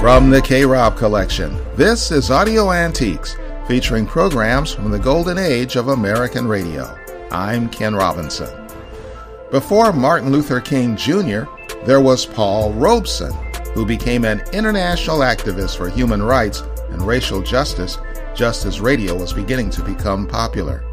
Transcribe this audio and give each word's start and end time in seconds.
From 0.00 0.30
the 0.30 0.40
K 0.42 0.64
Rob 0.64 0.96
Collection, 0.96 1.56
this 1.76 2.10
is 2.10 2.30
Audio 2.30 2.72
Antiques, 2.72 3.36
featuring 3.66 4.06
programs 4.06 4.72
from 4.72 4.90
the 4.90 4.98
golden 4.98 5.38
age 5.38 5.76
of 5.76 5.88
American 5.88 6.46
radio. 6.46 6.96
I'm 7.30 7.68
Ken 7.68 7.94
Robinson. 7.94 8.48
Before 9.50 9.92
Martin 9.92 10.30
Luther 10.30 10.60
King 10.60 10.96
Jr., 10.96 11.44
there 11.84 12.00
was 12.00 12.26
Paul 12.26 12.72
Robeson, 12.74 13.32
who 13.74 13.84
became 13.84 14.24
an 14.24 14.42
international 14.52 15.18
activist 15.18 15.76
for 15.76 15.88
human 15.88 16.22
rights 16.22 16.62
and 16.90 17.02
racial 17.02 17.42
justice 17.42 17.98
just 18.34 18.64
as 18.66 18.80
radio 18.80 19.14
was 19.16 19.32
beginning 19.32 19.70
to 19.70 19.82
become 19.82 20.26
popular. 20.28 20.84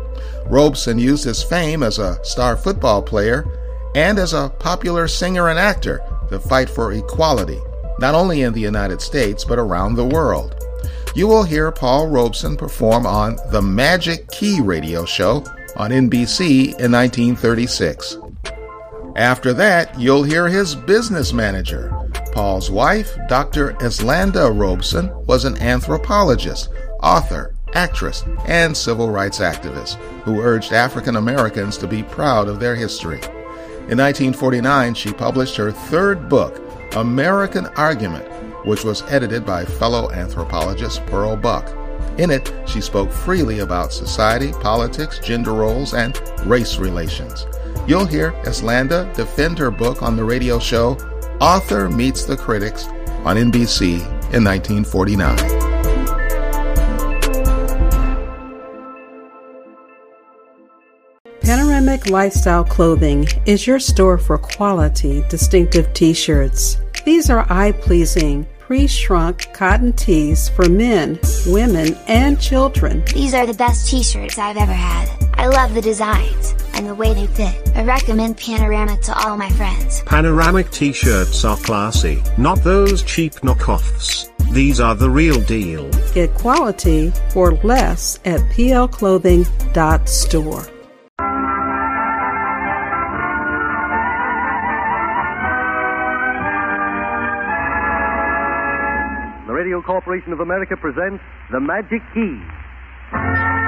Robeson 0.48 0.98
used 0.98 1.26
his 1.26 1.44
fame 1.44 1.84
as 1.84 2.00
a 2.00 2.24
star 2.24 2.58
football 2.58 3.02
player 3.02 3.46
and 3.96 4.18
as 4.18 4.34
a 4.34 4.50
popular 4.60 5.08
singer 5.08 5.50
and 5.50 5.60
actor 5.60 6.02
to 6.30 6.40
fight 6.40 6.70
for 6.70 6.94
equality 6.94 7.60
not 8.00 8.16
only 8.16 8.42
in 8.42 8.54
the 8.54 8.60
United 8.60 9.02
States, 9.02 9.46
but 9.46 9.60
around 9.60 9.96
the 9.96 10.06
world. 10.06 10.63
You 11.16 11.28
will 11.28 11.44
hear 11.44 11.72
Paul 11.72 12.08
Robeson 12.08 12.58
perform 12.58 13.06
on 13.06 13.38
the 13.52 13.62
Magic 13.62 14.28
Key 14.32 14.62
radio 14.62 15.06
show 15.06 15.44
on 15.76 15.92
NBC 15.92 16.80
in 16.80 16.92
1936. 16.92 18.18
After 19.16 19.54
that, 19.54 20.00
you'll 20.00 20.24
hear 20.24 20.48
his 20.48 20.74
business 20.74 21.32
manager. 21.32 21.94
Paul's 22.32 22.72
wife, 22.72 23.16
Dr. 23.30 23.74
Eslanda 23.74 24.52
Robeson, 24.58 25.12
was 25.28 25.46
an 25.46 25.56
anthropologist, 25.62 26.70
author, 27.04 27.54
actress, 27.76 28.24
and 28.48 28.76
civil 28.76 29.12
rights 29.12 29.38
activist 29.38 29.98
who 30.24 30.42
urged 30.42 30.74
African 30.74 31.18
Americans 31.18 31.78
to 31.78 31.88
be 31.88 32.02
proud 32.02 32.48
of 32.48 32.60
their 32.60 32.76
history. 32.76 33.22
In 33.88 34.00
1949, 34.00 34.96
she 34.96 35.14
published 35.14 35.58
her 35.58 35.72
third 35.72 36.28
book, 36.28 36.60
American 36.96 37.68
Argument, 37.78 38.28
which 38.64 38.84
was 38.84 39.04
edited 39.04 39.46
by 39.46 39.66
fellow 39.66 40.12
anthropologist 40.12 41.06
Pearl 41.08 41.36
Buck. 41.36 41.70
In 42.18 42.30
it, 42.30 42.52
she 42.66 42.82
spoke 42.82 43.12
freely 43.12 43.60
about 43.60 43.92
society, 43.92 44.52
politics, 44.62 45.20
gender 45.20 45.54
roles, 45.54 45.94
and 45.94 46.20
race 46.46 46.78
relations. 46.78 47.46
You'll 47.88 48.06
hear 48.06 48.32
Eslanda 48.44 49.14
defend 49.16 49.58
her 49.60 49.72
book 49.72 50.02
on 50.02 50.16
the 50.16 50.24
radio 50.24 50.60
show 50.60 50.98
Author 51.42 51.90
Meets 51.90 52.26
the 52.26 52.38
Critics 52.38 52.86
on 53.26 53.36
NBC 53.38 53.96
in 54.34 54.44
1949. 54.44 55.64
Panoramic 61.42 62.10
Lifestyle 62.10 62.64
Clothing 62.64 63.28
is 63.46 63.68
your 63.68 63.80
store 63.80 64.18
for 64.18 64.38
quality, 64.38 65.22
distinctive 65.30 65.94
t 65.94 66.14
shirts. 66.14 66.78
These 67.04 67.30
are 67.30 67.46
eye 67.50 67.74
pleasing, 67.74 68.48
pre 68.68 68.88
shrunk 68.88 69.52
cotton 69.54 69.92
tees 69.94 70.50
for 70.50 70.68
men, 70.70 71.20
women, 71.48 71.96
and 72.08 72.40
children. 72.40 73.04
These 73.14 73.34
are 73.34 73.46
the 73.46 73.54
best 73.54 73.90
t 73.90 74.02
shirts 74.02 74.38
I've 74.38 74.56
ever 74.56 74.72
had. 74.72 75.10
I 75.34 75.48
love 75.48 75.74
the 75.74 75.82
designs 75.82 76.56
and 76.74 76.88
the 76.88 76.96
way 76.96 77.14
they 77.14 77.28
fit. 77.28 77.54
I 77.76 77.84
recommend 77.84 78.38
Panorama 78.38 78.96
to 79.02 79.20
all 79.20 79.36
my 79.36 79.50
friends. 79.50 80.02
Panoramic 80.04 80.72
t 80.72 80.94
shirts 80.94 81.44
are 81.44 81.58
classy, 81.58 82.24
not 82.38 82.64
those 82.64 83.04
cheap 83.04 83.34
knockoffs. 83.42 84.30
These 84.54 84.80
are 84.80 84.96
the 84.96 85.10
real 85.10 85.42
deal. 85.42 85.90
Get 86.14 86.34
quality 86.34 87.12
for 87.32 87.56
less 87.64 88.22
at 88.24 88.40
plclothing.store. 88.52 90.73
Corporation 99.84 100.34
of 100.34 100.40
America 100.40 100.76
presents 100.80 101.22
The 101.52 101.60
Magic 101.60 102.02
Key. 102.14 103.63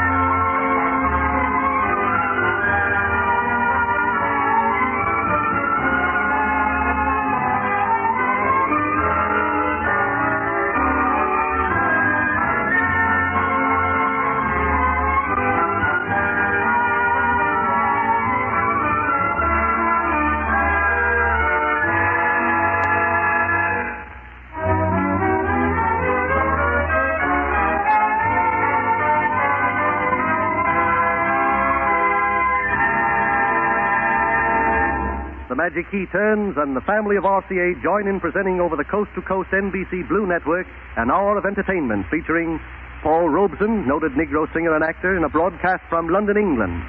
Magic 35.65 35.89
Key 35.89 36.05
turns, 36.11 36.53
and 36.61 36.77
the 36.77 36.85
family 36.85 37.17
of 37.17 37.23
RCA 37.23 37.81
join 37.81 38.05
in 38.05 38.19
presenting 38.19 38.61
over 38.61 38.75
the 38.75 38.85
coast 38.85 39.09
to 39.15 39.21
coast 39.23 39.49
NBC 39.49 40.07
Blue 40.07 40.27
Network 40.27 40.67
an 40.95 41.09
hour 41.09 41.39
of 41.39 41.45
entertainment 41.45 42.05
featuring 42.11 42.61
Paul 43.01 43.29
Robeson, 43.29 43.87
noted 43.87 44.11
Negro 44.11 44.45
singer 44.53 44.75
and 44.75 44.83
actor, 44.83 45.17
in 45.17 45.23
a 45.23 45.29
broadcast 45.29 45.81
from 45.89 46.07
London, 46.07 46.37
England. 46.37 46.85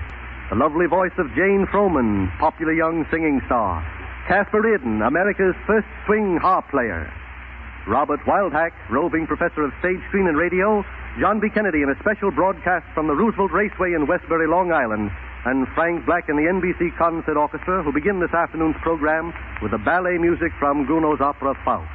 The 0.51 0.57
lovely 0.57 0.85
voice 0.85 1.17
of 1.17 1.33
Jane 1.33 1.65
Froman, 1.73 2.29
popular 2.39 2.75
young 2.75 3.07
singing 3.11 3.41
star. 3.47 3.81
Casper 4.29 4.61
Reardon, 4.61 5.01
America's 5.01 5.57
first 5.67 5.89
swing 6.05 6.37
harp 6.37 6.69
player. 6.69 7.11
Robert 7.89 8.21
Wildhack, 8.27 8.73
roving 8.91 9.27
professor 9.27 9.65
of 9.65 9.73
stage, 9.81 10.05
screen, 10.09 10.29
and 10.29 10.37
radio. 10.37 10.85
John 11.19 11.41
B. 11.41 11.49
Kennedy 11.49 11.81
in 11.81 11.89
a 11.89 11.99
special 12.01 12.31
broadcast 12.31 12.85
from 12.93 13.07
the 13.07 13.15
Roosevelt 13.15 13.53
Raceway 13.53 13.95
in 13.95 14.07
Westbury, 14.07 14.47
Long 14.47 14.71
Island 14.71 15.11
and 15.47 15.67
Frank 15.77 16.05
Black 16.05 16.29
and 16.29 16.37
the 16.37 16.43
NBC 16.43 16.99
Concert 16.99 17.37
Orchestra, 17.37 17.83
who 17.85 17.93
begin 17.93 18.19
this 18.19 18.35
afternoon's 18.35 18.75
program 18.83 19.33
with 19.63 19.71
the 19.71 19.79
ballet 19.79 20.19
music 20.19 20.51
from 20.59 20.87
Gounod's 20.87 21.21
opera 21.21 21.55
Faust. 21.65 21.87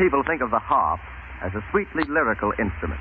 People 0.00 0.24
think 0.24 0.40
of 0.40 0.48
the 0.48 0.58
harp 0.58 0.98
as 1.44 1.52
a 1.52 1.60
sweetly 1.68 2.08
lyrical 2.08 2.56
instrument, 2.56 3.00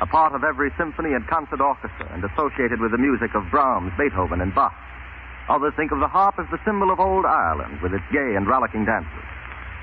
a 0.00 0.06
part 0.06 0.30
of 0.30 0.44
every 0.46 0.70
symphony 0.78 1.10
and 1.10 1.26
concert 1.26 1.60
orchestra 1.60 2.06
and 2.14 2.22
associated 2.22 2.78
with 2.78 2.92
the 2.94 3.02
music 3.02 3.34
of 3.34 3.50
Brahms, 3.50 3.90
Beethoven, 3.98 4.40
and 4.40 4.54
Bach. 4.54 4.70
Others 5.50 5.74
think 5.74 5.90
of 5.90 5.98
the 5.98 6.06
harp 6.06 6.38
as 6.38 6.46
the 6.54 6.62
symbol 6.64 6.94
of 6.94 7.00
old 7.02 7.26
Ireland 7.26 7.82
with 7.82 7.90
its 7.94 8.06
gay 8.14 8.38
and 8.38 8.46
rollicking 8.46 8.86
dances. 8.86 9.26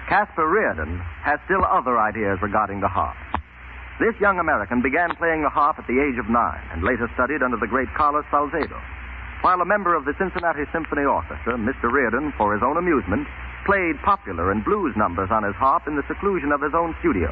Casper 0.08 0.48
Reardon 0.48 1.04
has 1.20 1.36
still 1.44 1.68
other 1.68 2.00
ideas 2.00 2.40
regarding 2.42 2.80
the 2.80 2.88
harp. 2.88 3.20
This 4.00 4.16
young 4.24 4.40
American 4.40 4.82
began 4.82 5.12
playing 5.20 5.44
the 5.44 5.52
harp 5.52 5.80
at 5.80 5.88
the 5.88 6.00
age 6.00 6.16
of 6.16 6.32
nine 6.32 6.64
and 6.72 6.82
later 6.82 7.12
studied 7.14 7.44
under 7.44 7.58
the 7.58 7.68
great 7.68 7.92
Carlos 7.92 8.24
Salzedo. 8.32 8.80
While 9.42 9.60
a 9.60 9.68
member 9.68 9.96
of 9.96 10.06
the 10.06 10.16
Cincinnati 10.18 10.64
Symphony 10.72 11.04
Orchestra, 11.04 11.60
Mr. 11.60 11.92
Reardon, 11.92 12.32
for 12.38 12.54
his 12.54 12.64
own 12.64 12.78
amusement, 12.78 13.28
played 13.66 14.00
popular 14.04 14.52
and 14.52 14.64
blues 14.64 14.96
numbers 14.96 15.30
on 15.32 15.44
his 15.44 15.56
harp 15.56 15.88
in 15.88 15.96
the 15.96 16.04
seclusion 16.08 16.52
of 16.52 16.62
his 16.62 16.74
own 16.74 16.96
studio. 17.00 17.32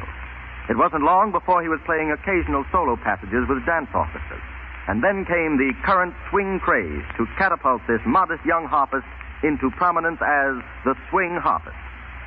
It 0.68 0.76
wasn't 0.76 1.02
long 1.02 1.32
before 1.32 1.62
he 1.62 1.68
was 1.68 1.80
playing 1.84 2.10
occasional 2.10 2.64
solo 2.70 2.96
passages 2.96 3.48
with 3.48 3.64
dance 3.66 3.88
orchestras. 3.94 4.42
And 4.88 5.02
then 5.02 5.24
came 5.24 5.58
the 5.58 5.72
current 5.84 6.14
swing 6.30 6.58
craze 6.58 7.04
to 7.16 7.26
catapult 7.38 7.82
this 7.86 8.00
modest 8.06 8.44
young 8.44 8.66
harpist 8.66 9.06
into 9.42 9.70
prominence 9.70 10.18
as 10.22 10.58
the 10.84 10.94
swing 11.10 11.36
harpist. 11.36 11.76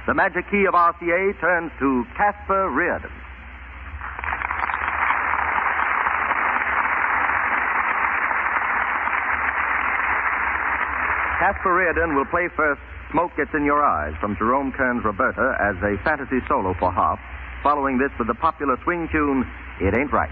The 0.08 0.14
magic 0.14 0.50
key 0.52 0.66
of 0.68 0.74
RCA 0.74 1.40
turns 1.40 1.72
to 1.80 2.06
Casper 2.16 2.70
Reardon. 2.70 3.12
Casper 11.40 11.74
Reardon 11.74 12.16
will 12.16 12.26
play 12.26 12.48
first 12.56 12.82
Smoke 13.16 13.32
Gets 13.38 13.52
in 13.54 13.64
Your 13.64 13.80
Eyes 13.80 14.12
from 14.20 14.36
Jerome 14.36 14.74
Kern's 14.76 15.06
Roberta 15.06 15.56
as 15.64 15.80
a 15.80 15.96
fantasy 16.04 16.44
solo 16.50 16.76
for 16.78 16.92
harp, 16.92 17.18
following 17.64 17.98
this 17.98 18.12
with 18.20 18.28
the 18.28 18.36
popular 18.36 18.76
swing 18.84 19.08
tune, 19.10 19.48
It 19.80 19.96
Ain't 19.98 20.12
Right. 20.12 20.28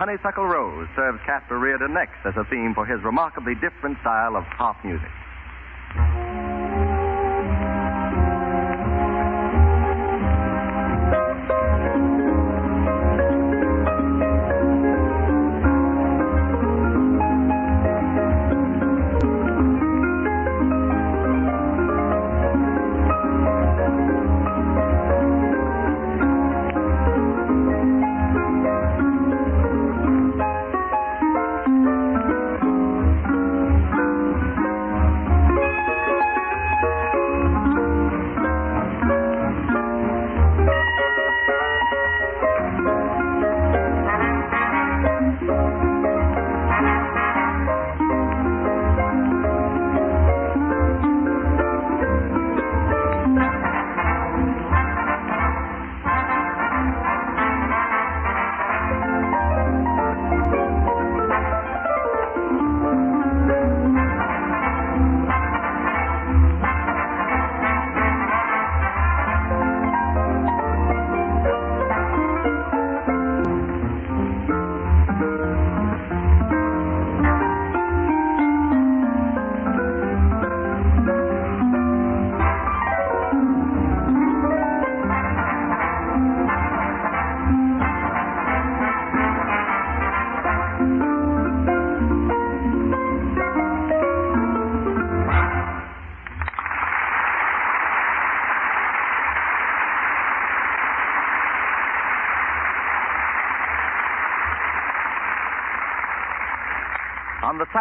Honeysuckle 0.00 0.46
Rose 0.46 0.88
serves 0.96 1.20
Casper 1.26 1.58
Reardon 1.58 1.92
next 1.92 2.24
as 2.24 2.32
a 2.40 2.48
theme 2.48 2.72
for 2.72 2.86
his 2.86 3.04
remarkably 3.04 3.52
different 3.60 4.00
style 4.00 4.34
of 4.34 4.44
pop 4.56 4.82
music. 4.82 5.12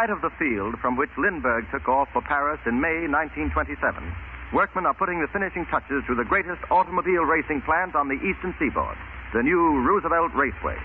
Of 0.09 0.21
the 0.21 0.33
field 0.41 0.73
from 0.81 0.97
which 0.97 1.11
Lindbergh 1.19 1.69
took 1.69 1.87
off 1.87 2.09
for 2.11 2.23
Paris 2.23 2.59
in 2.65 2.81
May 2.81 3.05
1927, 3.05 4.01
workmen 4.51 4.87
are 4.87 4.93
putting 4.97 5.21
the 5.21 5.29
finishing 5.29 5.67
touches 5.69 6.01
to 6.09 6.15
the 6.15 6.25
greatest 6.25 6.57
automobile 6.71 7.29
racing 7.29 7.61
plant 7.61 7.93
on 7.93 8.07
the 8.09 8.17
eastern 8.17 8.55
seaboard, 8.57 8.97
the 9.37 9.43
new 9.43 9.77
Roosevelt 9.85 10.33
Raceway. 10.33 10.77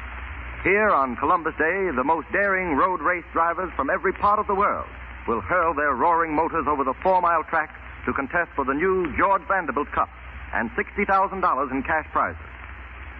Here 0.63 0.91
on 0.91 1.17
Columbus 1.17 1.55
Day, 1.57 1.89
the 1.97 2.05
most 2.05 2.29
daring 2.33 2.77
road 2.77 3.01
race 3.01 3.25
drivers 3.33 3.73
from 3.77 3.89
every 3.89 4.13
part 4.13 4.39
of 4.39 4.47
the 4.47 4.55
world 4.55 4.89
will 5.27 5.41
hurl 5.41 5.73
their 5.73 5.95
roaring 5.95 6.35
motors 6.35 6.67
over 6.69 6.85
the 6.85 6.95
four 7.03 7.23
mile 7.23 7.45
track 7.45 7.73
to 8.05 8.13
contest 8.13 8.51
for 8.55 8.67
the 8.67 8.75
new 8.75 9.09
George 9.17 9.43
Vanderbilt 9.49 9.91
Cup 9.93 10.11
and 10.53 10.69
$60,000 10.77 11.73
in 11.73 11.83
cash 11.83 12.07
prizes. 12.13 12.37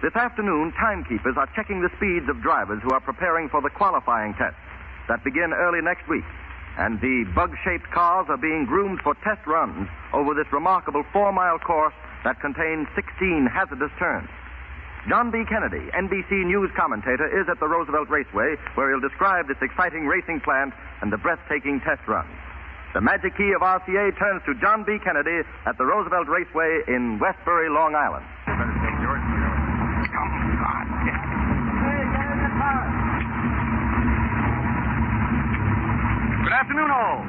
This 0.03 0.15
afternoon, 0.15 0.71
timekeepers 0.73 1.33
are 1.35 1.49
checking 1.55 1.81
the 1.81 1.89
speeds 1.97 2.29
of 2.29 2.43
drivers 2.43 2.83
who 2.83 2.91
are 2.91 3.01
preparing 3.01 3.49
for 3.49 3.59
the 3.59 3.71
qualifying 3.71 4.35
tests 4.35 4.59
that 5.07 5.23
begin 5.23 5.53
early 5.53 5.81
next 5.81 6.07
week. 6.07 6.25
And 6.77 6.99
the 6.99 7.23
bug 7.33 7.55
shaped 7.63 7.89
cars 7.91 8.27
are 8.29 8.37
being 8.37 8.65
groomed 8.65 8.99
for 9.01 9.15
test 9.23 9.45
runs 9.47 9.87
over 10.13 10.33
this 10.33 10.51
remarkable 10.51 11.03
four 11.13 11.31
mile 11.31 11.59
course 11.59 11.93
that 12.23 12.41
contains 12.41 12.87
16 12.95 13.47
hazardous 13.47 13.91
turns. 13.97 14.27
John 15.07 15.29
B. 15.29 15.45
Kennedy, 15.47 15.85
NBC 15.93 16.45
News 16.45 16.71
commentator, 16.75 17.29
is 17.29 17.47
at 17.47 17.59
the 17.59 17.67
Roosevelt 17.67 18.09
Raceway 18.09 18.57
where 18.73 18.89
he'll 18.89 19.07
describe 19.07 19.47
this 19.47 19.61
exciting 19.61 20.07
racing 20.07 20.41
plant 20.41 20.73
and 21.01 21.13
the 21.13 21.17
breathtaking 21.17 21.79
test 21.81 22.01
runs. 22.07 22.33
The 22.95 23.01
magic 23.01 23.37
key 23.37 23.51
of 23.53 23.61
RCA 23.61 24.17
turns 24.17 24.41
to 24.47 24.55
John 24.55 24.83
B. 24.83 24.97
Kennedy 25.03 25.47
at 25.65 25.77
the 25.77 25.85
Roosevelt 25.85 26.27
Raceway 26.27 26.81
in 26.87 27.19
Westbury, 27.19 27.69
Long 27.69 27.93
Island. 27.93 28.25
Good 36.45 36.53
afternoon, 36.53 36.91
all. 36.91 37.25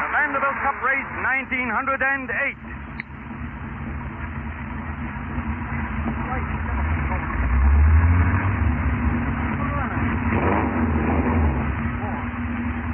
The 0.00 0.08
Vanderbilt 0.16 0.56
Cup 0.64 0.80
Race 0.80 1.12
1908. 1.20 2.56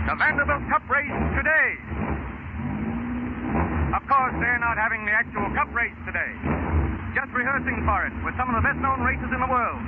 The 0.03 0.19
Vanderbilt 0.19 0.67
Cup 0.67 0.83
Race 0.91 1.15
today. 1.38 1.79
Of 3.95 4.03
course, 4.11 4.35
they're 4.43 4.59
not 4.59 4.75
having 4.77 5.07
the 5.07 5.12
actual 5.12 5.47
Cup 5.55 5.73
race 5.73 5.95
today 6.05 6.59
just 7.19 7.35
rehearsing 7.35 7.83
for 7.83 8.07
it 8.07 8.15
with 8.23 8.31
some 8.39 8.47
of 8.47 8.55
the 8.55 8.63
best 8.63 8.79
known 8.79 9.03
racers 9.03 9.27
in 9.35 9.43
the 9.43 9.51
world. 9.51 9.83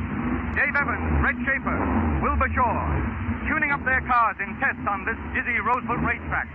Dave 0.59 0.75
Evans, 0.75 1.07
Red 1.23 1.39
Shafer, 1.47 1.79
Wilbur 2.27 2.51
Shaw, 2.59 2.75
tuning 3.47 3.71
up 3.71 3.79
their 3.87 4.03
cars 4.03 4.35
in 4.43 4.51
tests 4.59 4.83
on 4.91 5.07
this 5.07 5.15
dizzy 5.31 5.63
Roosevelt 5.63 6.03
racetrack. 6.03 6.51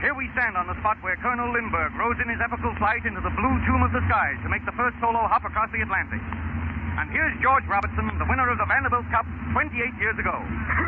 Here 0.00 0.16
we 0.16 0.32
stand 0.32 0.56
on 0.56 0.64
the 0.64 0.76
spot 0.80 0.96
where 1.04 1.20
Colonel 1.20 1.52
Lindbergh 1.52 1.92
rose 2.00 2.16
in 2.16 2.32
his 2.32 2.40
epical 2.40 2.72
flight 2.80 3.04
into 3.04 3.20
the 3.20 3.32
blue 3.36 3.56
tomb 3.68 3.84
of 3.84 3.92
the 3.92 4.00
skies 4.08 4.40
to 4.40 4.48
make 4.48 4.64
the 4.64 4.72
first 4.72 4.96
solo 5.04 5.20
hop 5.28 5.44
across 5.44 5.68
the 5.68 5.84
Atlantic. 5.84 6.24
And 6.96 7.12
here's 7.12 7.36
George 7.44 7.68
Robertson, 7.68 8.08
the 8.16 8.28
winner 8.32 8.48
of 8.48 8.56
the 8.56 8.64
Vanderbilt 8.64 9.04
Cup 9.12 9.28
28 9.52 9.68
years 10.00 10.16
ago, 10.16 10.32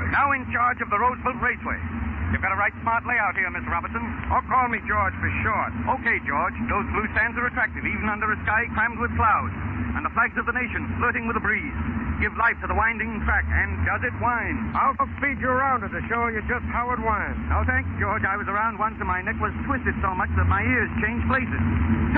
now 0.09 0.33
in 0.33 0.49
charge 0.49 0.81
of 0.81 0.89
the 0.89 0.97
Roosevelt 0.97 1.37
Raceway. 1.45 2.08
You've 2.29 2.45
got 2.45 2.53
a 2.53 2.61
right 2.61 2.77
smart 2.85 3.09
layout 3.09 3.41
here, 3.41 3.49
Mr. 3.49 3.73
Robertson. 3.73 4.05
Or 4.29 4.45
call 4.53 4.69
me 4.69 4.85
George 4.85 5.17
for 5.17 5.31
short. 5.41 5.73
Okay, 6.01 6.21
George. 6.29 6.57
Those 6.69 6.85
blue 6.93 7.09
sands 7.17 7.41
are 7.41 7.49
attractive, 7.49 7.89
even 7.89 8.05
under 8.09 8.29
a 8.29 8.39
sky 8.45 8.69
crammed 8.77 9.01
with 9.01 9.09
clouds. 9.17 9.57
And 9.97 10.05
the 10.05 10.13
flags 10.13 10.37
of 10.37 10.45
the 10.45 10.53
nation 10.53 10.85
flirting 11.01 11.25
with 11.25 11.41
the 11.41 11.45
breeze. 11.45 11.73
Give 12.21 12.35
life 12.35 12.59
to 12.61 12.67
the 12.67 12.75
winding 12.75 13.23
track, 13.23 13.47
and 13.47 13.79
does 13.87 14.03
it 14.03 14.11
wind? 14.19 14.75
I'll 14.75 14.99
speed 15.23 15.39
you 15.39 15.49
around 15.55 15.87
it 15.87 15.95
to 15.95 16.03
show 16.11 16.27
you 16.27 16.43
just 16.51 16.67
how 16.67 16.91
it 16.91 16.99
winds. 16.99 17.39
No, 17.47 17.63
thanks, 17.63 17.87
George. 18.03 18.27
I 18.27 18.35
was 18.35 18.51
around 18.51 18.75
once 18.75 18.99
and 18.99 19.07
my 19.07 19.23
neck 19.23 19.39
was 19.39 19.55
twisted 19.71 19.95
so 20.03 20.19
much 20.19 20.27
that 20.35 20.51
my 20.51 20.67
ears 20.67 20.91
changed 20.99 21.31
places. 21.31 21.63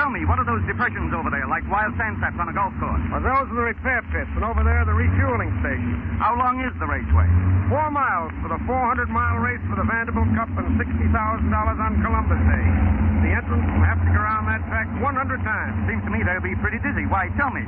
Tell 0.00 0.08
me, 0.08 0.24
what 0.24 0.40
are 0.40 0.48
those 0.48 0.64
depressions 0.64 1.12
over 1.12 1.28
there, 1.28 1.44
like 1.44 1.68
wild 1.68 1.92
sand 2.00 2.16
traps 2.16 2.40
on 2.40 2.48
a 2.48 2.56
golf 2.56 2.72
course? 2.80 3.04
Well, 3.12 3.20
those 3.20 3.52
are 3.52 3.58
the 3.60 3.68
repair 3.76 4.00
pits, 4.08 4.32
and 4.32 4.40
over 4.40 4.64
there, 4.64 4.88
the 4.88 4.96
refueling 4.96 5.52
station. 5.60 6.00
How 6.16 6.32
long 6.32 6.64
is 6.64 6.72
the 6.80 6.88
raceway? 6.88 7.28
Four 7.68 7.92
miles 7.92 8.32
for 8.40 8.48
the 8.48 8.58
400 8.64 9.12
mile 9.12 9.36
race 9.36 9.60
for 9.68 9.76
the 9.76 9.84
Vanderbilt 10.00 10.32
Cup 10.32 10.48
and 10.56 10.80
$60,000 10.80 11.12
on 11.12 12.00
Columbus 12.00 12.40
Day. 12.48 13.19
The 13.20 13.30
entrance 13.36 13.66
will 13.68 13.86
have 13.86 14.00
to 14.00 14.10
go 14.10 14.20
around 14.20 14.48
that 14.48 14.64
track 14.68 14.88
100 14.96 15.04
times. 15.44 15.74
Seems 15.88 16.02
to 16.04 16.10
me 16.10 16.24
they'll 16.24 16.44
be 16.44 16.56
pretty 16.58 16.80
dizzy. 16.80 17.04
Why, 17.06 17.28
tell 17.36 17.52
me, 17.52 17.62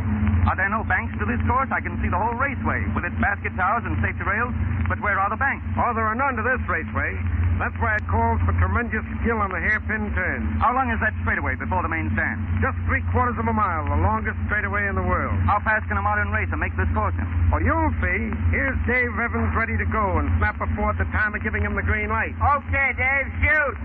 are 0.48 0.56
there 0.56 0.72
no 0.72 0.82
banks 0.84 1.12
to 1.20 1.24
this 1.28 1.40
course? 1.44 1.68
I 1.70 1.80
can 1.84 2.00
see 2.00 2.08
the 2.08 2.18
whole 2.18 2.34
raceway 2.34 2.82
with 2.96 3.04
its 3.04 3.16
basket 3.20 3.52
towers 3.54 3.84
and 3.84 3.96
safety 4.00 4.24
rails, 4.24 4.52
but 4.88 5.00
where 5.04 5.20
are 5.20 5.28
the 5.28 5.40
banks? 5.40 5.64
Oh, 5.76 5.92
there 5.92 6.08
are 6.08 6.16
none 6.16 6.36
to 6.40 6.44
this 6.44 6.60
raceway. 6.68 7.14
That's 7.60 7.76
why 7.78 7.94
it 8.00 8.06
calls 8.08 8.40
for 8.42 8.50
tremendous 8.58 9.04
skill 9.20 9.38
on 9.38 9.52
the 9.52 9.60
hairpin 9.60 10.10
turns. 10.16 10.48
How 10.58 10.74
long 10.74 10.90
is 10.90 10.98
that 10.98 11.14
straightaway 11.22 11.54
before 11.54 11.84
the 11.84 11.92
main 11.92 12.10
stand? 12.16 12.42
Just 12.58 12.74
three 12.88 13.04
quarters 13.12 13.38
of 13.38 13.46
a 13.46 13.52
mile, 13.52 13.86
the 13.86 14.02
longest 14.02 14.34
straightaway 14.50 14.88
in 14.88 14.96
the 14.96 15.04
world. 15.04 15.36
How 15.46 15.60
fast 15.62 15.86
can 15.86 16.00
a 16.00 16.02
modern 16.02 16.32
racer 16.34 16.56
make 16.56 16.74
this 16.80 16.88
course 16.90 17.14
in? 17.14 17.28
Well, 17.52 17.62
you'll 17.62 17.94
see. 18.02 18.34
Here's 18.50 18.74
Dave 18.88 19.14
Evans 19.14 19.54
ready 19.54 19.76
to 19.76 19.86
go 19.86 20.18
and 20.18 20.32
snap 20.40 20.58
a 20.58 20.66
four 20.74 20.90
at 20.90 20.98
the 20.98 21.06
time 21.12 21.36
of 21.36 21.42
giving 21.44 21.62
him 21.62 21.76
the 21.76 21.84
green 21.86 22.08
light. 22.08 22.34
Okay, 22.40 22.88
Dave, 22.98 23.28
shoot. 23.44 23.76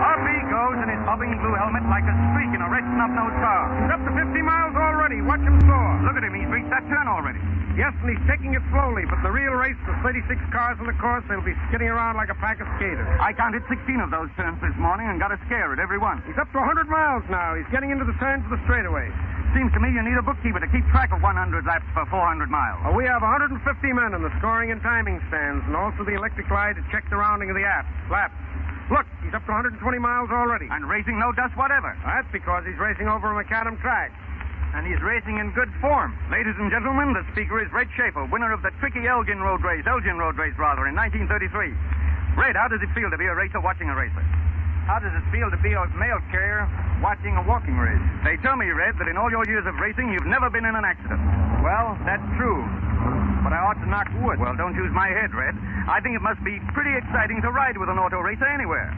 Off 0.00 0.22
he 0.26 0.38
goes 0.50 0.78
in 0.82 0.88
his 0.90 0.95
bobbing 1.06 1.30
blue 1.38 1.54
helmet 1.54 1.86
like 1.86 2.02
a 2.02 2.14
streak 2.34 2.50
in 2.50 2.58
a 2.58 2.66
red 2.66 2.82
snub-nosed 2.82 3.38
car. 3.38 3.62
He's 3.78 3.94
up 3.94 4.02
to 4.02 4.10
50 4.10 4.42
miles 4.42 4.74
already. 4.74 5.22
Watch 5.22 5.46
him 5.46 5.54
soar. 5.62 5.90
Look 6.02 6.18
at 6.18 6.26
him, 6.26 6.34
he's 6.34 6.50
reached 6.50 6.68
that 6.74 6.82
turn 6.90 7.06
already. 7.06 7.38
Yes, 7.78 7.94
and 8.02 8.10
he's 8.10 8.24
taking 8.26 8.58
it 8.58 8.64
slowly, 8.74 9.06
but 9.06 9.22
the 9.22 9.30
real 9.30 9.54
race, 9.54 9.78
the 9.86 9.94
36 10.02 10.26
cars 10.50 10.74
on 10.82 10.90
the 10.90 10.98
course, 10.98 11.22
they'll 11.30 11.46
be 11.46 11.54
skidding 11.70 11.86
around 11.86 12.18
like 12.18 12.32
a 12.32 12.38
pack 12.42 12.58
of 12.58 12.66
skaters. 12.74 13.06
I 13.22 13.30
counted 13.38 13.62
16 13.70 14.02
of 14.02 14.10
those 14.10 14.26
turns 14.34 14.58
this 14.58 14.74
morning 14.82 15.06
and 15.06 15.22
got 15.22 15.30
a 15.30 15.38
scare 15.46 15.70
at 15.70 15.78
every 15.78 16.02
one. 16.02 16.26
He's 16.26 16.40
up 16.42 16.50
to 16.50 16.58
100 16.58 16.90
miles 16.90 17.22
now. 17.30 17.54
He's 17.54 17.68
getting 17.70 17.94
into 17.94 18.02
the 18.02 18.16
turns 18.18 18.42
of 18.48 18.50
the 18.50 18.60
straightaway. 18.66 19.06
Seems 19.54 19.70
to 19.78 19.80
me 19.80 19.94
you 19.94 20.02
need 20.02 20.18
a 20.18 20.26
bookkeeper 20.26 20.58
to 20.58 20.66
keep 20.74 20.82
track 20.90 21.14
of 21.14 21.22
100 21.22 21.30
laps 21.70 21.86
for 21.94 22.02
400 22.10 22.50
miles. 22.50 22.82
Uh, 22.82 22.90
we 22.96 23.06
have 23.06 23.22
150 23.22 23.54
men 23.94 24.10
in 24.10 24.26
the 24.26 24.32
scoring 24.42 24.74
and 24.74 24.82
timing 24.82 25.22
stands, 25.30 25.62
and 25.70 25.76
also 25.76 26.02
the 26.02 26.18
electric 26.18 26.50
eye 26.50 26.74
to 26.74 26.82
check 26.90 27.06
the 27.12 27.16
rounding 27.16 27.52
of 27.52 27.56
the 27.56 27.64
app, 27.64 27.86
laps. 28.10 28.34
Look, 28.90 29.06
he's 29.18 29.34
up 29.34 29.42
to 29.46 29.52
120 29.52 29.82
miles 29.98 30.30
already. 30.30 30.70
And 30.70 30.86
racing 30.86 31.18
no 31.18 31.32
dust 31.34 31.56
whatever. 31.58 31.90
That's 32.06 32.30
because 32.30 32.62
he's 32.62 32.78
racing 32.78 33.10
over 33.10 33.34
a 33.34 33.34
macadam 33.34 33.80
track. 33.82 34.14
And 34.74 34.86
he's 34.86 35.00
racing 35.02 35.38
in 35.38 35.50
good 35.52 35.70
form. 35.80 36.14
Ladies 36.30 36.54
and 36.58 36.70
gentlemen, 36.70 37.14
the 37.14 37.26
speaker 37.32 37.58
is 37.58 37.66
Red 37.72 37.88
Shafer, 37.96 38.26
winner 38.30 38.52
of 38.52 38.62
the 38.62 38.70
tricky 38.78 39.06
Elgin 39.06 39.40
Road 39.40 39.64
Race, 39.64 39.82
Elgin 39.86 40.18
Road 40.18 40.36
Race, 40.36 40.54
rather, 40.58 40.86
in 40.86 40.94
1933. 40.94 41.74
Red, 42.38 42.54
how 42.54 42.68
does 42.68 42.82
it 42.82 42.90
feel 42.94 43.10
to 43.10 43.18
be 43.18 43.26
a 43.26 43.34
racer 43.34 43.58
watching 43.58 43.88
a 43.88 43.96
racer? 43.96 44.22
How 44.86 45.00
does 45.02 45.10
it 45.10 45.24
feel 45.34 45.50
to 45.50 45.58
be 45.58 45.72
a 45.72 45.82
mail 45.98 46.20
carrier 46.30 46.68
watching 47.02 47.34
a 47.34 47.42
walking 47.42 47.74
race? 47.74 47.98
They 48.22 48.36
tell 48.38 48.54
me, 48.54 48.70
Red, 48.70 48.94
that 49.02 49.08
in 49.08 49.16
all 49.16 49.30
your 49.30 49.42
years 49.48 49.66
of 49.66 49.74
racing, 49.82 50.12
you've 50.12 50.30
never 50.30 50.50
been 50.50 50.64
in 50.64 50.76
an 50.76 50.84
accident. 50.84 51.18
Well, 51.64 51.98
that's 52.06 52.22
true. 52.38 52.62
But 53.46 53.54
I 53.54 53.62
ought 53.62 53.78
to 53.78 53.86
knock 53.86 54.10
wood. 54.26 54.42
Well, 54.42 54.58
don't 54.58 54.74
use 54.74 54.90
my 54.90 55.06
head, 55.06 55.30
Red. 55.30 55.54
I 55.86 56.02
think 56.02 56.18
it 56.18 56.24
must 56.26 56.42
be 56.42 56.58
pretty 56.74 56.90
exciting 56.98 57.38
to 57.46 57.54
ride 57.54 57.78
with 57.78 57.86
an 57.86 57.94
auto 57.94 58.18
racer 58.18 58.42
anywhere. 58.42 58.90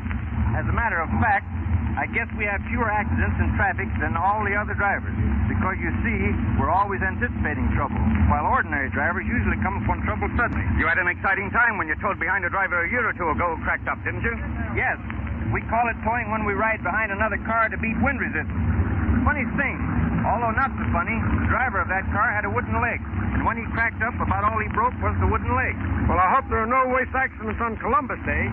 As 0.56 0.64
a 0.64 0.72
matter 0.72 1.04
of 1.04 1.12
fact, 1.20 1.44
I 2.00 2.08
guess 2.16 2.32
we 2.32 2.48
have 2.48 2.64
fewer 2.72 2.88
accidents 2.88 3.36
in 3.44 3.52
traffic 3.60 3.92
than 4.00 4.16
all 4.16 4.40
the 4.48 4.56
other 4.56 4.72
drivers. 4.72 5.12
Because 5.52 5.76
you 5.76 5.92
see, 6.00 6.32
we're 6.56 6.72
always 6.72 7.04
anticipating 7.04 7.68
trouble, 7.76 8.00
while 8.32 8.48
ordinary 8.48 8.88
drivers 8.88 9.28
usually 9.28 9.60
come 9.60 9.84
upon 9.84 10.00
trouble 10.08 10.32
suddenly. 10.32 10.64
You 10.80 10.88
had 10.88 10.96
an 10.96 11.12
exciting 11.12 11.52
time 11.52 11.76
when 11.76 11.84
you 11.84 12.00
towed 12.00 12.16
behind 12.16 12.48
a 12.48 12.50
driver 12.50 12.80
a 12.80 12.88
year 12.88 13.04
or 13.04 13.12
two 13.12 13.28
ago 13.28 13.52
cracked 13.68 13.84
up, 13.84 14.00
didn't 14.00 14.24
you? 14.24 14.32
Yes. 14.72 14.96
We 15.52 15.60
call 15.68 15.92
it 15.92 15.96
towing 16.08 16.32
when 16.32 16.48
we 16.48 16.56
ride 16.56 16.80
behind 16.80 17.12
another 17.12 17.36
car 17.44 17.68
to 17.68 17.76
beat 17.76 18.00
wind 18.00 18.16
resistance. 18.16 18.64
Funny 19.28 19.44
thing, 19.60 19.76
although 20.28 20.52
not 20.52 20.68
so 20.76 20.84
funny, 20.92 21.16
the 21.16 21.48
driver 21.48 21.80
of 21.80 21.88
that 21.88 22.04
car 22.12 22.28
had 22.28 22.44
a 22.44 22.52
wooden 22.52 22.76
leg. 22.84 23.00
And 23.32 23.48
when 23.48 23.56
he 23.56 23.64
cracked 23.72 24.04
up, 24.04 24.14
about 24.20 24.44
all 24.44 24.60
he 24.60 24.68
broke 24.76 24.94
was 25.00 25.16
the 25.18 25.26
wooden 25.26 25.50
leg. 25.56 25.74
Well, 26.04 26.20
I 26.20 26.28
hope 26.36 26.46
there 26.52 26.60
are 26.60 26.68
no 26.68 26.92
waste 26.92 27.16
accidents 27.16 27.58
on 27.64 27.80
Columbus 27.80 28.20
Day. 28.28 28.44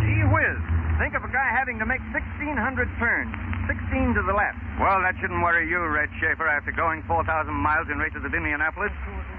Gee 0.00 0.24
whiz. 0.32 0.60
Think 0.96 1.12
of 1.12 1.24
a 1.24 1.32
guy 1.32 1.48
having 1.52 1.78
to 1.80 1.86
make 1.86 2.00
1,600 2.12 2.56
turns. 2.98 3.32
16 3.68 4.14
to 4.18 4.22
the 4.22 4.34
left. 4.34 4.58
Well, 4.80 5.00
that 5.02 5.14
shouldn't 5.20 5.42
worry 5.42 5.68
you, 5.68 5.78
Red 5.86 6.10
Shafer, 6.18 6.48
after 6.48 6.72
going 6.72 7.02
4,000 7.06 7.52
miles 7.52 7.88
in 7.88 7.98
races 7.98 8.24
at 8.24 8.34
Indianapolis. 8.34 8.92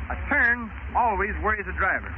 A 0.10 0.18
turn 0.30 0.72
always 0.96 1.36
worries 1.44 1.68
a 1.68 1.76
driver. 1.76 2.12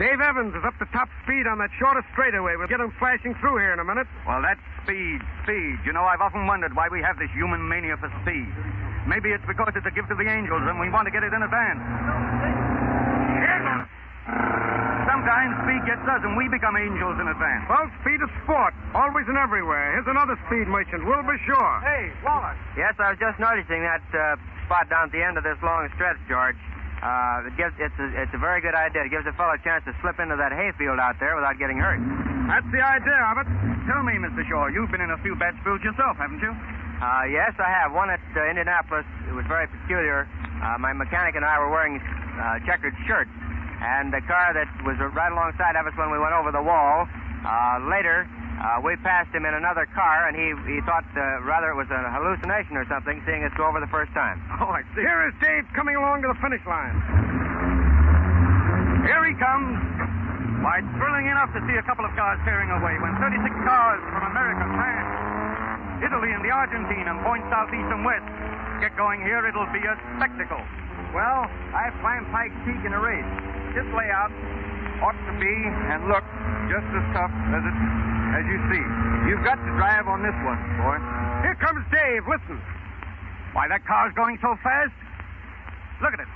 Dave 0.00 0.16
Evans 0.16 0.56
is 0.56 0.64
up 0.64 0.72
to 0.80 0.88
top 0.96 1.12
speed 1.28 1.44
on 1.44 1.60
that 1.60 1.68
shortest 1.76 2.08
straightaway. 2.16 2.56
We'll 2.56 2.72
get 2.72 2.80
him 2.80 2.88
flashing 2.96 3.36
through 3.36 3.60
here 3.60 3.76
in 3.76 3.84
a 3.84 3.84
minute. 3.84 4.08
Well, 4.24 4.40
that's 4.40 4.64
speed, 4.80 5.20
speed. 5.44 5.76
You 5.84 5.92
know, 5.92 6.08
I've 6.08 6.24
often 6.24 6.48
wondered 6.48 6.72
why 6.72 6.88
we 6.88 7.04
have 7.04 7.20
this 7.20 7.28
human 7.36 7.68
mania 7.68 8.00
for 8.00 8.08
speed. 8.24 8.48
Maybe 9.04 9.28
it's 9.28 9.44
because 9.44 9.76
it's 9.76 9.84
a 9.84 9.92
gift 9.92 10.08
of 10.08 10.16
the 10.16 10.24
angels 10.24 10.64
and 10.64 10.80
we 10.80 10.88
want 10.88 11.04
to 11.04 11.12
get 11.12 11.20
it 11.20 11.36
in 11.36 11.44
advance. 11.44 11.84
Sometimes 15.04 15.52
speed 15.68 15.84
gets 15.84 16.04
us 16.08 16.24
and 16.24 16.32
we 16.32 16.48
become 16.48 16.80
angels 16.80 17.20
in 17.20 17.28
advance. 17.28 17.68
Well, 17.68 17.84
speed 18.00 18.24
is 18.24 18.32
sport, 18.48 18.72
always 18.96 19.28
and 19.28 19.36
everywhere. 19.36 20.00
Here's 20.00 20.08
another 20.08 20.40
speed 20.48 20.64
merchant, 20.64 21.04
Wilbur 21.04 21.36
Shaw. 21.44 21.84
Hey, 21.84 22.08
Wallace. 22.24 22.56
Yes, 22.72 22.96
I 22.96 23.12
was 23.12 23.20
just 23.20 23.36
noticing 23.36 23.84
that 23.84 24.00
uh, 24.16 24.40
spot 24.64 24.88
down 24.88 25.08
at 25.08 25.12
the 25.12 25.20
end 25.20 25.36
of 25.36 25.44
this 25.44 25.60
long 25.60 25.92
stretch, 25.92 26.16
George. 26.24 26.56
Uh, 27.00 27.48
it 27.48 27.56
gives 27.56 27.72
it's 27.80 27.96
a, 27.96 28.06
it's 28.20 28.34
a 28.36 28.40
very 28.40 28.60
good 28.60 28.76
idea. 28.76 29.08
It 29.08 29.10
gives 29.10 29.24
a 29.24 29.32
fellow 29.32 29.56
a 29.56 29.62
chance 29.64 29.84
to 29.88 29.96
slip 30.04 30.20
into 30.20 30.36
that 30.36 30.52
hayfield 30.52 31.00
out 31.00 31.16
there 31.16 31.32
without 31.32 31.56
getting 31.56 31.80
hurt. 31.80 31.96
That's 32.44 32.68
the 32.68 32.84
idea 32.84 33.20
of 33.32 33.40
it. 33.40 33.48
Tell 33.88 34.04
me, 34.04 34.20
Mr. 34.20 34.44
Shaw, 34.44 34.68
you've 34.68 34.92
been 34.92 35.00
in 35.00 35.10
a 35.10 35.20
few 35.24 35.32
bad 35.34 35.56
spills 35.64 35.80
yourself, 35.80 36.20
haven't 36.20 36.44
you? 36.44 36.52
Uh, 36.52 37.24
yes, 37.32 37.56
I 37.56 37.72
have. 37.72 37.96
One 37.96 38.12
at 38.12 38.20
uh, 38.36 38.44
Indianapolis. 38.44 39.08
It 39.24 39.32
was 39.32 39.48
very 39.48 39.64
peculiar. 39.66 40.28
Uh, 40.60 40.76
my 40.76 40.92
mechanic 40.92 41.34
and 41.34 41.44
I 41.44 41.56
were 41.56 41.72
wearing 41.72 41.96
uh, 41.96 42.60
checkered 42.68 42.92
shirts, 43.08 43.32
and 43.80 44.12
the 44.12 44.20
car 44.28 44.52
that 44.52 44.68
was 44.84 45.00
right 45.00 45.32
alongside 45.32 45.80
of 45.80 45.88
us 45.88 45.96
when 45.96 46.12
we 46.12 46.20
went 46.20 46.36
over 46.36 46.52
the 46.52 46.60
wall. 46.60 47.08
Uh, 47.40 47.80
later, 47.88 48.28
uh, 48.60 48.76
we 48.84 48.92
passed 49.00 49.32
him 49.32 49.48
in 49.48 49.56
another 49.56 49.88
car, 49.96 50.28
and 50.28 50.36
he 50.36 50.52
he 50.68 50.84
thought 50.84 51.08
uh, 51.16 51.40
rather 51.48 51.72
it 51.72 51.78
was 51.80 51.88
a 51.88 52.00
hallucination 52.12 52.76
or 52.76 52.84
something, 52.92 53.16
seeing 53.24 53.40
us 53.40 53.52
go 53.56 53.64
over 53.64 53.80
the 53.80 53.88
first 53.88 54.12
time. 54.12 54.36
Oh, 54.60 54.68
I 54.68 54.84
see. 54.92 55.00
Here 55.00 55.24
is 55.24 55.34
Dave 55.40 55.64
coming 55.72 55.96
along 55.96 56.20
to 56.20 56.28
the 56.28 56.36
finish 56.44 56.60
line. 56.68 56.92
Here 59.08 59.24
he 59.24 59.32
comes. 59.40 59.80
Why, 60.60 60.84
thrilling 61.00 61.24
enough 61.32 61.56
to 61.56 61.60
see 61.64 61.72
a 61.80 61.84
couple 61.88 62.04
of 62.04 62.12
cars 62.12 62.36
tearing 62.44 62.68
away 62.68 62.92
when 63.00 63.16
36 63.16 63.48
cars 63.64 64.00
from 64.12 64.28
America, 64.28 64.68
France, 64.76 66.04
Italy, 66.04 66.36
and 66.36 66.44
the 66.44 66.52
Argentine 66.52 67.08
and 67.08 67.16
points 67.24 67.48
southeast 67.48 67.88
and 67.88 68.04
west 68.04 68.28
get 68.84 68.92
going 69.00 69.24
here. 69.24 69.48
It'll 69.48 69.72
be 69.72 69.80
a 69.80 69.96
spectacle. 70.20 70.60
Well, 71.16 71.48
I've 71.72 71.96
climbed 72.04 72.28
Pike's 72.28 72.60
Peak 72.68 72.84
in 72.84 72.92
a 72.92 73.00
race. 73.00 73.32
This 73.72 73.88
layout 73.96 74.28
ought 75.00 75.16
to 75.16 75.34
be 75.40 75.56
and 75.88 76.12
look 76.12 76.28
just 76.68 76.88
as 76.92 77.04
tough 77.16 77.32
as 77.56 77.64
it 77.64 77.76
as 78.34 78.44
you 78.46 78.58
see. 78.70 78.82
You've 79.26 79.44
got 79.44 79.58
to 79.58 79.70
drive 79.74 80.06
on 80.06 80.22
this 80.22 80.36
one, 80.46 80.60
boy. 80.78 80.98
Here 81.42 81.56
comes 81.58 81.82
Dave. 81.90 82.26
Listen. 82.26 82.58
Why, 83.52 83.66
that 83.66 83.82
car's 83.86 84.14
going 84.14 84.38
so 84.38 84.54
fast. 84.62 84.94
Look 86.02 86.14
at 86.14 86.20
it. 86.22 86.30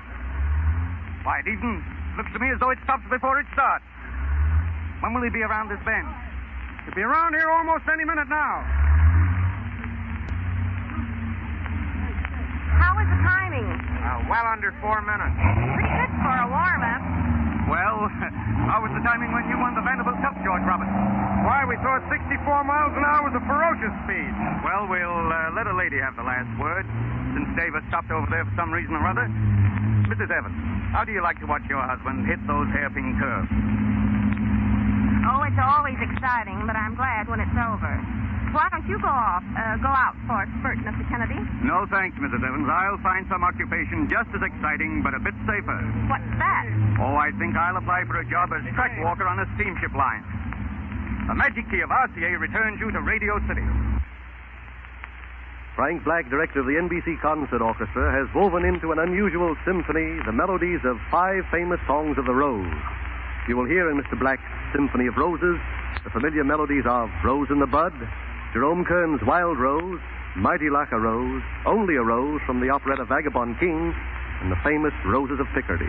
Why, 1.23 1.41
it 1.41 1.49
even 1.49 1.81
looks 2.19 2.31
to 2.35 2.39
me 2.39 2.51
as 2.51 2.59
though 2.59 2.71
it 2.71 2.79
stops 2.85 3.07
before 3.09 3.39
it 3.39 3.47
starts. 3.55 3.87
When 5.01 5.15
will 5.15 5.23
he 5.23 5.31
be 5.31 5.43
around 5.43 5.71
this 5.71 5.81
bend? 5.87 6.09
He'll 6.85 6.95
be 6.95 7.07
around 7.07 7.35
here 7.35 7.49
almost 7.49 7.85
any 7.89 8.05
minute 8.05 8.29
now. 8.29 8.61
How 12.77 12.93
was 12.99 13.07
the 13.09 13.21
timing? 13.23 13.65
Uh, 13.65 14.27
well 14.29 14.47
under 14.51 14.75
four 14.83 15.01
minutes. 15.01 15.37
Pretty 15.39 15.89
good 15.89 16.13
for 16.21 16.35
a 16.35 16.49
warm-up. 16.51 17.03
Well, 17.71 17.97
how 18.69 18.85
was 18.85 18.93
the 18.93 19.01
timing 19.01 19.33
when 19.33 19.49
you 19.49 19.57
won 19.57 19.73
the 19.73 19.81
Vanderbilt 19.81 20.21
Cup, 20.21 20.37
George 20.45 20.65
Roberts? 20.69 20.93
Why, 21.45 21.61
we 21.69 21.77
thought 21.85 22.01
64 22.09 22.41
miles 22.65 22.97
an 22.97 23.05
hour 23.05 23.29
was 23.29 23.37
a 23.37 23.45
ferocious 23.45 23.93
speed. 24.09 24.33
Well, 24.65 24.89
we'll 24.89 25.29
uh, 25.29 25.53
let 25.53 25.69
a 25.69 25.77
lady 25.77 26.01
have 26.01 26.17
the 26.17 26.25
last 26.25 26.49
word, 26.57 26.89
since 27.37 27.45
Dave 27.53 27.77
has 27.77 27.85
stopped 27.93 28.09
over 28.09 28.25
there 28.33 28.49
for 28.49 28.55
some 28.57 28.73
reason 28.73 28.97
or 28.97 29.05
other. 29.05 29.29
Mrs. 30.09 30.33
Evans, 30.33 30.57
how 30.97 31.05
do 31.05 31.13
you 31.13 31.21
like 31.21 31.37
to 31.45 31.49
watch 31.49 31.61
your 31.69 31.85
husband 31.85 32.25
hit 32.25 32.41
those 32.49 32.65
hairpin 32.73 33.21
curves? 33.21 33.53
Oh, 35.29 35.45
it's 35.45 35.61
always 35.61 36.01
exciting, 36.01 36.65
but 36.65 36.81
I'm 36.81 36.97
glad 36.97 37.29
when 37.29 37.45
it's 37.45 37.57
over. 37.61 37.93
Why 38.57 38.71
don't 38.73 38.87
you 38.89 38.97
go 39.03 39.13
off, 39.13 39.45
uh, 39.59 39.77
go 39.85 39.93
out 39.93 40.17
for 40.25 40.41
a 40.41 40.47
spurt, 40.63 40.81
Mr. 40.81 41.05
Kennedy? 41.13 41.43
No, 41.61 41.85
thanks, 41.93 42.17
Mrs. 42.17 42.41
Evans. 42.41 42.71
I'll 42.73 43.03
find 43.05 43.27
some 43.29 43.45
occupation 43.45 44.09
just 44.09 44.33
as 44.33 44.41
exciting, 44.41 45.05
but 45.05 45.13
a 45.13 45.21
bit 45.21 45.35
safer. 45.45 45.77
What's 46.09 46.31
that? 46.41 46.65
Oh, 47.03 47.19
I 47.21 47.37
think 47.37 47.53
I'll 47.53 47.77
apply 47.77 48.09
for 48.09 48.23
a 48.23 48.27
job 48.31 48.55
as 48.55 48.63
track 48.73 48.97
walker 49.03 49.27
on 49.27 49.43
a 49.43 49.47
steamship 49.59 49.93
line. 49.93 50.23
The 51.27 51.35
magic 51.35 51.71
key 51.71 51.81
of 51.81 51.89
RCA 51.89 52.39
returns 52.39 52.79
you 52.81 52.91
to 52.93 53.01
Radio 53.01 53.41
City. 53.49 53.65
Frank 55.75 56.05
Black, 56.05 56.29
director 56.29 56.61
of 56.61 56.67
the 56.67 56.77
NBC 56.77 57.19
Concert 57.21 57.63
Orchestra, 57.63 58.13
has 58.13 58.29
woven 58.35 58.65
into 58.65 58.93
an 58.93 58.99
unusual 58.99 59.57
symphony 59.65 60.21
the 60.27 60.33
melodies 60.33 60.81
of 60.85 61.01
five 61.11 61.45
famous 61.51 61.81
songs 61.87 62.19
of 62.19 62.27
the 62.27 62.35
Rose. 62.35 62.71
You 63.49 63.57
will 63.57 63.65
hear 63.65 63.91
in 63.91 64.01
Mr. 64.01 64.19
Black's 64.19 64.43
Symphony 64.73 65.07
of 65.07 65.17
Roses 65.17 65.59
the 66.05 66.11
familiar 66.11 66.45
melodies 66.45 66.85
of 66.87 67.09
Rose 67.25 67.49
in 67.51 67.59
the 67.59 67.67
Bud, 67.67 67.95
Jerome 68.53 68.85
Kern's 68.85 69.23
Wild 69.23 69.59
Rose, 69.59 70.01
Mighty 70.37 70.69
Like 70.69 70.93
a 70.93 71.01
Rose, 71.01 71.43
Only 71.65 71.97
a 71.97 72.03
Rose 72.03 72.43
from 72.45 72.61
the 72.61 72.69
operetta 72.69 73.07
Vagabond 73.07 73.59
King, 73.59 73.95
and 74.43 74.53
the 74.53 74.61
famous 74.63 74.93
Roses 75.07 75.41
of 75.41 75.47
Picardy. 75.55 75.89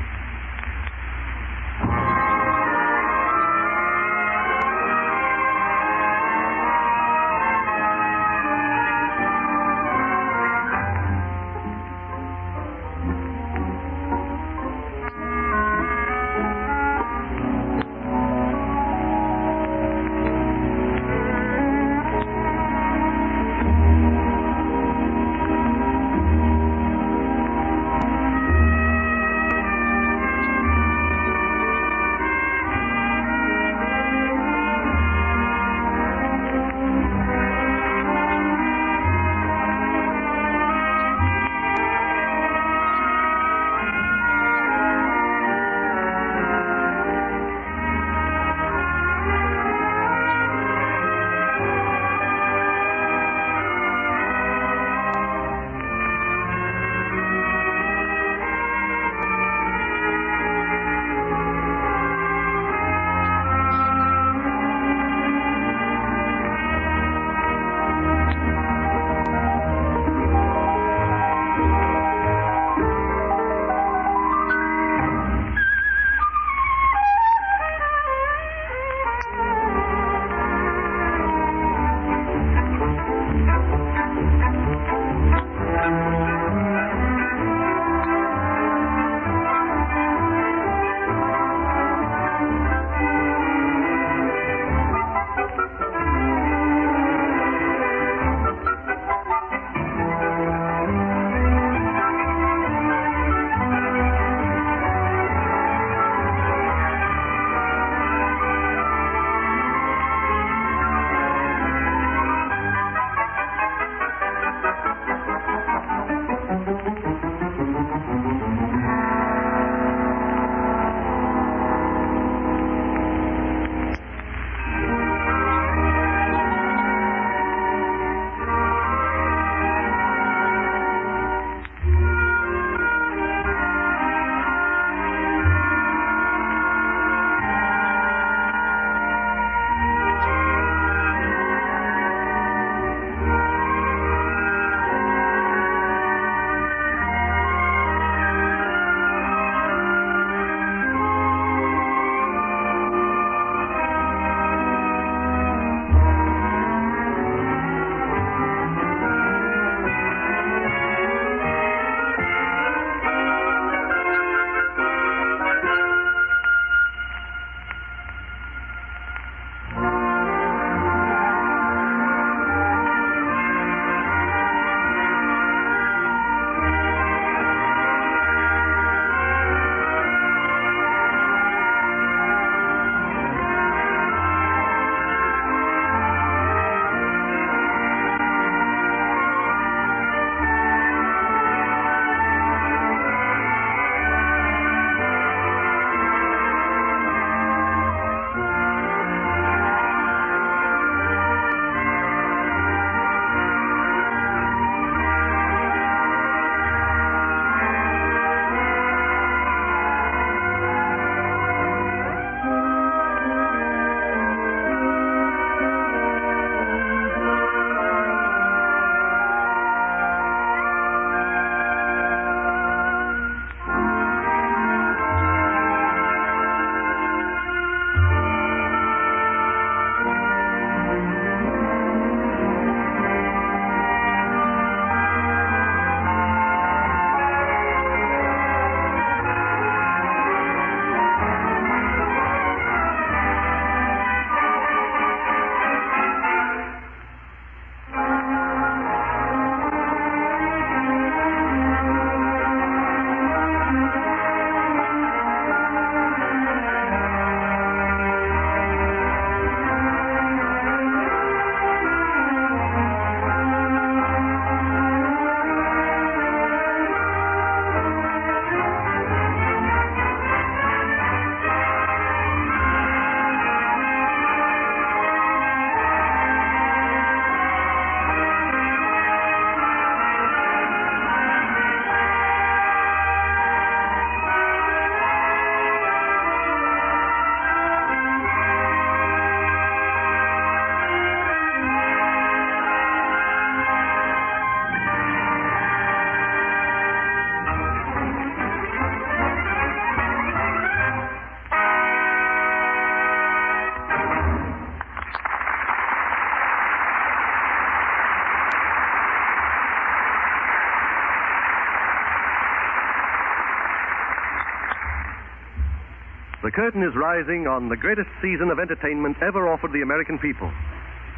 Curtain 316.56 316.84
is 316.84 316.96
rising 316.96 317.48
on 317.48 317.68
the 317.68 317.76
greatest 317.76 318.08
season 318.22 318.50
of 318.50 318.60
entertainment 318.60 319.18
ever 319.22 319.52
offered 319.52 319.74
the 319.74 319.82
American 319.82 320.18
people. 320.18 320.50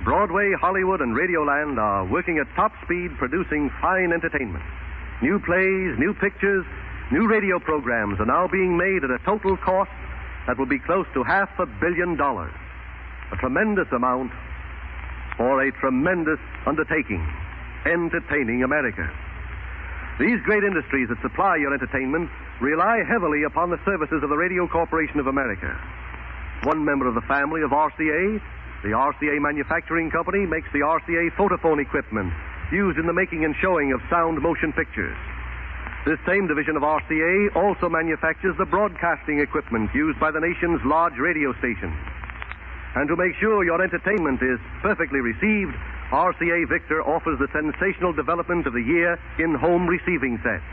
Broadway, 0.04 0.54
Hollywood, 0.60 1.00
and 1.00 1.16
Radioland 1.16 1.78
are 1.78 2.06
working 2.06 2.40
at 2.40 2.48
top 2.56 2.74
speed 2.84 3.12
producing 3.20 3.70
fine 3.80 4.12
entertainment. 4.12 4.64
New 5.22 5.38
plays, 5.38 5.94
new 6.00 6.16
pictures, 6.20 6.66
new 7.12 7.28
radio 7.28 7.60
programs 7.60 8.20
are 8.20 8.26
now 8.26 8.48
being 8.48 8.78
made 8.78 9.04
at 9.04 9.12
a 9.12 9.20
total 9.26 9.56
cost 9.58 9.92
that 10.48 10.58
will 10.58 10.66
be 10.66 10.80
close 10.80 11.06
to 11.14 11.24
half 11.24 11.50
a 11.60 11.68
billion 11.68 12.18
dollars. 12.18 12.54
A 13.32 13.36
tremendous 13.38 13.88
amount 13.92 14.32
for 15.38 15.62
a 15.62 15.72
tremendous 15.74 16.40
undertaking 16.66 17.22
entertaining 17.86 18.64
America. 18.64 19.08
These 20.20 20.42
great 20.42 20.64
industries 20.64 21.10
that 21.10 21.22
supply 21.22 21.58
your 21.58 21.74
entertainment 21.76 22.32
rely 22.60 23.04
heavily 23.08 23.44
upon 23.44 23.70
the 23.70 23.80
services 23.86 24.24
of 24.24 24.30
the 24.30 24.38
Radio 24.38 24.68
Corporation 24.68 25.20
of 25.20 25.28
America. 25.28 25.70
One 26.64 26.84
member 26.84 27.08
of 27.08 27.14
the 27.14 27.22
family 27.22 27.62
of 27.62 27.70
RCA, 27.70 28.42
the 28.82 28.98
RCA 28.98 29.40
Manufacturing 29.40 30.10
Company, 30.10 30.46
makes 30.46 30.68
the 30.74 30.82
RCA 30.82 31.32
photophone 31.38 31.80
equipment 31.80 32.34
used 32.72 32.98
in 32.98 33.06
the 33.06 33.14
making 33.14 33.46
and 33.46 33.56
showing 33.62 33.94
of 33.94 34.02
sound 34.10 34.42
motion 34.42 34.74
pictures. 34.74 35.16
This 36.06 36.18
same 36.26 36.48
division 36.48 36.76
of 36.76 36.84
RCA 36.84 37.56
also 37.56 37.90
manufactures 37.90 38.56
the 38.58 38.66
broadcasting 38.66 39.40
equipment 39.40 39.94
used 39.94 40.20
by 40.20 40.32
the 40.32 40.40
nation's 40.40 40.82
large 40.84 41.18
radio 41.20 41.54
stations. 41.60 41.96
And 42.96 43.08
to 43.08 43.16
make 43.16 43.36
sure 43.40 43.64
your 43.64 43.84
entertainment 43.84 44.42
is 44.42 44.58
perfectly 44.82 45.20
received, 45.20 45.76
RCA 46.10 46.68
Victor 46.70 47.04
offers 47.04 47.38
the 47.38 47.52
sensational 47.54 48.14
development 48.14 48.66
of 48.66 48.74
the 48.74 48.82
year 48.82 49.20
in 49.38 49.54
home 49.54 49.86
receiving 49.86 50.40
sets. 50.42 50.64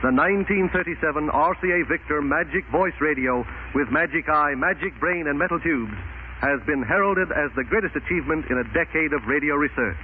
The 0.00 0.08
1937 0.08 1.28
RCA 1.28 1.86
Victor 1.86 2.22
Magic 2.22 2.64
Voice 2.72 2.96
Radio 3.04 3.44
with 3.74 3.92
Magic 3.92 4.30
Eye, 4.30 4.54
Magic 4.56 4.98
Brain, 4.98 5.28
and 5.28 5.38
metal 5.38 5.60
tubes 5.60 5.92
has 6.40 6.56
been 6.64 6.82
heralded 6.82 7.28
as 7.28 7.52
the 7.52 7.64
greatest 7.64 7.94
achievement 7.94 8.48
in 8.48 8.56
a 8.56 8.64
decade 8.72 9.12
of 9.12 9.20
radio 9.28 9.56
research. 9.56 10.00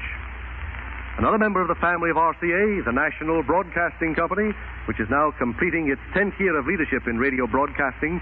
Another 1.17 1.39
member 1.39 1.63
of 1.63 1.69
the 1.69 1.81
family 1.81 2.11
of 2.11 2.17
RCA, 2.17 2.85
the 2.85 2.93
National 2.93 3.43
Broadcasting 3.43 4.15
Company, 4.15 4.53
which 4.85 5.01
is 5.01 5.09
now 5.09 5.33
completing 5.39 5.89
its 5.89 6.03
10th 6.13 6.39
year 6.39 6.59
of 6.59 6.67
leadership 6.67 7.09
in 7.09 7.17
radio 7.17 7.47
broadcasting, 7.47 8.21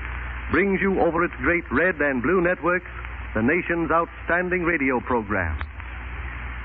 brings 0.53 0.81
you 0.81 1.01
over 1.01 1.25
its 1.25 1.35
great 1.43 1.67
red 1.73 1.99
and 2.01 2.23
blue 2.23 2.41
networks 2.41 2.87
the 3.35 3.43
nation's 3.43 3.91
outstanding 3.91 4.63
radio 4.63 5.01
program. 5.01 5.59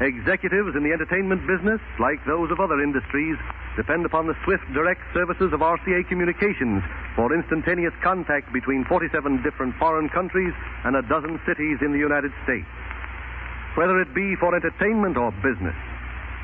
Executives 0.02 0.76
in 0.78 0.84
the 0.84 0.94
entertainment 0.94 1.48
business, 1.48 1.82
like 2.00 2.24
those 2.26 2.52
of 2.52 2.60
other 2.60 2.80
industries, 2.80 3.38
depend 3.80 4.06
upon 4.06 4.28
the 4.28 4.36
swift, 4.44 4.68
direct 4.74 5.00
services 5.14 5.54
of 5.54 5.62
RCA 5.62 6.06
Communications 6.10 6.84
for 7.16 7.34
instantaneous 7.34 7.94
contact 8.04 8.52
between 8.52 8.84
47 8.84 9.42
different 9.42 9.74
foreign 9.80 10.10
countries 10.10 10.54
and 10.84 10.98
a 10.98 11.02
dozen 11.04 11.40
cities 11.48 11.78
in 11.80 11.94
the 11.94 11.98
United 11.98 12.34
States. 12.44 12.68
Whether 13.76 14.02
it 14.02 14.14
be 14.14 14.36
for 14.36 14.54
entertainment 14.54 15.16
or 15.16 15.32
business, 15.40 15.76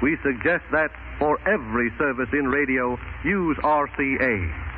we 0.01 0.15
suggest 0.23 0.63
that 0.71 0.91
for 1.19 1.37
every 1.45 1.91
service 1.97 2.29
in 2.31 2.47
radio, 2.47 2.97
use 3.25 3.57
RCA. 3.57 4.74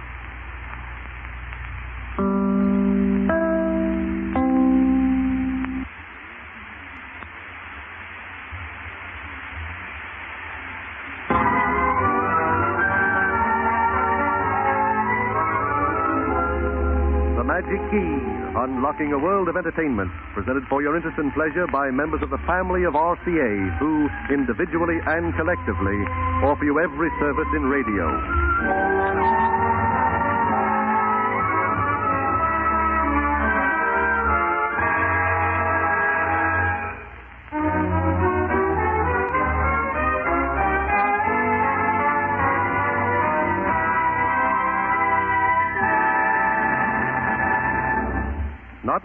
Unlocking 18.68 19.14
a 19.14 19.20
world 19.20 19.48
of 19.48 19.56
entertainment, 19.56 20.12
presented 20.34 20.64
for 20.68 20.82
your 20.82 20.96
interest 20.96 21.18
and 21.18 21.32
pleasure 21.34 21.66
by 21.72 21.90
members 21.90 22.22
of 22.22 22.30
the 22.30 22.38
family 22.46 22.84
of 22.84 22.94
RCA, 22.94 23.80
who, 23.80 24.10
individually 24.34 25.00
and 25.08 25.34
collectively, 25.36 25.98
offer 26.44 26.66
you 26.66 26.80
every 26.80 27.10
service 27.20 27.48
in 27.56 27.64
radio. 27.64 28.97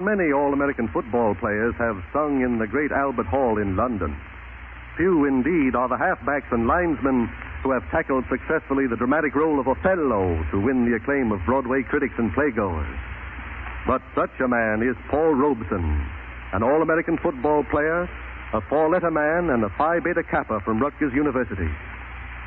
Many 0.03 0.33
All 0.33 0.53
American 0.53 0.89
football 0.89 1.35
players 1.35 1.75
have 1.79 2.03
sung 2.13 2.43
in 2.43 2.59
the 2.59 2.67
great 2.67 2.91
Albert 2.91 3.27
Hall 3.27 3.59
in 3.59 3.77
London. 3.77 4.17
Few 4.97 5.25
indeed 5.25 5.75
are 5.75 5.89
the 5.89 5.97
halfbacks 5.97 6.51
and 6.51 6.67
linesmen 6.67 7.31
who 7.63 7.71
have 7.71 7.89
tackled 7.91 8.25
successfully 8.29 8.87
the 8.87 8.97
dramatic 8.97 9.35
role 9.35 9.61
of 9.61 9.69
Othello 9.69 10.45
to 10.51 10.61
win 10.61 10.85
the 10.85 10.97
acclaim 10.97 11.31
of 11.31 11.41
Broadway 11.47 11.83
critics 11.83 12.15
and 12.19 12.33
playgoers. 12.35 12.99
But 13.87 14.03
such 14.15 14.35
a 14.43 14.49
man 14.49 14.83
is 14.83 14.97
Paul 15.09 15.35
Robeson, 15.35 16.05
an 16.53 16.63
All 16.63 16.83
American 16.83 17.17
football 17.19 17.63
player, 17.71 18.11
a 18.53 18.61
four 18.69 18.91
letter 18.91 19.11
man, 19.11 19.51
and 19.51 19.65
a 19.65 19.71
Phi 19.79 20.01
Beta 20.01 20.23
Kappa 20.23 20.61
from 20.65 20.83
Rutgers 20.83 21.15
University. 21.15 21.71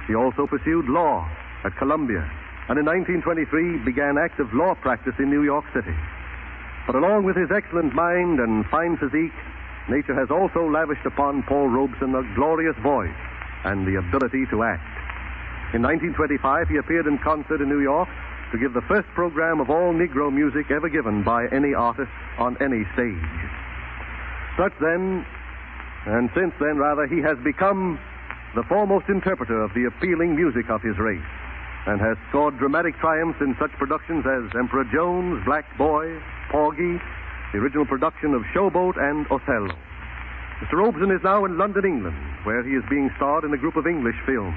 He 0.08 0.16
also 0.16 0.46
pursued 0.46 0.88
law 0.88 1.28
at 1.64 1.76
Columbia, 1.78 2.30
and 2.68 2.78
in 2.78 2.86
1923 2.86 3.80
began 3.86 4.18
active 4.18 4.54
law 4.54 4.76
practice 4.76 5.16
in 5.20 5.30
New 5.30 5.44
York 5.44 5.66
City. 5.74 5.96
But 6.86 6.96
along 6.96 7.24
with 7.24 7.36
his 7.36 7.50
excellent 7.52 7.94
mind 7.94 8.40
and 8.40 8.66
fine 8.68 8.98
physique, 8.98 9.34
nature 9.90 10.14
has 10.14 10.30
also 10.30 10.70
lavished 10.70 11.06
upon 11.06 11.44
Paul 11.44 11.68
Robeson 11.68 12.14
a 12.14 12.24
glorious 12.36 12.76
voice 12.78 13.16
and 13.64 13.88
the 13.88 13.96
ability 13.96 14.46
to 14.52 14.64
act. 14.64 14.86
In 15.74 15.82
1925, 15.82 16.70
he 16.70 16.78
appeared 16.78 17.08
in 17.08 17.18
concert 17.18 17.60
in 17.60 17.70
New 17.70 17.82
York 17.82 18.08
to 18.52 18.58
give 18.58 18.74
the 18.74 18.82
first 18.88 19.08
program 19.10 19.60
of 19.60 19.70
all 19.70 19.94
Negro 19.94 20.32
music 20.32 20.70
ever 20.70 20.88
given 20.88 21.24
by 21.24 21.48
any 21.48 21.74
artist 21.74 22.12
on 22.38 22.56
any 22.62 22.86
stage. 22.94 23.50
Such 24.58 24.74
then, 24.80 25.26
and 26.06 26.30
since 26.36 26.54
then 26.60 26.78
rather, 26.78 27.08
he 27.08 27.20
has 27.22 27.38
become 27.40 28.00
the 28.54 28.64
foremost 28.64 29.10
interpreter 29.10 29.62
of 29.62 29.74
the 29.74 29.86
appealing 29.86 30.36
music 30.36 30.70
of 30.70 30.82
his 30.82 30.98
race 30.98 31.20
and 31.88 32.00
has 32.00 32.18
scored 32.30 32.58
dramatic 32.58 32.96
triumphs 32.98 33.42
in 33.42 33.56
such 33.60 33.72
productions 33.72 34.26
as 34.26 34.56
Emperor 34.56 34.86
Jones, 34.86 35.44
Black 35.46 35.66
Boy, 35.78 36.18
Porgy, 36.52 37.00
the 37.52 37.60
original 37.60 37.86
production 37.86 38.34
of 38.34 38.44
Showboat, 38.54 38.98
and 38.98 39.26
Othello. 39.32 39.76
Mr. 40.62 40.74
Robeson 40.74 41.12
is 41.12 41.22
now 41.24 41.46
in 41.46 41.58
London, 41.58 41.86
England, 41.86 42.18
where 42.44 42.64
he 42.64 42.76
is 42.76 42.84
being 42.90 43.12
starred 43.18 43.44
in 43.44 43.54
a 43.54 43.58
group 43.58 43.76
of 43.76 43.86
English 43.86 44.16
films. 44.26 44.56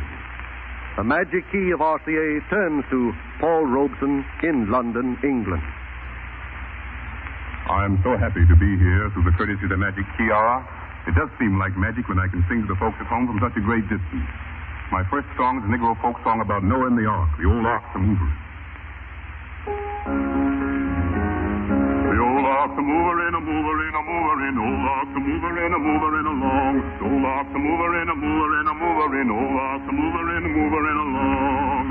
The 0.96 1.04
magic 1.04 1.44
key 1.50 1.70
of 1.70 1.80
RCA 1.80 2.42
turns 2.50 2.84
to 2.90 3.12
Paul 3.40 3.66
Robeson 3.66 4.24
in 4.42 4.70
London, 4.70 5.18
England. 5.22 5.62
I'm 7.70 8.00
so 8.02 8.16
happy 8.16 8.46
to 8.48 8.56
be 8.56 8.78
here 8.78 9.10
through 9.12 9.24
the 9.24 9.36
courtesy 9.36 9.64
of 9.64 9.70
the 9.70 9.76
Magic 9.76 10.04
Key. 10.16 10.30
It 11.06 11.14
does 11.14 11.28
seem 11.38 11.58
like 11.58 11.76
magic 11.76 12.08
when 12.08 12.18
I 12.18 12.26
can 12.26 12.44
sing 12.48 12.62
to 12.62 12.68
the 12.68 12.80
folks 12.80 12.96
at 12.98 13.06
home 13.06 13.28
from 13.28 13.38
such 13.44 13.56
a 13.56 13.60
great 13.60 13.84
distance. 13.92 14.28
My 14.90 15.04
first 15.12 15.28
song 15.36 15.60
is 15.60 15.64
a 15.64 15.70
Negro 15.70 15.92
folk 16.00 16.16
song 16.24 16.40
about 16.40 16.64
Noah 16.64 16.88
and 16.88 16.96
the 16.96 17.04
Ark, 17.04 17.28
the 17.36 17.44
old 17.44 17.64
Ark's 17.64 17.92
a 17.94 17.98
mover. 17.98 18.32
A 22.78 22.80
mover 22.80 23.26
in 23.26 23.34
a 23.34 23.40
mover 23.42 23.78
in 23.90 23.94
a 23.94 24.02
mover 24.06 24.38
in, 24.46 24.54
old 24.54 24.86
Ark's 24.86 25.10
a 25.10 25.18
mover 25.18 25.66
in 25.66 25.72
a 25.74 25.78
mover 25.82 26.12
in 26.14 26.26
along. 26.30 26.74
The 26.78 27.04
old 27.10 27.24
Ark's 27.26 27.50
a 27.50 27.58
mover 27.58 27.90
in 27.98 28.06
a 28.06 28.14
mover 28.14 28.50
in 28.54 28.66
a 28.70 28.74
mover 28.78 29.10
in, 29.18 29.26
old 29.34 29.58
Ark's 29.58 29.88
a 29.88 29.92
mover 29.98 30.26
in 30.38 30.42
a 30.46 30.50
mover 30.54 30.84
in 30.86 30.98
along. 31.02 31.86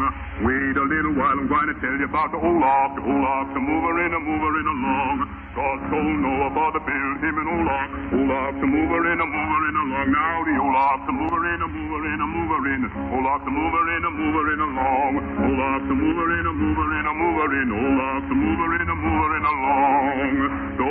Wait 0.47 0.75
a 0.79 0.85
little 0.87 1.11
while, 1.19 1.35
I'm 1.35 1.47
going 1.51 1.67
to 1.67 1.77
tell 1.83 1.91
you 1.91 2.07
about 2.07 2.31
the 2.31 2.39
old 2.39 2.63
Ark. 2.63 2.95
The 2.95 3.03
old 3.03 3.19
Ark's 3.19 3.51
a 3.51 3.59
mover 3.59 3.95
in 3.99 4.13
a 4.15 4.19
mover 4.19 4.53
in 4.63 4.67
along. 4.67 5.46
God 5.57 5.89
told 5.89 6.17
Noah 6.21 6.53
about 6.53 6.77
to 6.77 6.81
build 6.85 7.17
him 7.17 7.33
an. 7.33 7.89
Old 8.13 8.29
Ark's 8.29 8.61
a 8.61 8.67
mover 8.69 9.01
in 9.09 9.17
a 9.17 9.25
mover 9.25 9.61
in 9.65 9.75
along. 9.89 10.07
Now 10.13 10.37
the 10.45 10.53
Ark's 10.53 11.09
a 11.09 11.13
mover 11.17 11.43
in 11.49 11.61
a 11.65 11.67
mover 11.73 12.01
in 12.13 12.19
a 12.21 12.27
mover 12.29 12.61
in. 12.77 12.81
Ark's 12.85 13.41
a 13.41 13.49
mover 13.49 13.85
in 13.89 14.03
a 14.05 14.11
mover 14.13 14.53
in 14.53 14.59
along. 14.61 15.13
Ark's 15.17 15.89
a 15.89 15.95
mover 15.97 16.29
in 16.37 16.45
a 16.45 16.53
mover 16.53 16.89
in 16.93 17.05
a 17.09 17.13
mover 17.17 17.49
in. 17.57 17.69
Ark's 17.73 18.29
a 18.29 18.35
mover 18.37 18.69
in 18.77 18.85
a 18.85 18.95
mover 19.01 19.31
in 19.33 19.45
along. 19.49 20.77
The 20.77 20.85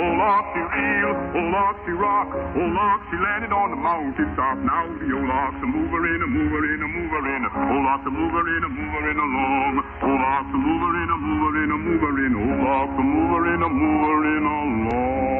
she 0.51 0.59
reel, 0.59 1.11
old 1.31 1.55
Ark 1.55 1.77
she 1.87 1.93
rock. 1.95 2.27
Old 2.35 2.75
Ark 2.75 3.01
she 3.07 3.17
landed 3.23 3.55
on 3.55 3.71
the 3.71 3.79
mountain 3.79 4.29
top. 4.35 4.59
Now 4.67 4.83
the 4.83 5.07
Ark's 5.15 5.63
a 5.63 5.67
mover 5.71 6.03
in 6.11 6.19
a 6.19 6.27
mover 6.27 6.63
in 6.75 6.79
a 6.83 6.89
mover 6.91 7.23
in. 7.23 7.41
Ark's 7.47 8.03
a 8.03 8.11
mover 8.11 8.43
in 8.51 8.63
a 8.67 8.71
mover 8.75 9.03
in 9.15 9.15
along. 9.15 9.75
Ark's 10.03 10.51
a 10.51 10.59
mover 10.59 10.91
in 10.91 11.07
a 11.07 11.17
mover 11.23 11.55
in 11.63 11.71
a 11.71 11.77
mover 11.79 12.15
in. 12.19 12.33
Ark's 12.67 12.99
a 12.99 13.03
mover 13.07 13.43
in 13.47 13.61
a 13.63 13.69
mover 13.71 14.19
in 14.27 14.43
along 14.43 14.56
along. 14.57 15.37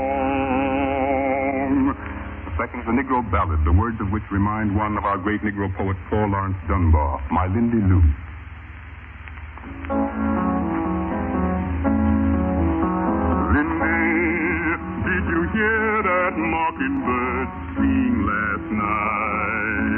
The 2.45 2.51
second 2.57 2.79
is 2.81 2.87
a 2.87 2.91
Negro 2.91 3.21
ballad, 3.31 3.63
the 3.65 3.71
words 3.71 3.97
of 4.01 4.11
which 4.11 4.23
remind 4.31 4.75
one 4.75 4.97
of 4.97 5.05
our 5.05 5.17
great 5.17 5.41
Negro 5.41 5.73
poet 5.75 5.97
Paul 6.09 6.29
Laurence 6.29 6.57
Dunbar, 6.67 7.21
My 7.31 7.47
Lindy 7.47 7.81
Lou. 7.81 8.01
Lindy, 13.53 14.01
did 15.05 15.23
you 15.31 15.41
hear 15.53 16.03
that 16.03 16.33
mockingbird 16.37 17.49
sing 17.77 18.15
last 18.25 18.67
night? 18.73 19.97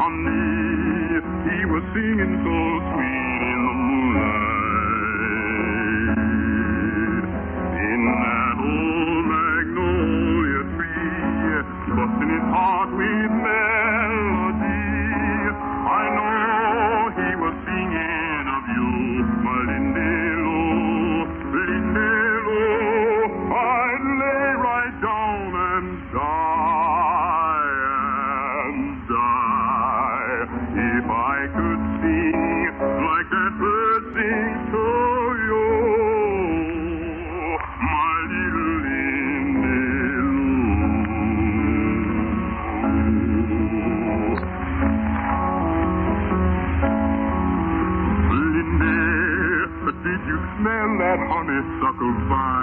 Honey, 0.00 1.20
he 1.50 1.58
was 1.66 1.82
singing 1.94 2.34
so 2.44 2.56
sweet. 2.94 3.09
Honeysuckle 52.00 52.59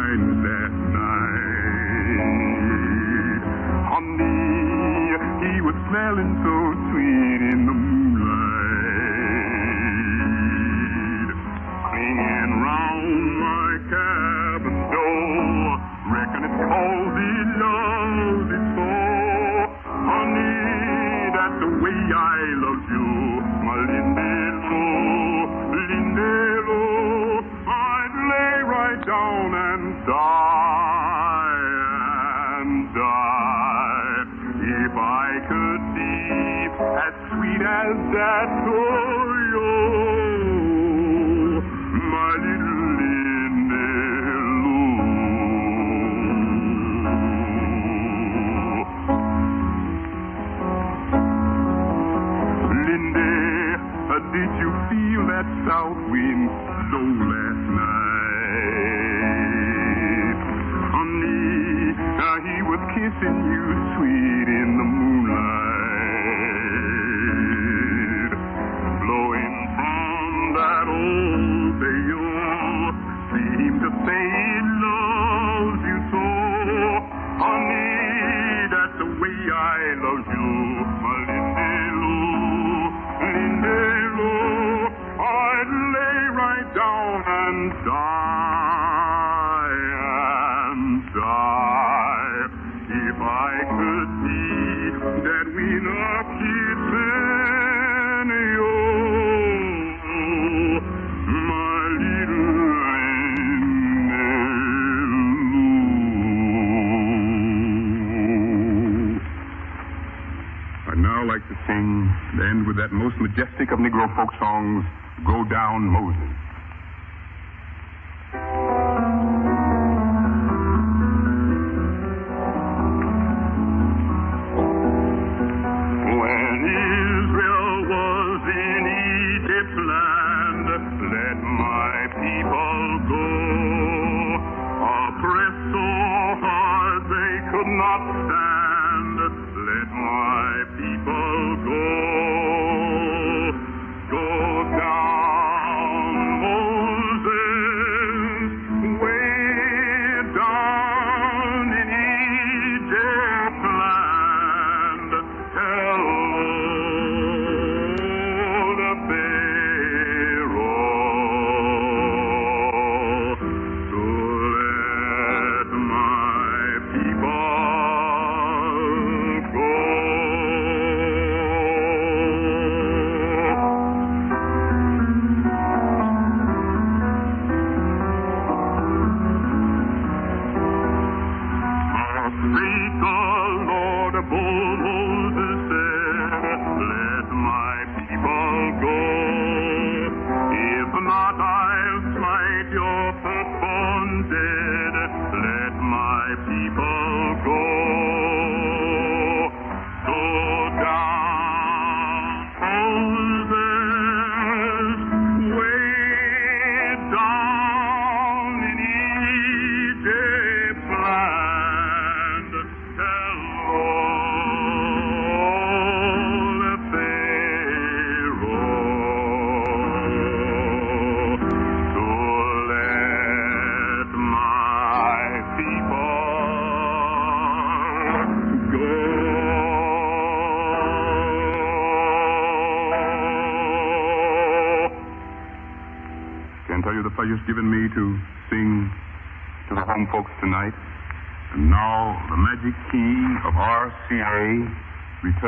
folk 114.17 114.33
songs, 114.39 114.83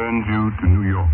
returns 0.09 0.27
you 0.27 0.61
to 0.61 0.67
New 0.67 0.89
York. 0.89 1.09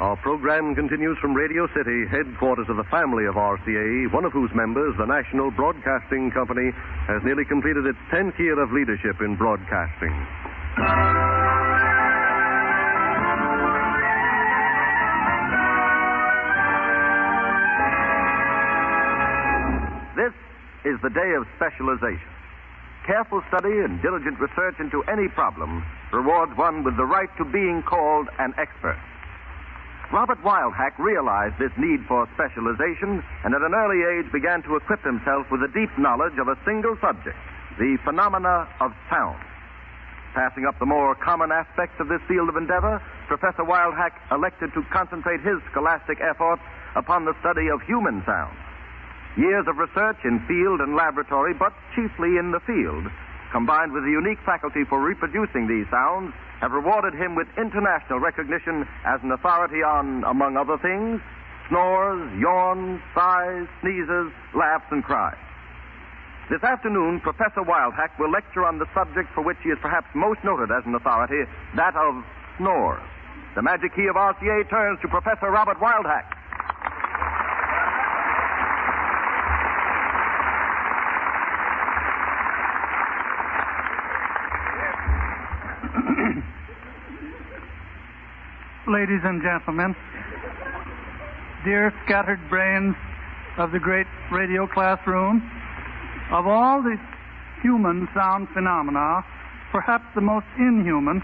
Our 0.00 0.16
program 0.16 0.74
continues 0.74 1.16
from 1.18 1.34
Radio 1.34 1.68
City, 1.76 2.06
headquarters 2.10 2.66
of 2.68 2.76
the 2.76 2.84
family 2.84 3.26
of 3.26 3.34
RCA, 3.34 4.12
one 4.12 4.24
of 4.24 4.32
whose 4.32 4.50
members, 4.54 4.94
the 4.98 5.06
National 5.06 5.50
Broadcasting 5.50 6.30
Company, 6.32 6.72
has 7.06 7.22
nearly 7.22 7.44
completed 7.44 7.86
its 7.86 7.98
10th 8.10 8.38
year 8.38 8.58
of 8.60 8.72
leadership 8.72 9.20
in 9.20 9.36
broadcasting. 9.36 10.10
This 20.16 20.34
is 20.84 21.00
the 21.02 21.10
day 21.10 21.34
of 21.38 21.46
specialization. 21.56 22.32
Careful 23.06 23.42
study 23.48 23.80
and 23.84 24.00
diligent 24.02 24.40
research 24.40 24.80
into 24.80 25.02
any 25.04 25.28
problem 25.28 25.84
rewards 26.12 26.56
one 26.56 26.84
with 26.84 26.96
the 26.96 27.04
right 27.04 27.30
to 27.38 27.44
being 27.44 27.82
called 27.82 28.28
an 28.38 28.54
expert. 28.58 28.98
Robert 30.12 30.42
Wildhack 30.44 30.98
realized 30.98 31.56
this 31.58 31.72
need 31.78 32.04
for 32.06 32.28
specialization 32.34 33.24
and 33.44 33.54
at 33.54 33.62
an 33.62 33.72
early 33.72 34.04
age 34.04 34.30
began 34.30 34.62
to 34.62 34.76
equip 34.76 35.02
himself 35.02 35.46
with 35.50 35.62
a 35.62 35.72
deep 35.72 35.88
knowledge 35.96 36.36
of 36.38 36.48
a 36.48 36.58
single 36.66 36.96
subject, 37.00 37.36
the 37.78 37.96
phenomena 38.04 38.68
of 38.80 38.92
sound. 39.08 39.40
Passing 40.34 40.66
up 40.66 40.78
the 40.78 40.86
more 40.86 41.14
common 41.14 41.50
aspects 41.50 41.96
of 41.98 42.08
this 42.08 42.20
field 42.28 42.48
of 42.48 42.56
endeavor, 42.56 43.00
Professor 43.26 43.64
Wildhack 43.64 44.12
elected 44.30 44.72
to 44.74 44.82
concentrate 44.92 45.40
his 45.40 45.60
scholastic 45.70 46.20
efforts 46.20 46.62
upon 46.94 47.24
the 47.24 47.34
study 47.40 47.68
of 47.68 47.80
human 47.82 48.22
sound. 48.24 48.56
Years 49.36 49.64
of 49.66 49.78
research 49.78 50.18
in 50.24 50.44
field 50.44 50.80
and 50.80 50.94
laboratory, 50.94 51.54
but 51.54 51.72
chiefly 51.96 52.36
in 52.36 52.52
the 52.52 52.60
field, 52.60 53.08
combined 53.52 53.92
with 53.92 54.02
a 54.04 54.10
unique 54.10 54.40
faculty 54.44 54.82
for 54.88 54.98
reproducing 54.98 55.68
these 55.68 55.86
sounds, 55.92 56.32
have 56.60 56.72
rewarded 56.72 57.14
him 57.14 57.36
with 57.36 57.46
international 57.56 58.18
recognition 58.18 58.88
as 59.04 59.20
an 59.22 59.30
authority 59.30 59.84
on, 59.84 60.24
among 60.24 60.56
other 60.56 60.78
things, 60.78 61.20
snores, 61.68 62.24
yawns, 62.40 63.00
sighs, 63.14 63.68
sneezes, 63.80 64.32
laughs, 64.56 64.88
and 64.90 65.04
cries. 65.04 65.38
This 66.50 66.62
afternoon, 66.64 67.20
Professor 67.20 67.62
Wildhack 67.62 68.18
will 68.18 68.30
lecture 68.30 68.64
on 68.64 68.78
the 68.78 68.86
subject 68.92 69.28
for 69.34 69.42
which 69.42 69.58
he 69.62 69.70
is 69.70 69.78
perhaps 69.80 70.08
most 70.14 70.42
noted 70.42 70.72
as 70.72 70.84
an 70.84 70.94
authority, 70.94 71.44
that 71.76 71.94
of 71.94 72.24
snores. 72.58 73.02
The 73.54 73.62
magic 73.62 73.94
key 73.94 74.06
of 74.08 74.16
RCA 74.16 74.68
turns 74.68 74.98
to 75.02 75.08
Professor 75.08 75.50
Robert 75.50 75.78
Wildhack. 75.78 76.41
Ladies 88.88 89.20
and 89.22 89.40
gentlemen, 89.40 89.94
dear 91.64 91.94
scattered 92.04 92.40
brains 92.50 92.96
of 93.56 93.70
the 93.70 93.78
great 93.78 94.08
radio 94.32 94.66
classroom, 94.66 95.40
of 96.32 96.48
all 96.48 96.82
the 96.82 96.98
human 97.62 98.08
sound 98.12 98.48
phenomena, 98.52 99.24
perhaps 99.70 100.04
the 100.16 100.20
most 100.20 100.46
inhuman 100.58 101.22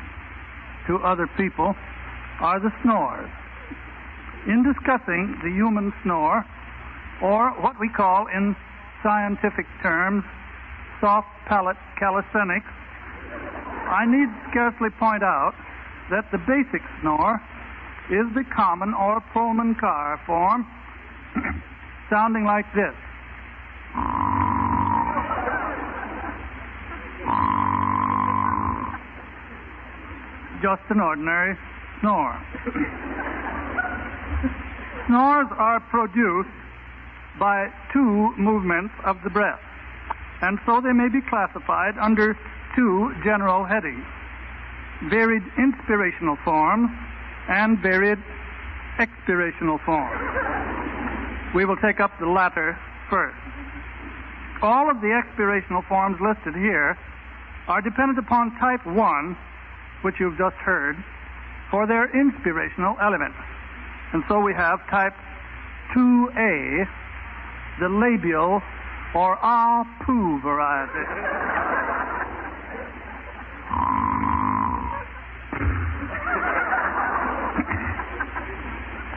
to 0.86 0.98
other 0.98 1.26
people 1.36 1.74
are 2.38 2.60
the 2.60 2.70
snores. 2.84 3.28
In 4.46 4.62
discussing 4.62 5.40
the 5.42 5.50
human 5.50 5.92
snore, 6.04 6.46
or 7.20 7.50
what 7.60 7.74
we 7.80 7.88
call 7.88 8.28
in 8.28 8.54
scientific 9.02 9.66
terms 9.82 10.22
soft 11.00 11.26
palate 11.46 11.76
calisthenics, 11.98 12.70
I 13.90 14.06
need 14.06 14.28
scarcely 14.48 14.90
point 14.90 15.24
out 15.24 15.56
that 16.10 16.30
the 16.32 16.38
basic 16.38 16.82
snore 17.00 17.40
is 18.10 18.26
the 18.34 18.44
common 18.54 18.94
or 18.94 19.22
Pullman 19.32 19.74
car 19.74 20.20
form, 20.26 20.66
sounding 22.10 22.44
like 22.44 22.64
this. 22.74 22.94
Just 30.62 30.82
an 30.90 31.00
ordinary 31.00 31.56
snore. 32.00 32.36
Snores 35.06 35.46
are 35.56 35.80
produced 35.88 36.50
by 37.38 37.68
two 37.94 38.34
movements 38.36 38.92
of 39.04 39.16
the 39.24 39.30
breath, 39.30 39.60
and 40.42 40.58
so 40.66 40.82
they 40.82 40.92
may 40.92 41.08
be 41.08 41.20
classified 41.30 41.96
under 41.96 42.36
two 42.76 43.14
general 43.24 43.64
headings 43.64 44.04
varied 45.06 45.42
inspirational 45.56 46.36
forms 46.44 46.90
and 47.48 47.78
varied 47.78 48.18
expirational 48.98 49.78
forms. 49.84 51.54
We 51.54 51.64
will 51.64 51.76
take 51.76 52.00
up 52.00 52.10
the 52.18 52.26
latter 52.26 52.76
first. 53.08 53.38
All 54.60 54.90
of 54.90 55.00
the 55.00 55.14
expirational 55.14 55.82
forms 55.88 56.18
listed 56.20 56.54
here 56.54 56.98
are 57.68 57.80
dependent 57.80 58.18
upon 58.18 58.58
type 58.58 58.84
1, 58.84 59.36
which 60.02 60.16
you've 60.18 60.36
just 60.36 60.56
heard, 60.56 60.96
for 61.70 61.86
their 61.86 62.10
inspirational 62.18 62.96
element. 63.00 63.34
And 64.12 64.24
so 64.28 64.40
we 64.40 64.52
have 64.54 64.80
type 64.90 65.14
2A, 65.94 66.88
the 67.80 67.88
labial 67.88 68.60
or 69.14 69.38
ah 69.40 69.84
poo 70.04 70.40
variety. 70.40 71.64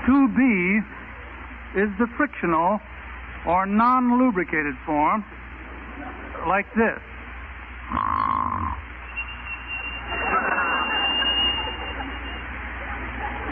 2B 0.07 0.79
is 1.75 1.89
the 1.99 2.07
frictional 2.17 2.79
or 3.45 3.65
non 3.65 4.19
lubricated 4.19 4.75
form, 4.85 5.25
like 6.47 6.65
this. 6.75 6.99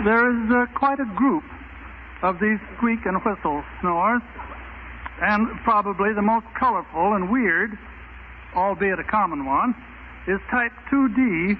There 0.06 0.32
is 0.32 0.52
uh, 0.52 0.66
quite 0.78 1.00
a 1.00 1.06
group 1.16 1.44
of 2.24 2.40
these 2.40 2.58
squeak 2.78 3.06
and 3.06 3.18
whistle 3.24 3.64
snores, 3.82 4.22
and 5.22 5.48
probably 5.64 6.14
the 6.14 6.22
most 6.22 6.46
colorful 6.58 7.16
and 7.16 7.30
weird, 7.30 7.78
albeit 8.56 9.00
a 9.00 9.04
common 9.04 9.46
one, 9.46 9.76
is 10.28 10.40
type 10.50 10.72
2D, 10.92 11.58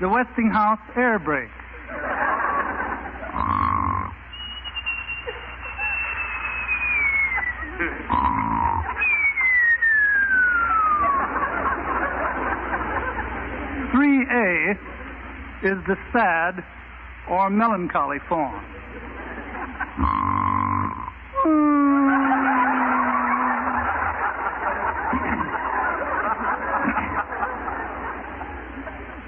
the 0.00 0.08
Westinghouse 0.08 0.80
air 0.96 1.18
brake. 1.18 1.48
Three 13.92 14.26
A 14.30 14.72
is 15.62 15.78
the 15.86 15.96
sad 16.12 16.62
or 17.28 17.48
melancholy 17.48 18.18
form. 18.28 18.62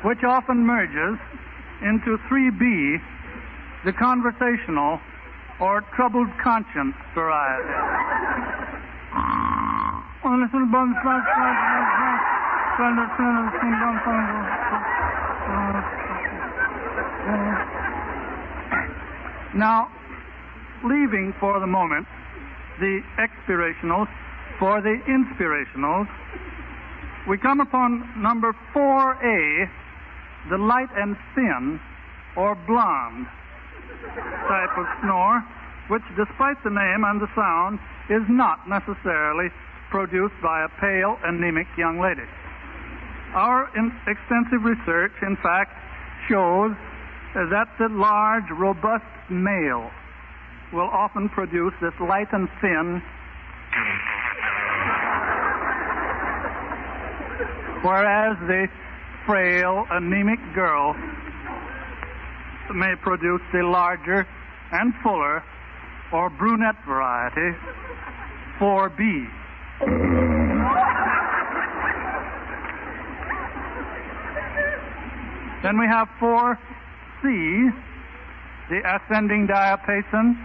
Which 0.05 0.25
often 0.25 0.67
merges 0.67 1.19
into 1.81 2.19
3B, 2.29 3.01
the 3.87 3.93
conversational 3.95 5.01
or 5.61 5.83
troubled 5.95 6.29
conscience 6.43 6.95
variety. 7.15 7.69
Now, 19.55 19.89
leaving 20.85 21.35
for 21.39 21.61
the 21.61 21.67
moment 21.67 22.07
the 22.81 23.01
expirationals 23.19 24.09
for 24.59 24.81
the 24.81 24.97
inspirationals, 25.07 26.09
we 27.29 27.39
come 27.39 27.61
upon 27.61 28.09
number 28.21 28.57
4A, 28.75 29.69
the 30.51 30.59
light 30.59 30.89
and 30.97 31.17
thin 31.35 31.81
or 32.37 32.55
blonde 32.67 33.27
type 34.15 34.77
of 34.77 34.87
snore, 35.03 35.43
which, 35.89 36.03
despite 36.17 36.63
the 36.65 36.71
name 36.71 37.05
and 37.05 37.21
the 37.21 37.29
sound, 37.35 37.79
is 38.09 38.23
not 38.29 38.69
necessarily 38.69 39.49
produced 39.91 40.35
by 40.43 40.65
a 40.65 40.69
pale, 40.81 41.19
anemic 41.25 41.67
young 41.77 42.01
lady. 42.01 42.27
Our 43.35 43.69
extensive 44.07 44.65
research, 44.65 45.13
in 45.23 45.37
fact, 45.43 45.73
shows 46.29 46.75
that 47.35 47.69
the 47.79 47.89
large, 47.89 48.49
robust 48.51 49.05
male 49.31 49.91
will 50.73 50.89
often 50.89 51.29
produce 51.29 51.75
this 51.81 51.95
light 52.01 52.33
and 52.33 52.49
thin 52.61 53.03
whereas 57.83 58.39
the 58.47 58.69
frail, 59.27 59.87
anemic 59.91 60.39
girl 60.55 60.95
may 62.75 62.95
produce 62.97 63.43
the 63.53 63.63
larger 63.63 64.27
and 64.73 64.95
fuller 65.03 65.43
or 66.13 66.31
brunette 66.31 66.77
variety 66.87 67.57
4B. 68.59 69.29
Then 75.63 75.79
we 75.79 75.87
have 75.87 76.09
4C, 76.21 77.73
the 78.69 78.81
ascending 78.85 79.47
diapason. 79.47 80.37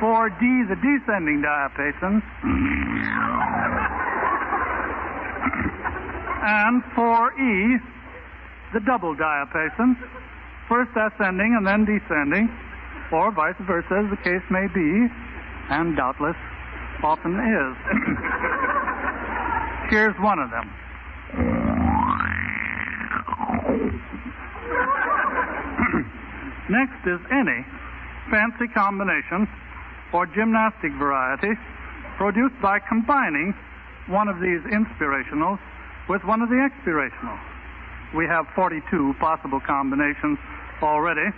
4D, 0.00 0.68
the 0.68 0.76
descending 0.76 1.42
diapason. 1.42 2.22
And 6.44 6.82
4E, 6.96 7.80
the 8.72 8.80
double 8.80 9.14
diapason. 9.14 9.94
First 10.68 10.90
ascending 10.96 11.54
and 11.56 11.64
then 11.66 11.84
descending, 11.84 12.48
or 13.12 13.30
vice 13.32 13.56
versa, 13.66 14.04
as 14.04 14.10
the 14.10 14.16
case 14.16 14.42
may 14.50 14.66
be, 14.72 15.08
and 15.70 15.96
doubtless 15.96 16.36
often 17.02 17.38
is. 17.38 17.76
Here's 19.90 20.14
one 20.20 20.38
of 20.38 20.50
them. 20.50 20.70
Next 26.70 27.04
is 27.06 27.20
any 27.30 27.66
fancy 28.30 28.68
combination 28.72 29.48
or 30.14 30.26
gymnastic 30.26 30.92
variety 30.92 31.58
produced 32.16 32.54
by 32.62 32.78
combining 32.78 33.52
one 34.06 34.28
of 34.28 34.40
these 34.40 34.60
inspirationals 34.72 35.58
with 36.08 36.24
one 36.24 36.40
of 36.40 36.48
the 36.48 36.56
expirationals. 36.56 37.51
We 38.14 38.26
have 38.26 38.46
42 38.54 39.14
possible 39.18 39.60
combinations 39.60 40.38
already. 40.82 41.30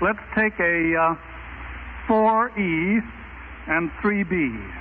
Let's 0.00 0.18
take 0.34 0.58
a 0.58 0.96
uh, 0.96 1.14
4E 2.08 3.00
and 3.68 3.90
3B. 4.02 4.72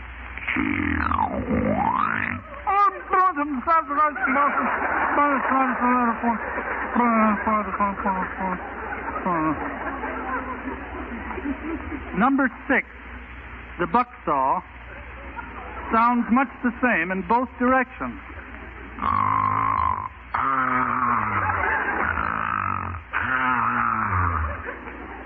Number 12.18 12.51
six, 12.68 12.88
the 13.80 13.86
bucksaw, 13.88 14.62
sounds 15.91 16.26
much 16.32 16.49
the 16.64 16.72
same 16.82 17.12
in 17.12 17.22
both 17.28 17.49
directions. 17.59 18.20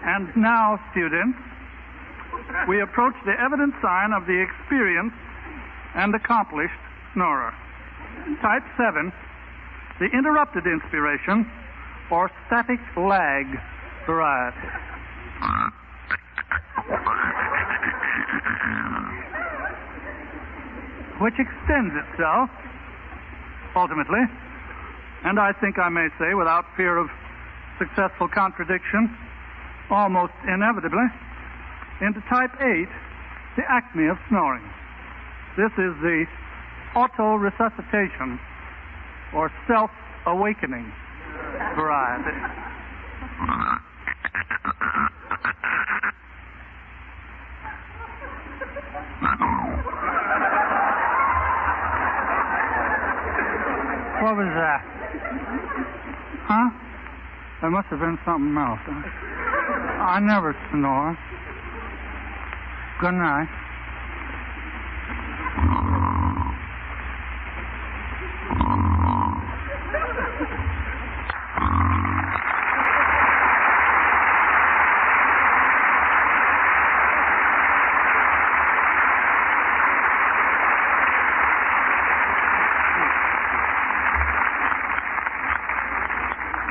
And 0.05 0.29
now, 0.37 0.79
students, 0.91 1.37
we 2.67 2.81
approach 2.81 3.15
the 3.25 3.33
evident 3.41 3.73
sign 3.81 4.13
of 4.13 4.27
the 4.27 4.37
experienced 4.37 5.17
and 5.95 6.13
accomplished 6.13 6.77
snorer. 7.13 7.53
Type 8.41 8.63
7, 8.77 9.11
the 9.99 10.05
interrupted 10.05 10.67
inspiration 10.67 11.49
or 12.11 12.29
static 12.45 12.79
lag 12.95 13.45
variety. 14.05 14.67
Which 21.19 21.39
extends 21.39 21.95
itself, 21.95 22.49
ultimately, 23.75 24.21
and 25.23 25.39
I 25.39 25.51
think 25.53 25.79
I 25.79 25.89
may 25.89 26.09
say 26.19 26.35
without 26.35 26.65
fear 26.77 26.97
of 26.97 27.09
successful 27.79 28.27
contradiction, 28.27 29.09
almost 29.89 30.33
inevitably, 30.47 31.05
into 32.01 32.21
type 32.29 32.51
8, 32.59 32.87
the 33.57 33.63
acme 33.69 34.07
of 34.07 34.17
snoring. 34.29 34.63
This 35.57 35.71
is 35.77 35.95
the 36.01 36.25
auto 36.95 37.35
resuscitation 37.35 38.39
or 39.33 39.51
self 39.67 39.91
awakening 40.25 40.91
variety. 41.75 42.35
What 54.25 54.37
was 54.37 54.49
that? 54.57 54.81
Huh? 56.47 56.69
There 57.61 57.69
must 57.69 57.87
have 57.87 57.99
been 57.99 58.17
something 58.25 58.57
else. 58.57 58.79
I 60.07 60.19
never 60.19 60.55
snore. 60.69 61.17
Good 63.01 63.15
night. 63.15 63.49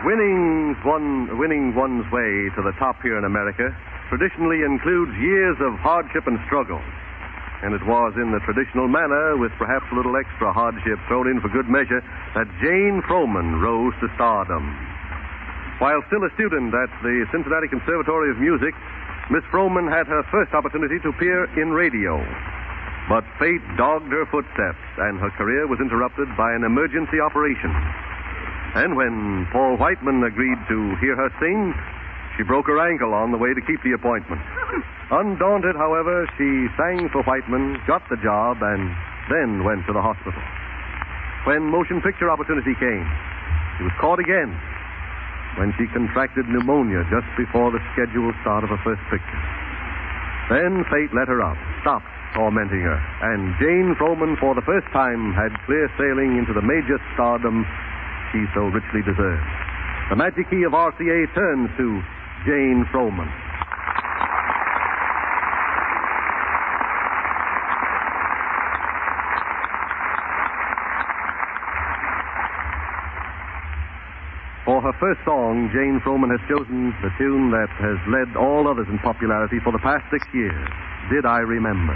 Winning, 0.05 0.76
one, 0.95 1.43
winning 1.43 1.75
one's 1.75 2.07
way 2.15 2.47
to 2.55 2.63
the 2.63 2.71
top 2.79 3.03
here 3.03 3.19
in 3.19 3.27
America 3.27 3.67
traditionally 4.15 4.63
includes 4.63 5.11
years 5.19 5.59
of 5.59 5.75
hardship 5.83 6.23
and 6.31 6.39
struggle. 6.47 6.79
And 7.67 7.75
it 7.75 7.83
was 7.83 8.15
in 8.15 8.31
the 8.31 8.39
traditional 8.47 8.87
manner, 8.87 9.35
with 9.35 9.51
perhaps 9.59 9.91
a 9.91 9.97
little 9.99 10.15
extra 10.15 10.55
hardship 10.55 11.03
thrown 11.11 11.27
in 11.27 11.43
for 11.43 11.51
good 11.51 11.67
measure, 11.67 11.99
that 12.39 12.47
Jane 12.63 13.03
Froman 13.11 13.59
rose 13.59 13.91
to 13.99 14.09
stardom. 14.15 14.71
While 15.83 15.99
still 16.07 16.23
a 16.23 16.31
student 16.39 16.71
at 16.71 16.93
the 17.03 17.27
Cincinnati 17.35 17.67
Conservatory 17.67 18.31
of 18.31 18.39
Music, 18.39 18.75
Miss 19.35 19.43
Froman 19.51 19.91
had 19.91 20.07
her 20.07 20.23
first 20.31 20.55
opportunity 20.55 21.03
to 21.03 21.11
appear 21.11 21.51
in 21.59 21.75
radio. 21.75 22.23
But 23.11 23.27
fate 23.43 23.67
dogged 23.75 24.15
her 24.15 24.31
footsteps, 24.31 24.85
and 25.03 25.19
her 25.19 25.35
career 25.35 25.67
was 25.67 25.83
interrupted 25.83 26.31
by 26.39 26.55
an 26.55 26.63
emergency 26.63 27.19
operation. 27.19 27.75
And 28.75 28.97
when 28.97 29.47
Paul 29.53 29.77
Whiteman 29.79 30.25
agreed 30.25 30.59
to 30.66 30.97
hear 30.99 31.14
her 31.14 31.31
sing, 31.39 31.75
she 32.37 32.43
broke 32.43 32.66
her 32.66 32.83
ankle 32.83 33.14
on 33.14 33.31
the 33.31 33.39
way 33.39 33.55
to 33.55 33.62
keep 33.62 33.79
the 33.87 33.95
appointment. 33.95 34.43
Undaunted, 35.11 35.77
however, 35.77 36.27
she 36.35 36.66
sang 36.75 37.09
for 37.14 37.22
Whiteman, 37.22 37.79
got 37.87 38.03
the 38.11 38.18
job, 38.18 38.59
and 38.62 38.91
then 39.31 39.62
went 39.62 39.87
to 39.87 39.93
the 39.93 40.03
hospital. 40.03 40.43
When 41.47 41.70
motion 41.70 42.03
picture 42.03 42.31
opportunity 42.31 42.75
came, 42.75 43.07
she 43.79 43.85
was 43.85 43.95
caught 44.01 44.18
again 44.18 44.51
when 45.55 45.70
she 45.79 45.87
contracted 45.95 46.49
pneumonia 46.49 47.07
just 47.14 47.31
before 47.39 47.70
the 47.70 47.79
scheduled 47.95 48.35
start 48.43 48.64
of 48.64 48.70
her 48.75 48.81
first 48.83 49.03
picture. 49.07 49.43
Then 50.51 50.83
fate 50.91 51.14
let 51.14 51.31
her 51.31 51.39
up, 51.47 51.57
stopped 51.81 52.11
tormenting 52.35 52.83
her, 52.83 52.99
and 53.22 53.55
Jane 53.62 53.95
Froman, 53.95 54.35
for 54.43 54.59
the 54.59 54.66
first 54.66 54.91
time, 54.91 55.33
had 55.33 55.55
clear 55.62 55.87
sailing 55.95 56.35
into 56.37 56.53
the 56.53 56.62
major 56.62 56.99
stardom 57.14 57.62
she 58.35 58.45
so 58.53 58.66
richly 58.66 59.01
deserved. 59.07 59.47
The 60.11 60.16
magic 60.16 60.51
key 60.51 60.64
of 60.64 60.72
RCA 60.72 61.32
turns 61.35 61.70
to 61.78 62.03
Jane 62.45 62.85
Froman. 62.91 63.30
For 74.64 74.82
her 74.82 74.93
first 74.99 75.20
song, 75.24 75.70
Jane 75.72 76.01
Froman 76.01 76.30
has 76.35 76.41
chosen 76.49 76.91
the 77.03 77.11
tune 77.16 77.53
that 77.53 77.70
has 77.78 77.99
led 78.11 78.35
all 78.37 78.66
others 78.66 78.89
in 78.91 78.99
popularity 78.99 79.61
for 79.62 79.70
the 79.70 79.78
past 79.78 80.05
six 80.11 80.26
years. 80.35 80.68
Did 81.09 81.24
I 81.24 81.39
Remember? 81.39 81.95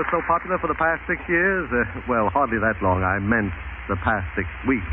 was 0.00 0.08
so 0.08 0.24
popular 0.24 0.56
for 0.56 0.72
the 0.72 0.80
past 0.80 1.04
six 1.04 1.20
years? 1.28 1.68
Uh, 1.68 1.84
well, 2.08 2.32
hardly 2.32 2.56
that 2.56 2.80
long. 2.80 3.04
I 3.04 3.20
meant 3.20 3.52
the 3.84 4.00
past 4.00 4.24
six 4.32 4.48
weeks. 4.64 4.88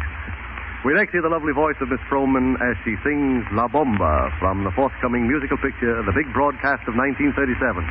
We 0.83 0.91
next 0.99 1.15
hear 1.15 1.23
the 1.23 1.31
lovely 1.31 1.55
voice 1.55 1.79
of 1.79 1.87
Miss 1.87 2.03
Froman 2.11 2.59
as 2.59 2.75
she 2.83 2.99
sings 3.07 3.47
La 3.55 3.71
Bomba 3.71 4.35
from 4.35 4.67
the 4.67 4.71
forthcoming 4.75 5.23
musical 5.23 5.55
picture, 5.63 6.03
The 6.03 6.11
Big 6.11 6.27
Broadcast 6.35 6.83
of 6.91 6.99
1937. 6.99 7.87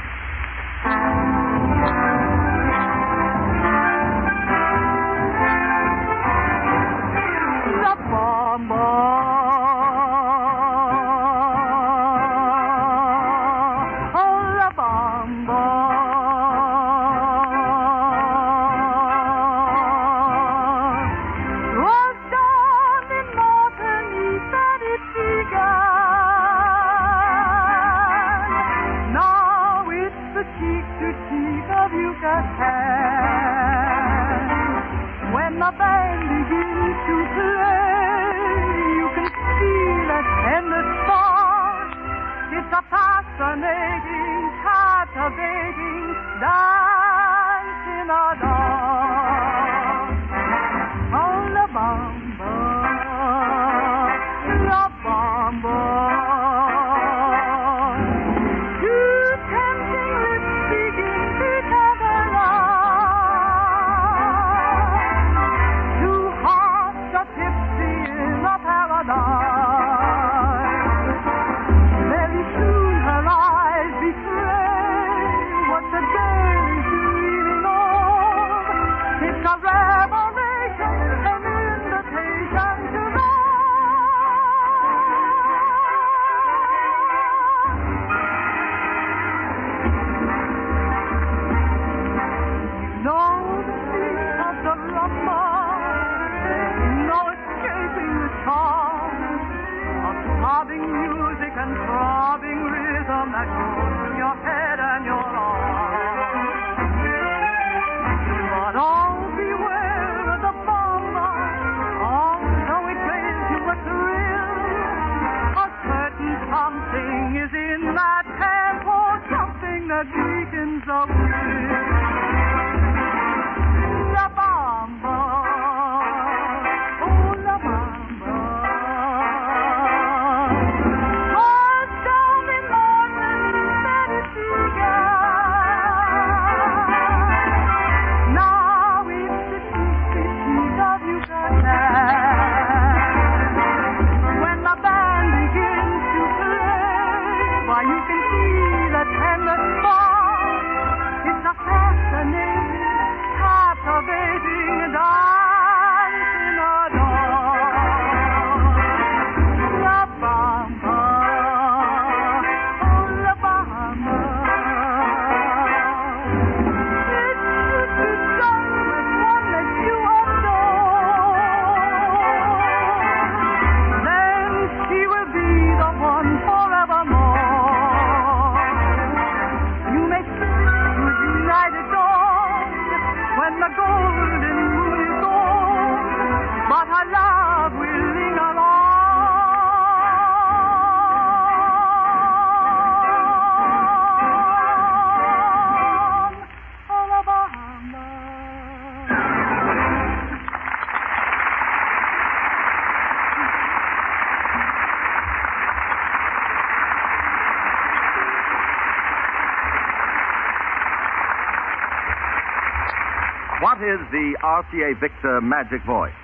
The 214.11 214.36
RCA 214.42 215.00
Victor 215.00 215.40
magic 215.40 215.84
voice? 215.84 216.14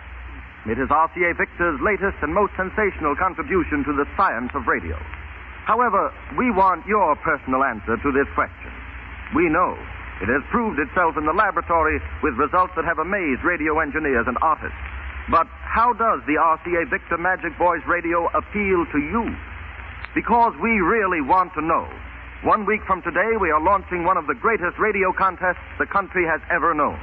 It 0.66 0.78
is 0.78 0.88
RCA 0.88 1.36
Victor's 1.36 1.80
latest 1.82 2.22
and 2.22 2.32
most 2.32 2.54
sensational 2.54 3.16
contribution 3.16 3.82
to 3.82 3.92
the 3.92 4.06
science 4.16 4.50
of 4.54 4.66
radio. 4.66 4.94
However, 5.66 6.14
we 6.38 6.50
want 6.50 6.86
your 6.86 7.16
personal 7.16 7.64
answer 7.64 7.96
to 7.96 8.10
this 8.12 8.30
question. 8.34 8.70
We 9.34 9.48
know 9.48 9.74
it 10.22 10.30
has 10.30 10.42
proved 10.50 10.78
itself 10.78 11.16
in 11.16 11.26
the 11.26 11.34
laboratory 11.34 11.98
with 12.22 12.34
results 12.38 12.74
that 12.76 12.84
have 12.84 12.98
amazed 12.98 13.42
radio 13.42 13.80
engineers 13.80 14.26
and 14.30 14.38
artists. 14.42 14.78
But 15.30 15.46
how 15.62 15.94
does 15.94 16.22
the 16.26 16.38
RCA 16.38 16.90
Victor 16.90 17.18
Magic 17.18 17.58
Voice 17.58 17.82
radio 17.86 18.26
appeal 18.30 18.86
to 18.90 18.98
you? 18.98 19.34
Because 20.14 20.54
we 20.62 20.78
really 20.78 21.22
want 21.22 21.54
to 21.54 21.62
know. 21.62 21.88
One 22.42 22.66
week 22.66 22.82
from 22.86 23.02
today, 23.02 23.38
we 23.40 23.50
are 23.50 23.62
launching 23.62 24.04
one 24.04 24.16
of 24.16 24.26
the 24.26 24.34
greatest 24.34 24.78
radio 24.78 25.12
contests 25.12 25.62
the 25.78 25.86
country 25.86 26.26
has 26.26 26.40
ever 26.50 26.74
known. 26.74 26.98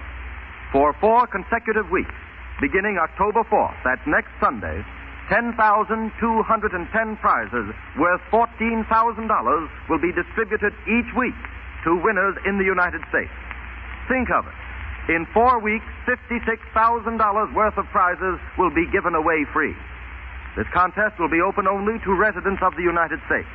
For 0.71 0.93
four 1.01 1.25
consecutive 1.25 1.89
weeks, 1.89 2.13
beginning 2.61 3.01
October 3.01 3.41
4th, 3.49 3.73
that's 3.83 4.05
next 4.05 4.29
Sunday, 4.39 4.85
10,210 5.29 7.17
prizes 7.17 7.73
worth 7.97 8.21
$14,000 8.29 8.85
will 9.89 9.97
be 9.97 10.13
distributed 10.13 10.73
each 10.85 11.09
week 11.17 11.37
to 11.85 11.97
winners 11.97 12.37
in 12.45 12.57
the 12.57 12.65
United 12.65 13.01
States. 13.09 13.33
Think 14.07 14.29
of 14.29 14.45
it. 14.45 14.53
In 15.09 15.25
four 15.33 15.57
weeks, 15.57 15.85
$56,000 16.05 17.53
worth 17.55 17.77
of 17.77 17.85
prizes 17.89 18.37
will 18.57 18.69
be 18.69 18.85
given 18.91 19.15
away 19.15 19.45
free. 19.51 19.73
This 20.55 20.67
contest 20.73 21.17
will 21.17 21.29
be 21.29 21.41
open 21.41 21.65
only 21.65 21.97
to 22.05 22.13
residents 22.13 22.61
of 22.61 22.75
the 22.75 22.83
United 22.83 23.17
States. 23.25 23.49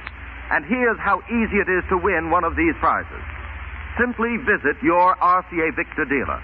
And 0.50 0.64
here's 0.64 0.98
how 0.98 1.22
easy 1.30 1.62
it 1.62 1.70
is 1.70 1.84
to 1.90 1.98
win 1.98 2.30
one 2.30 2.42
of 2.42 2.56
these 2.56 2.74
prizes. 2.80 3.22
Simply 3.98 4.36
visit 4.38 4.82
your 4.82 5.14
RCA 5.22 5.76
Victor 5.76 6.06
dealer. 6.06 6.42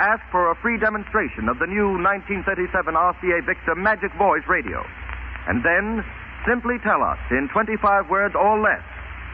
Ask 0.00 0.24
for 0.32 0.48
a 0.48 0.56
free 0.64 0.80
demonstration 0.80 1.52
of 1.52 1.60
the 1.60 1.68
new 1.68 2.00
1937 2.00 2.72
RCA 2.72 3.44
Victor 3.44 3.76
Magic 3.76 4.08
Voice 4.16 4.40
radio. 4.48 4.80
And 5.44 5.60
then 5.60 6.00
simply 6.48 6.80
tell 6.80 7.04
us 7.04 7.20
in 7.28 7.52
25 7.52 8.08
words 8.08 8.32
or 8.32 8.56
less 8.64 8.80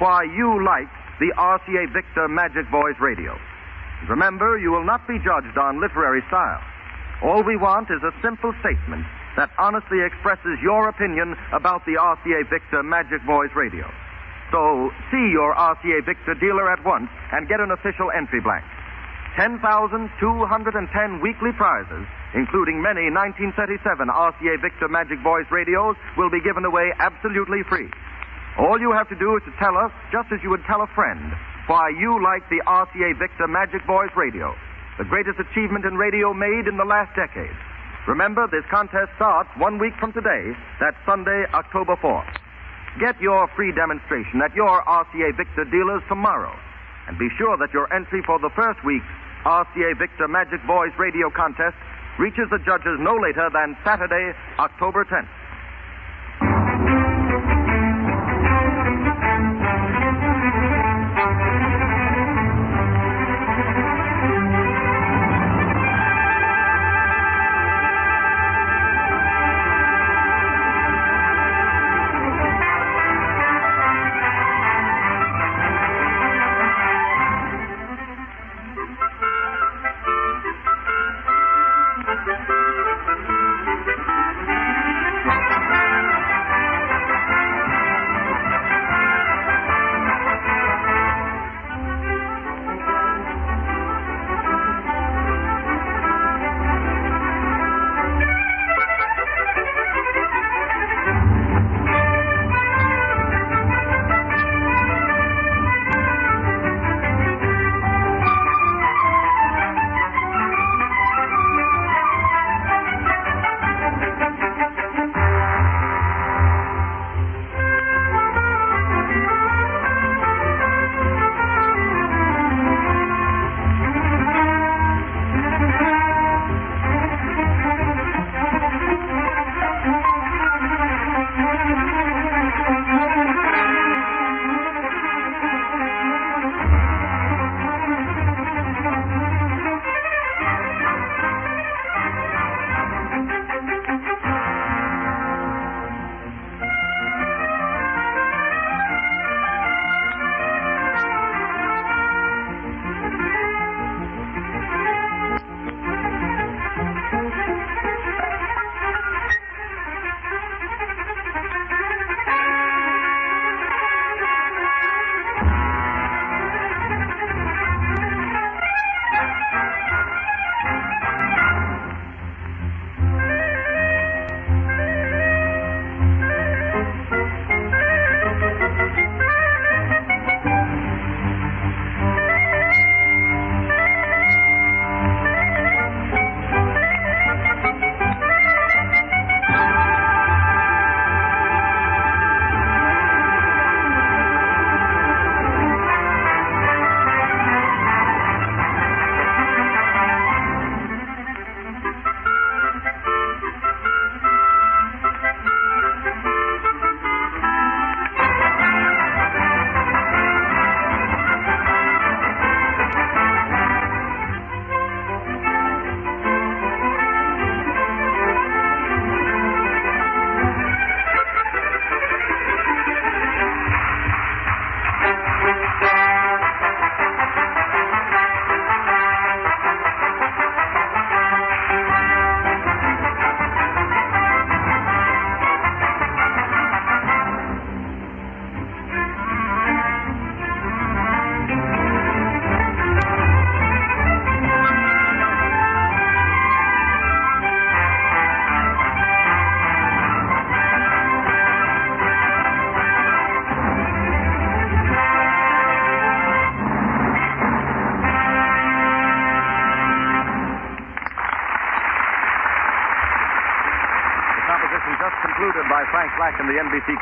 why 0.03 0.27
you 0.27 0.59
like 0.67 0.91
the 1.23 1.31
RCA 1.39 1.95
Victor 1.95 2.27
Magic 2.27 2.67
Voice 2.75 2.99
radio. 2.99 3.39
Remember, 4.11 4.59
you 4.59 4.75
will 4.75 4.83
not 4.83 5.07
be 5.07 5.23
judged 5.23 5.55
on 5.55 5.79
literary 5.79 6.27
style. 6.27 6.59
All 7.23 7.47
we 7.47 7.55
want 7.55 7.87
is 7.95 8.03
a 8.03 8.11
simple 8.19 8.51
statement 8.59 9.07
that 9.39 9.55
honestly 9.63 10.03
expresses 10.03 10.59
your 10.67 10.91
opinion 10.91 11.39
about 11.55 11.87
the 11.87 11.95
RCA 11.95 12.43
Victor 12.51 12.83
Magic 12.83 13.23
Voice 13.23 13.55
radio. 13.55 13.87
So 14.51 14.91
see 15.15 15.31
your 15.31 15.55
RCA 15.55 16.03
Victor 16.03 16.35
dealer 16.35 16.67
at 16.75 16.83
once 16.83 17.07
and 17.31 17.47
get 17.47 17.63
an 17.63 17.71
official 17.71 18.11
entry 18.11 18.43
blank. 18.43 18.67
10,210 19.37 21.21
weekly 21.21 21.53
prizes, 21.53 22.09
including 22.33 22.81
many 22.81 23.13
1937 23.13 24.09
RCA 24.09 24.57
Victor 24.65 24.89
Magic 24.89 25.21
Voice 25.21 25.45
radios, 25.53 25.95
will 26.17 26.33
be 26.33 26.41
given 26.41 26.65
away 26.65 26.89
absolutely 26.99 27.61
free. 27.69 27.93
All 28.57 28.81
you 28.81 28.97
have 28.97 29.09
to 29.13 29.19
do 29.21 29.37
is 29.37 29.45
to 29.45 29.53
tell 29.61 29.77
us, 29.77 29.93
just 30.11 30.33
as 30.33 30.41
you 30.41 30.49
would 30.49 30.65
tell 30.65 30.81
a 30.81 30.89
friend, 30.97 31.37
why 31.69 31.93
you 31.93 32.17
like 32.25 32.49
the 32.49 32.65
RCA 32.65 33.19
Victor 33.21 33.45
Magic 33.47 33.85
Voice 33.85 34.09
radio, 34.17 34.57
the 34.97 35.05
greatest 35.05 35.37
achievement 35.37 35.85
in 35.85 36.01
radio 36.01 36.33
made 36.33 36.65
in 36.65 36.81
the 36.81 36.89
last 36.89 37.13
decade. 37.13 37.53
Remember, 38.09 38.49
this 38.49 38.65
contest 38.73 39.13
starts 39.21 39.51
one 39.61 39.77
week 39.77 39.93
from 40.01 40.17
today. 40.17 40.57
That's 40.81 40.97
Sunday, 41.05 41.45
October 41.53 41.97
4th. 42.01 42.33
Get 42.99 43.21
your 43.21 43.45
free 43.53 43.77
demonstration 43.77 44.41
at 44.41 44.57
your 44.57 44.81
RCA 44.89 45.37
Victor 45.37 45.69
dealers 45.69 46.01
tomorrow. 46.09 46.57
And 47.09 47.19
be 47.19 47.29
sure 47.37 47.57
that 47.59 47.75
your 47.75 47.93
entry 47.93 48.23
for 48.25 48.39
the 48.39 48.51
first 48.57 48.83
week's 48.85 49.05
RCA 49.47 49.97
Victor 49.97 50.27
Magic 50.27 50.59
Voice 50.67 50.91
radio 50.99 51.31
contest 51.31 51.77
reaches 52.19 52.51
the 52.51 52.59
judges 52.67 52.99
no 52.99 53.15
later 53.15 53.47
than 53.55 53.79
Saturday, 53.87 54.35
October 54.59 55.05
10th. 55.05 55.31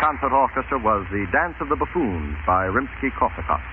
Concert 0.05 0.37
Orchestra 0.37 0.77
was 0.77 1.09
The 1.09 1.25
Dance 1.33 1.57
of 1.65 1.73
the 1.73 1.81
Buffoons 1.81 2.37
by 2.45 2.69
Rimsky-Korsakov. 2.69 3.65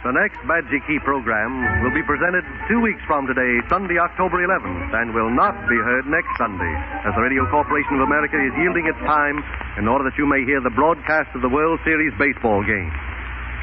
The 0.00 0.16
next 0.16 0.40
Magic 0.48 0.80
Key 0.88 0.96
program 1.04 1.84
will 1.84 1.92
be 1.92 2.00
presented 2.00 2.48
two 2.64 2.80
weeks 2.80 3.04
from 3.04 3.28
today, 3.28 3.60
Sunday, 3.68 4.00
October 4.00 4.40
11th, 4.40 4.96
and 4.96 5.12
will 5.12 5.28
not 5.28 5.52
be 5.68 5.76
heard 5.76 6.08
next 6.08 6.32
Sunday, 6.40 6.72
as 7.04 7.12
the 7.12 7.20
Radio 7.20 7.44
Corporation 7.52 8.00
of 8.00 8.08
America 8.08 8.40
is 8.40 8.56
yielding 8.56 8.88
its 8.88 9.00
time 9.04 9.44
in 9.76 9.84
order 9.88 10.08
that 10.08 10.16
you 10.16 10.24
may 10.24 10.40
hear 10.48 10.64
the 10.64 10.72
broadcast 10.72 11.28
of 11.36 11.44
the 11.44 11.52
World 11.52 11.80
Series 11.84 12.16
baseball 12.16 12.64
game. 12.64 12.88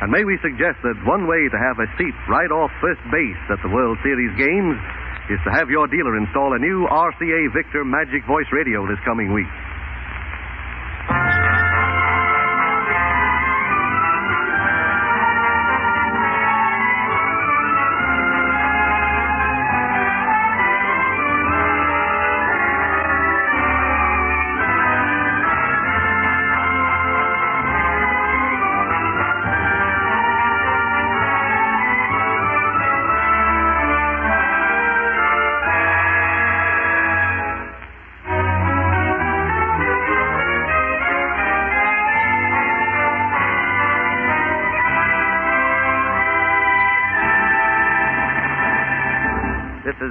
And 0.02 0.10
may 0.10 0.26
we 0.26 0.41
suggest 0.41 0.82
that 0.82 0.97
one 1.06 1.30
way 1.30 1.45
to 1.45 1.58
have 1.62 1.78
a 1.78 1.86
seat 1.93 2.18
right 2.26 2.49
off 2.49 2.74
first 2.82 3.02
base 3.14 3.38
at 3.54 3.62
the 3.62 3.70
World 3.70 4.02
Series 4.02 4.34
games 4.34 4.74
is 5.30 5.38
to 5.45 5.54
have 5.54 5.70
your 5.70 5.86
dealer 5.86 6.18
install 6.18 6.58
a 6.58 6.60
new 6.60 6.89
RCA 6.89 7.54
Victor 7.54 7.86
Magic 7.86 8.26
Voice 8.26 8.49
radio 8.52 8.82
this 8.89 8.97
coming 9.06 9.30
week. 9.30 9.45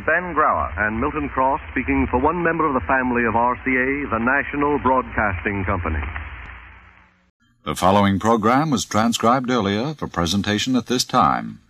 Is 0.01 0.07
Ben 0.07 0.35
Grauer 0.35 0.73
and 0.79 0.99
Milton 0.99 1.29
Cross 1.29 1.61
speaking 1.73 2.07
for 2.11 2.19
one 2.19 2.43
member 2.43 2.67
of 2.67 2.73
the 2.73 2.87
family 2.87 3.25
of 3.27 3.35
RCA, 3.35 4.09
the 4.11 4.19
National 4.19 4.79
Broadcasting 4.79 5.63
Company. 5.67 6.01
The 7.67 7.75
following 7.75 8.19
program 8.19 8.71
was 8.71 8.87
transcribed 8.87 9.51
earlier 9.51 9.93
for 9.93 10.07
presentation 10.07 10.75
at 10.75 10.87
this 10.87 11.05
time. 11.05 11.61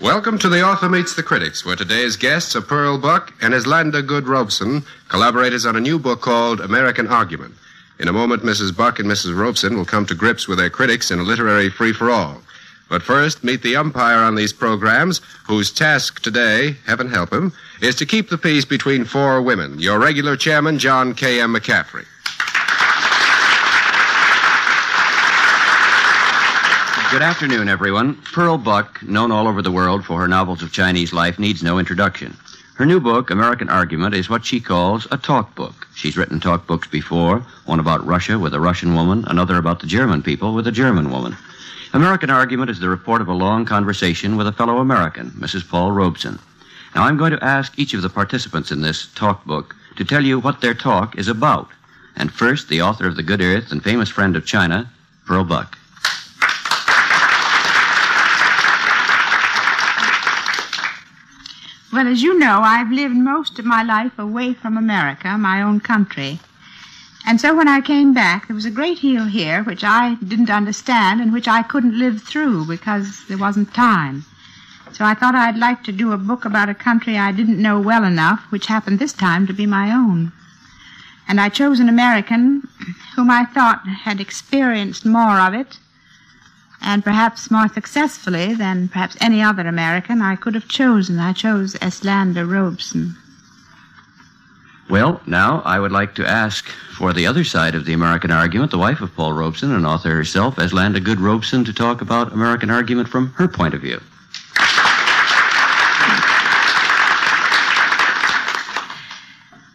Welcome 0.00 0.38
to 0.38 0.48
The 0.48 0.64
Author 0.64 0.88
Meets 0.88 1.16
the 1.16 1.24
Critics, 1.24 1.66
where 1.66 1.74
today's 1.74 2.14
guests 2.14 2.54
are 2.54 2.60
Pearl 2.60 2.98
Buck 2.98 3.32
and 3.42 3.52
Eslanda 3.52 4.06
Goode 4.06 4.28
Robeson, 4.28 4.84
collaborators 5.08 5.66
on 5.66 5.74
a 5.74 5.80
new 5.80 5.98
book 5.98 6.20
called 6.20 6.60
American 6.60 7.08
Argument. 7.08 7.54
In 7.98 8.06
a 8.06 8.12
moment, 8.12 8.44
Mrs. 8.44 8.76
Buck 8.76 9.00
and 9.00 9.10
Mrs. 9.10 9.36
Robeson 9.36 9.76
will 9.76 9.84
come 9.84 10.06
to 10.06 10.14
grips 10.14 10.46
with 10.46 10.58
their 10.58 10.70
critics 10.70 11.10
in 11.10 11.18
a 11.18 11.24
literary 11.24 11.70
free 11.70 11.92
for 11.92 12.12
all. 12.12 12.42
But 12.88 13.02
first, 13.02 13.42
meet 13.42 13.62
the 13.62 13.76
umpire 13.76 14.18
on 14.18 14.36
these 14.36 14.52
programs, 14.52 15.20
whose 15.46 15.72
task 15.72 16.22
today, 16.22 16.76
heaven 16.86 17.08
help 17.08 17.32
him, 17.32 17.52
is 17.80 17.96
to 17.96 18.06
keep 18.06 18.30
the 18.30 18.38
peace 18.38 18.64
between 18.64 19.04
four 19.04 19.42
women. 19.42 19.80
Your 19.80 19.98
regular 19.98 20.36
chairman, 20.36 20.78
John 20.78 21.12
K.M. 21.12 21.54
McCaffrey. 21.54 22.04
Good 27.10 27.22
afternoon, 27.22 27.68
everyone. 27.68 28.20
Pearl 28.32 28.58
Buck, 28.58 29.02
known 29.02 29.32
all 29.32 29.48
over 29.48 29.62
the 29.62 29.72
world 29.72 30.04
for 30.04 30.20
her 30.20 30.28
novels 30.28 30.62
of 30.62 30.72
Chinese 30.72 31.12
life, 31.12 31.38
needs 31.38 31.62
no 31.62 31.78
introduction. 31.78 32.36
Her 32.74 32.84
new 32.84 33.00
book, 33.00 33.30
American 33.30 33.68
Argument, 33.68 34.14
is 34.14 34.28
what 34.28 34.44
she 34.44 34.60
calls 34.60 35.08
a 35.10 35.16
talk 35.16 35.54
book. 35.54 35.88
She's 35.94 36.16
written 36.16 36.40
talk 36.40 36.66
books 36.66 36.86
before, 36.86 37.40
one 37.64 37.80
about 37.80 38.06
Russia 38.06 38.38
with 38.38 38.54
a 38.54 38.60
Russian 38.60 38.94
woman, 38.94 39.24
another 39.28 39.56
about 39.56 39.80
the 39.80 39.86
German 39.86 40.22
people 40.22 40.52
with 40.52 40.66
a 40.66 40.72
German 40.72 41.10
woman. 41.10 41.36
American 41.96 42.28
Argument 42.28 42.70
is 42.70 42.78
the 42.78 42.90
report 42.90 43.22
of 43.22 43.28
a 43.28 43.32
long 43.32 43.64
conversation 43.64 44.36
with 44.36 44.46
a 44.46 44.52
fellow 44.52 44.80
American, 44.80 45.30
Mrs. 45.30 45.66
Paul 45.66 45.92
Robeson. 45.92 46.38
Now, 46.94 47.04
I'm 47.04 47.16
going 47.16 47.32
to 47.32 47.42
ask 47.42 47.78
each 47.78 47.94
of 47.94 48.02
the 48.02 48.10
participants 48.10 48.70
in 48.70 48.82
this 48.82 49.06
talk 49.14 49.46
book 49.46 49.74
to 49.96 50.04
tell 50.04 50.22
you 50.22 50.38
what 50.38 50.60
their 50.60 50.74
talk 50.74 51.16
is 51.16 51.26
about. 51.26 51.70
And 52.14 52.30
first, 52.30 52.68
the 52.68 52.82
author 52.82 53.06
of 53.06 53.16
The 53.16 53.22
Good 53.22 53.40
Earth 53.40 53.72
and 53.72 53.82
famous 53.82 54.10
friend 54.10 54.36
of 54.36 54.44
China, 54.44 54.92
Pearl 55.24 55.44
Buck. 55.44 55.78
Well, 61.94 62.08
as 62.08 62.22
you 62.22 62.38
know, 62.38 62.60
I've 62.60 62.92
lived 62.92 63.16
most 63.16 63.58
of 63.58 63.64
my 63.64 63.82
life 63.82 64.18
away 64.18 64.52
from 64.52 64.76
America, 64.76 65.38
my 65.38 65.62
own 65.62 65.80
country. 65.80 66.40
And 67.28 67.40
so 67.40 67.56
when 67.56 67.66
I 67.66 67.80
came 67.80 68.14
back, 68.14 68.46
there 68.46 68.54
was 68.54 68.66
a 68.66 68.70
great 68.70 69.00
deal 69.00 69.24
here 69.24 69.64
which 69.64 69.82
I 69.82 70.14
didn't 70.26 70.48
understand 70.48 71.20
and 71.20 71.32
which 71.32 71.48
I 71.48 71.62
couldn't 71.64 71.98
live 71.98 72.22
through 72.22 72.66
because 72.66 73.26
there 73.26 73.36
wasn't 73.36 73.74
time. 73.74 74.24
So 74.92 75.04
I 75.04 75.14
thought 75.14 75.34
I'd 75.34 75.58
like 75.58 75.82
to 75.84 75.92
do 75.92 76.12
a 76.12 76.18
book 76.18 76.44
about 76.44 76.68
a 76.68 76.74
country 76.74 77.18
I 77.18 77.32
didn't 77.32 77.60
know 77.60 77.80
well 77.80 78.04
enough, 78.04 78.44
which 78.50 78.66
happened 78.66 79.00
this 79.00 79.12
time 79.12 79.44
to 79.48 79.52
be 79.52 79.66
my 79.66 79.92
own. 79.92 80.30
And 81.26 81.40
I 81.40 81.48
chose 81.48 81.80
an 81.80 81.88
American 81.88 82.62
whom 83.16 83.28
I 83.28 83.44
thought 83.44 83.86
had 83.88 84.20
experienced 84.20 85.04
more 85.04 85.40
of 85.40 85.52
it, 85.52 85.80
and 86.80 87.02
perhaps 87.02 87.50
more 87.50 87.66
successfully 87.68 88.54
than 88.54 88.88
perhaps 88.88 89.16
any 89.20 89.42
other 89.42 89.66
American 89.66 90.22
I 90.22 90.36
could 90.36 90.54
have 90.54 90.68
chosen. 90.68 91.18
I 91.18 91.32
chose 91.32 91.74
Eslanda 91.74 92.48
Robeson. 92.48 93.16
Well, 94.88 95.20
now 95.26 95.62
I 95.64 95.80
would 95.80 95.90
like 95.90 96.14
to 96.14 96.26
ask 96.26 96.68
for 96.96 97.12
the 97.12 97.26
other 97.26 97.42
side 97.42 97.74
of 97.74 97.86
the 97.86 97.92
American 97.92 98.30
argument, 98.30 98.70
the 98.70 98.78
wife 98.78 99.00
of 99.00 99.14
Paul 99.16 99.32
Robeson 99.32 99.72
an 99.72 99.84
author 99.84 100.14
herself, 100.14 100.56
Eslanda 100.56 101.02
Goode 101.02 101.18
Robeson, 101.18 101.64
to 101.64 101.72
talk 101.72 102.00
about 102.02 102.32
American 102.32 102.70
argument 102.70 103.08
from 103.08 103.32
her 103.32 103.48
point 103.48 103.74
of 103.74 103.80
view. 103.80 104.00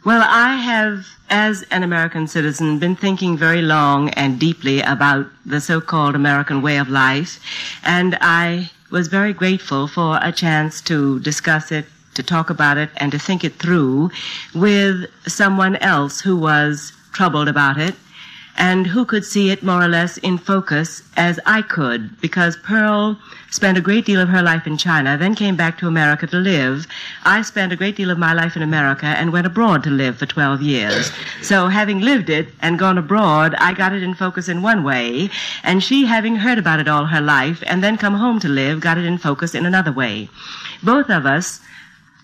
Well, 0.06 0.24
I 0.26 0.56
have, 0.56 1.06
as 1.30 1.64
an 1.72 1.84
American 1.84 2.26
citizen, 2.28 2.80
been 2.80 2.96
thinking 2.96 3.38
very 3.38 3.62
long 3.62 4.10
and 4.12 4.40
deeply 4.40 4.82
about 4.82 5.28
the 5.46 5.60
so 5.60 5.82
called 5.82 6.16
American 6.16 6.62
way 6.62 6.78
of 6.78 6.88
life, 6.90 7.40
and 7.84 8.18
I 8.22 8.72
was 8.90 9.10
very 9.10 9.34
grateful 9.34 9.88
for 9.88 10.20
a 10.22 10.32
chance 10.32 10.82
to 10.82 11.20
discuss 11.20 11.72
it, 11.72 11.86
to 12.14 12.24
talk 12.24 12.50
about 12.50 12.78
it, 12.78 12.90
and 12.98 13.12
to 13.12 13.20
think 13.20 13.44
it 13.44 13.56
through 13.56 14.12
with 14.54 15.06
someone 15.28 15.76
else 15.78 16.20
who 16.22 16.36
was 16.38 16.94
troubled 17.14 17.48
about 17.48 17.78
it 17.78 17.96
and 18.58 18.86
who 18.86 19.06
could 19.06 19.24
see 19.24 19.50
it 19.50 19.64
more 19.64 19.82
or 19.82 19.88
less 19.88 20.18
in 20.18 20.38
focus 20.38 21.04
as 21.16 21.40
I 21.46 21.62
could, 21.62 22.20
because 22.20 22.58
Pearl 22.58 23.18
spent 23.50 23.78
a 23.78 23.82
great 23.82 24.06
deal 24.06 24.20
of 24.20 24.30
her 24.30 24.42
life 24.42 24.68
in 24.68 24.78
China, 24.78 25.18
then 25.18 25.36
came 25.36 25.56
back 25.56 25.78
to 25.78 25.88
America 25.88 26.28
to 26.28 26.38
live. 26.38 26.86
I 27.24 27.42
spent 27.42 27.72
a 27.72 27.78
great 27.78 27.96
deal 27.96 28.12
of 28.12 28.18
my 28.18 28.34
life 28.34 28.56
in 28.56 28.62
America 28.62 29.06
and 29.06 29.32
went 29.32 29.48
abroad 29.48 29.84
to 29.84 29.90
live 29.90 30.18
for 30.18 30.26
12 30.26 30.62
years. 30.62 31.12
So 31.42 31.68
having 31.68 32.02
lived 32.02 32.30
it 32.30 32.50
and 32.62 32.78
gone 32.78 32.98
abroad, 32.98 33.56
I 33.56 33.74
got 33.74 33.94
it 33.94 34.04
in 34.04 34.14
focus 34.14 34.50
in 34.50 34.62
one 34.62 34.84
way, 34.84 35.30
and 35.64 35.82
she, 35.82 36.06
having 36.06 36.36
heard 36.36 36.58
about 36.58 36.80
it 36.80 36.88
all 36.88 37.06
her 37.06 37.22
life 37.22 37.64
and 37.66 37.82
then 37.84 37.98
come 37.98 38.16
home 38.16 38.40
to 38.42 38.50
live, 38.50 38.82
got 38.82 38.98
it 38.98 39.06
in 39.06 39.18
focus 39.18 39.56
in 39.56 39.66
another 39.66 39.92
way. 39.94 40.30
Both 40.84 41.10
of 41.10 41.26
us 41.26 41.62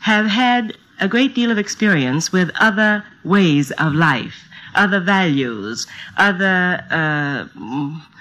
have 0.02 0.28
had 0.28 0.78
a 1.00 1.08
great 1.08 1.36
deal 1.36 1.52
of 1.52 1.58
experience 1.58 2.32
with 2.32 2.50
other 2.60 3.04
ways 3.24 3.72
of 3.72 3.94
life 3.94 4.48
other 4.78 5.00
values, 5.00 5.88
other 6.18 6.84
uh, 6.92 7.46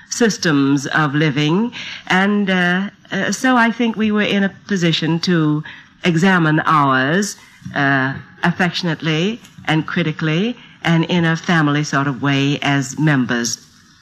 systems 0.08 0.86
of 0.88 1.14
living, 1.14 1.72
and 2.08 2.50
uh, 2.50 2.90
uh, 3.12 3.30
so 3.30 3.56
I 3.56 3.70
think 3.70 3.96
we 3.96 4.10
were 4.10 4.22
in 4.22 4.42
a 4.42 4.48
position 4.66 5.20
to 5.20 5.62
examine 6.04 6.60
ours 6.60 7.36
uh, 7.74 8.16
affectionately 8.42 9.40
and 9.66 9.86
critically 9.86 10.56
and 10.82 11.04
in 11.06 11.24
a 11.24 11.36
family 11.36 11.84
sort 11.84 12.06
of 12.06 12.22
way 12.22 12.58
as 12.62 12.98
members 12.98 13.58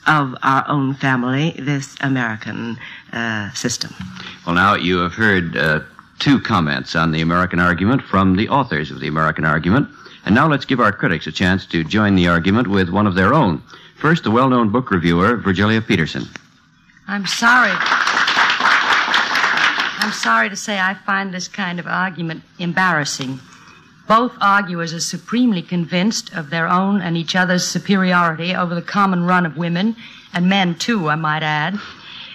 of 0.07 0.35
our 0.43 0.65
own 0.69 0.95
family, 0.95 1.55
this 1.59 1.97
American 2.03 2.79
uh, 3.13 3.51
system. 3.53 3.95
Well, 4.47 4.55
now 4.55 4.75
you 4.75 4.99
have 4.99 5.15
heard 5.15 5.57
uh, 5.57 5.81
two 6.25 6.41
comments 6.41 6.97
on 6.97 7.13
the 7.13 7.21
American 7.21 7.61
argument 7.61 8.01
from 8.01 8.35
the 8.35 8.49
authors 8.49 8.91
of 8.91 8.99
the 8.99 9.09
American 9.09 9.45
argument. 9.45 9.87
And 10.25 10.35
now 10.35 10.49
let's 10.49 10.65
give 10.65 10.81
our 10.81 10.91
critics 10.91 11.27
a 11.27 11.33
chance 11.33 11.67
to 11.67 11.85
join 11.85 12.15
the 12.15 12.29
argument 12.29 12.67
with 12.67 12.89
one 12.89 13.07
of 13.07 13.15
their 13.15 13.35
own. 13.35 13.63
First, 13.99 14.25
the 14.25 14.31
well 14.31 14.49
known 14.49 14.71
book 14.71 14.91
reviewer, 14.91 15.37
Virgilia 15.37 15.83
Peterson. 15.83 16.25
I'm 17.07 17.27
sorry. 17.27 17.73
I'm 20.01 20.13
sorry 20.13 20.49
to 20.49 20.57
say 20.57 20.81
I 20.81 20.95
find 20.95 21.35
this 21.35 21.47
kind 21.47 21.79
of 21.79 21.87
argument 21.87 22.43
embarrassing. 22.59 23.39
Both 24.09 24.33
arguers 24.41 24.95
are 24.95 25.01
supremely 25.01 25.61
convinced 25.61 26.33
of 26.35 26.49
their 26.49 26.69
own 26.69 27.03
and 27.03 27.19
each 27.19 27.37
other's 27.37 27.69
superiority 27.69 28.55
over 28.55 28.75
the 28.75 28.81
common 28.81 29.25
run 29.25 29.45
of 29.45 29.59
women, 29.59 29.95
and 30.33 30.49
men 30.49 30.77
too, 30.77 31.11
I 31.11 31.17
might 31.17 31.43
add. 31.43 31.79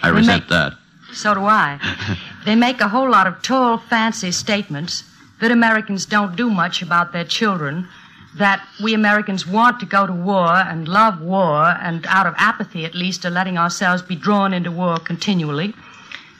I 0.00 0.10
resent 0.10 0.42
make- 0.42 0.48
that. 0.50 0.74
So 1.12 1.34
do 1.34 1.44
I. 1.44 1.80
They 2.44 2.56
make 2.56 2.80
a 2.80 2.88
whole 2.88 3.10
lot 3.10 3.26
of 3.26 3.42
tall, 3.42 3.78
fancy 3.78 4.32
statements 4.32 5.04
that 5.40 5.50
Americans 5.50 6.06
don't 6.06 6.36
do 6.36 6.50
much 6.50 6.82
about 6.82 7.12
their 7.12 7.24
children, 7.24 7.88
that 8.36 8.66
we 8.82 8.94
Americans 8.94 9.46
want 9.46 9.80
to 9.80 9.86
go 9.86 10.06
to 10.06 10.12
war 10.12 10.54
and 10.54 10.86
love 10.86 11.20
war, 11.20 11.64
and 11.80 12.06
out 12.06 12.26
of 12.26 12.34
apathy 12.36 12.84
at 12.84 12.94
least 12.94 13.24
are 13.24 13.30
letting 13.30 13.58
ourselves 13.58 14.02
be 14.02 14.16
drawn 14.16 14.52
into 14.54 14.70
war 14.70 14.98
continually, 14.98 15.74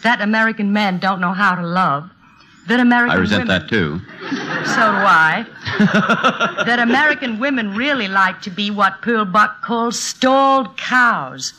that 0.03 0.20
American 0.20 0.72
men 0.72 0.98
don't 0.98 1.20
know 1.20 1.32
how 1.32 1.55
to 1.55 1.66
love, 1.66 2.11
that 2.68 2.80
American 2.80 3.16
I 3.16 3.20
resent 3.20 3.48
women, 3.48 3.61
that 3.61 3.68
too. 3.68 4.01
so 4.64 4.92
do 4.92 5.05
I, 5.07 5.46
that 6.66 6.78
American 6.78 7.38
women 7.40 7.74
really 7.74 8.09
like 8.09 8.40
to 8.42 8.51
be 8.51 8.70
what 8.70 9.03
Pearl 9.03 9.24
Buck 9.24 9.62
calls 9.62 9.98
stalled 9.98 10.76
cows. 10.76 11.55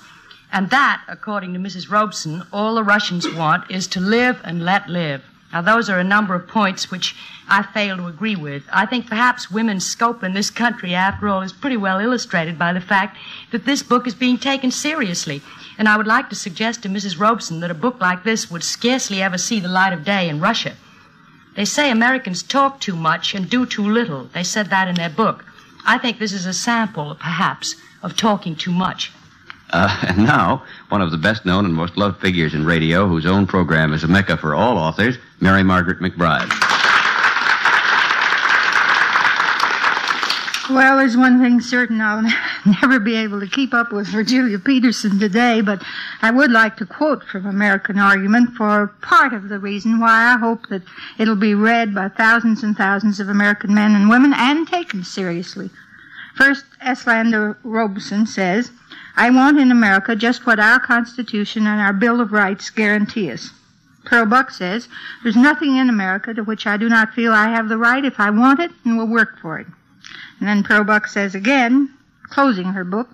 And 0.52 0.70
that, 0.70 1.04
according 1.08 1.54
to 1.54 1.60
Mrs. 1.60 1.90
Robeson, 1.90 2.44
all 2.52 2.76
the 2.76 2.84
Russians 2.84 3.30
want 3.34 3.72
is 3.72 3.88
to 3.88 4.02
live 4.02 4.42
and 4.44 4.66
let 4.66 4.90
live. 4.90 5.24
Now, 5.54 5.62
those 5.62 5.90
are 5.90 6.00
a 6.00 6.04
number 6.04 6.34
of 6.34 6.48
points 6.48 6.90
which 6.90 7.16
I 7.48 7.64
fail 7.64 7.98
to 7.98 8.08
agree 8.08 8.36
with. 8.36 8.64
I 8.72 8.86
think 8.86 9.08
perhaps 9.08 9.52
women's 9.52 9.86
scope 9.86 10.24
in 10.24 10.34
this 10.34 10.50
country, 10.50 10.94
after 10.94 11.28
all, 11.28 11.42
is 11.42 11.52
pretty 11.52 11.78
well 11.78 12.00
illustrated 12.00 12.58
by 12.58 12.72
the 12.72 12.82
fact 12.82 13.18
that 13.52 13.66
this 13.66 13.84
book 13.84 14.08
is 14.08 14.14
being 14.14 14.38
taken 14.38 14.72
seriously. 14.72 15.42
And 15.78 15.90
I 15.90 15.98
would 15.98 16.08
like 16.08 16.30
to 16.30 16.36
suggest 16.36 16.84
to 16.84 16.90
Mrs. 16.90 17.20
Robeson 17.20 17.60
that 17.62 17.72
a 17.72 17.74
book 17.74 18.00
like 18.00 18.24
this 18.24 18.50
would 18.50 18.64
scarcely 18.64 19.22
ever 19.22 19.38
see 19.38 19.60
the 19.60 19.68
light 19.68 19.94
of 19.94 20.06
day 20.06 20.30
in 20.30 20.40
Russia. 20.40 20.74
They 21.56 21.66
say 21.66 21.92
Americans 21.92 22.44
talk 22.44 22.80
too 22.80 22.96
much 22.96 23.36
and 23.36 23.50
do 23.50 23.66
too 23.66 23.90
little. 23.90 24.26
They 24.34 24.44
said 24.44 24.70
that 24.70 24.88
in 24.88 24.96
their 24.96 25.10
book. 25.10 25.44
I 25.86 25.98
think 25.98 26.18
this 26.18 26.32
is 26.32 26.46
a 26.46 26.54
sample, 26.54 27.16
perhaps, 27.16 27.76
of 28.02 28.16
talking 28.16 28.56
too 28.56 28.72
much. 28.72 29.12
Uh, 29.72 30.04
and 30.08 30.18
now, 30.20 30.64
one 30.90 31.02
of 31.02 31.12
the 31.12 31.18
best 31.18 31.46
known 31.46 31.66
and 31.66 31.74
most 31.74 31.98
loved 31.98 32.20
figures 32.22 32.54
in 32.54 32.66
radio, 32.66 33.08
whose 33.08 33.26
own 33.26 33.48
program 33.48 33.94
is 33.94 34.04
a 34.04 34.08
mecca 34.08 34.38
for 34.38 34.56
all 34.56 34.78
authors, 34.78 35.18
Mary 35.40 35.64
Margaret 35.64 36.00
McBride. 36.00 36.50
Well, 40.70 41.00
there's 41.00 41.18
one 41.18 41.42
thing 41.42 41.60
certain. 41.60 42.00
I'll 42.00 42.22
never 42.82 42.98
be 43.00 43.16
able 43.16 43.42
to 43.42 43.48
keep 43.48 43.74
up 43.74 43.92
with 43.92 44.08
Virgilia 44.08 44.58
Peterson 44.58 45.20
today, 45.20 45.60
but 45.60 45.84
I 46.22 46.32
would 46.32 46.52
like 46.52 46.78
to 46.78 46.86
quote 46.86 47.26
from 47.26 47.46
American 47.46 48.00
Argument 48.00 48.56
for 48.56 48.88
part 49.02 49.34
of 49.34 49.50
the 49.50 49.60
reason 49.60 50.00
why 50.00 50.34
I 50.34 50.38
hope 50.38 50.70
that 50.70 50.84
it'll 51.18 51.36
be 51.36 51.56
read 51.56 51.94
by 51.94 52.08
thousands 52.08 52.64
and 52.64 52.78
thousands 52.78 53.20
of 53.20 53.28
American 53.28 53.74
men 53.74 53.96
and 53.96 54.10
women 54.10 54.34
and 54.34 54.66
taken 54.66 55.04
seriously. 55.04 55.70
First, 56.36 56.64
Eslanda 56.82 57.58
Robeson 57.64 58.26
says, 58.26 58.72
I 59.16 59.30
want 59.30 59.60
in 59.60 59.72
America 59.72 60.16
just 60.16 60.46
what 60.46 60.60
our 60.60 60.80
Constitution 60.80 61.68
and 61.68 61.82
our 61.82 61.94
Bill 61.94 62.22
of 62.22 62.32
Rights 62.32 62.70
guarantee 62.70 63.32
us. 63.32 63.52
Pearl 64.06 64.26
Buck 64.26 64.52
says, 64.52 64.88
There's 65.22 65.36
nothing 65.36 65.76
in 65.76 65.90
America 65.90 66.34
to 66.34 66.44
which 66.44 66.66
I 66.66 66.78
do 66.78 66.90
not 66.90 67.14
feel 67.14 67.34
I 67.34 67.50
have 67.50 67.70
the 67.70 67.78
right 67.78 68.04
if 68.04 68.20
I 68.20 68.30
want 68.30 68.60
it 68.60 68.72
and 68.84 68.98
will 68.98 69.08
work 69.08 69.40
for 69.40 69.60
it. 69.60 69.68
And 70.40 70.48
then 70.48 70.64
Pearl 70.64 70.84
Buck 70.84 71.08
says 71.08 71.36
again, 71.36 71.94
closing 72.30 72.74
her 72.74 72.84
book, 72.84 73.10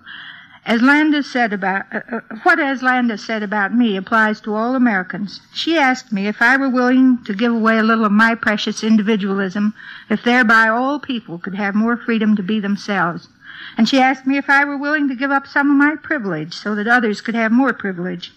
Eslanda 0.66 1.24
said 1.24 1.52
about 1.52 1.86
uh, 1.92 2.00
uh, 2.10 2.20
what 2.42 2.58
Eslanda 2.58 3.18
said 3.18 3.42
about 3.42 3.74
me 3.74 3.96
applies 3.96 4.40
to 4.42 4.54
all 4.54 4.74
Americans. 4.74 5.40
She 5.54 5.78
asked 5.78 6.12
me 6.12 6.26
if 6.26 6.42
I 6.42 6.56
were 6.56 6.68
willing 6.68 7.24
to 7.24 7.34
give 7.34 7.52
away 7.52 7.78
a 7.78 7.82
little 7.82 8.04
of 8.04 8.12
my 8.12 8.34
precious 8.34 8.84
individualism, 8.84 9.74
if 10.08 10.22
thereby 10.22 10.68
all 10.68 10.98
people 10.98 11.38
could 11.38 11.54
have 11.54 11.74
more 11.74 11.96
freedom 11.96 12.36
to 12.36 12.42
be 12.42 12.60
themselves. 12.60 13.28
And 13.76 13.88
she 13.88 14.00
asked 14.00 14.26
me 14.26 14.36
if 14.36 14.48
I 14.50 14.64
were 14.64 14.76
willing 14.76 15.08
to 15.08 15.14
give 15.14 15.30
up 15.30 15.46
some 15.46 15.70
of 15.70 15.76
my 15.76 15.96
privilege 15.96 16.54
so 16.54 16.74
that 16.74 16.88
others 16.88 17.20
could 17.20 17.34
have 17.34 17.52
more 17.52 17.72
privilege. 17.72 18.32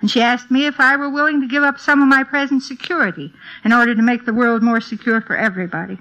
And 0.00 0.10
she 0.10 0.20
asked 0.20 0.50
me 0.50 0.66
if 0.66 0.78
I 0.78 0.96
were 0.96 1.10
willing 1.10 1.40
to 1.40 1.48
give 1.48 1.62
up 1.62 1.78
some 1.78 2.02
of 2.02 2.08
my 2.08 2.22
present 2.22 2.62
security 2.62 3.32
in 3.64 3.72
order 3.72 3.94
to 3.94 4.02
make 4.02 4.24
the 4.24 4.34
world 4.34 4.62
more 4.62 4.80
secure 4.80 5.20
for 5.20 5.36
everybody. 5.36 5.98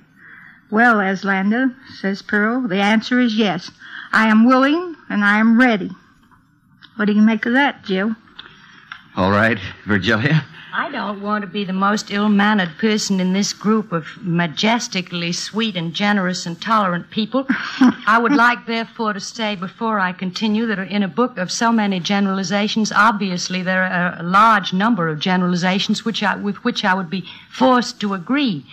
Well, 0.70 0.96
Eslanda, 0.98 1.76
says 2.00 2.22
Pearl, 2.22 2.68
the 2.68 2.82
answer 2.82 3.20
is 3.20 3.36
yes. 3.36 3.72
I 4.12 4.28
am 4.28 4.46
willing 4.46 4.96
and 5.10 5.24
I 5.24 5.40
am 5.40 5.60
ready. 5.60 5.92
What 6.96 7.06
do 7.06 7.14
you 7.14 7.22
make 7.22 7.46
of 7.46 7.54
that, 7.54 7.84
Jill? 7.84 8.16
All 9.16 9.32
right, 9.32 9.60
Virgilia. 9.86 10.44
I 10.78 10.92
don't 10.92 11.22
want 11.22 11.42
to 11.42 11.48
be 11.48 11.64
the 11.64 11.72
most 11.72 12.12
ill 12.12 12.28
mannered 12.28 12.78
person 12.78 13.22
in 13.22 13.32
this 13.32 13.54
group 13.54 13.94
of 13.94 14.08
majestically 14.20 15.32
sweet 15.32 15.78
and 15.78 15.94
generous 15.94 16.46
and 16.46 16.62
tolerant 16.62 17.10
people. 17.12 17.46
I 17.50 18.20
would 18.22 18.34
like, 18.34 18.66
therefore, 18.66 19.14
to 19.14 19.22
say 19.22 19.56
before 19.56 20.02
I 20.02 20.12
continue 20.12 20.66
that 20.66 20.80
in 20.80 21.02
a 21.02 21.08
book 21.08 21.38
of 21.38 21.50
so 21.50 21.72
many 21.72 22.02
generalizations, 22.02 22.92
obviously 22.92 23.64
there 23.64 23.86
are 23.86 24.18
a 24.20 24.24
large 24.24 24.74
number 24.74 25.08
of 25.08 25.22
generalizations 25.22 26.04
which 26.04 26.22
I, 26.22 26.36
with 26.36 26.58
which 26.66 26.84
I 26.84 26.94
would 26.94 27.10
be 27.10 27.24
forced 27.50 28.02
to 28.02 28.14
agree. 28.14 28.66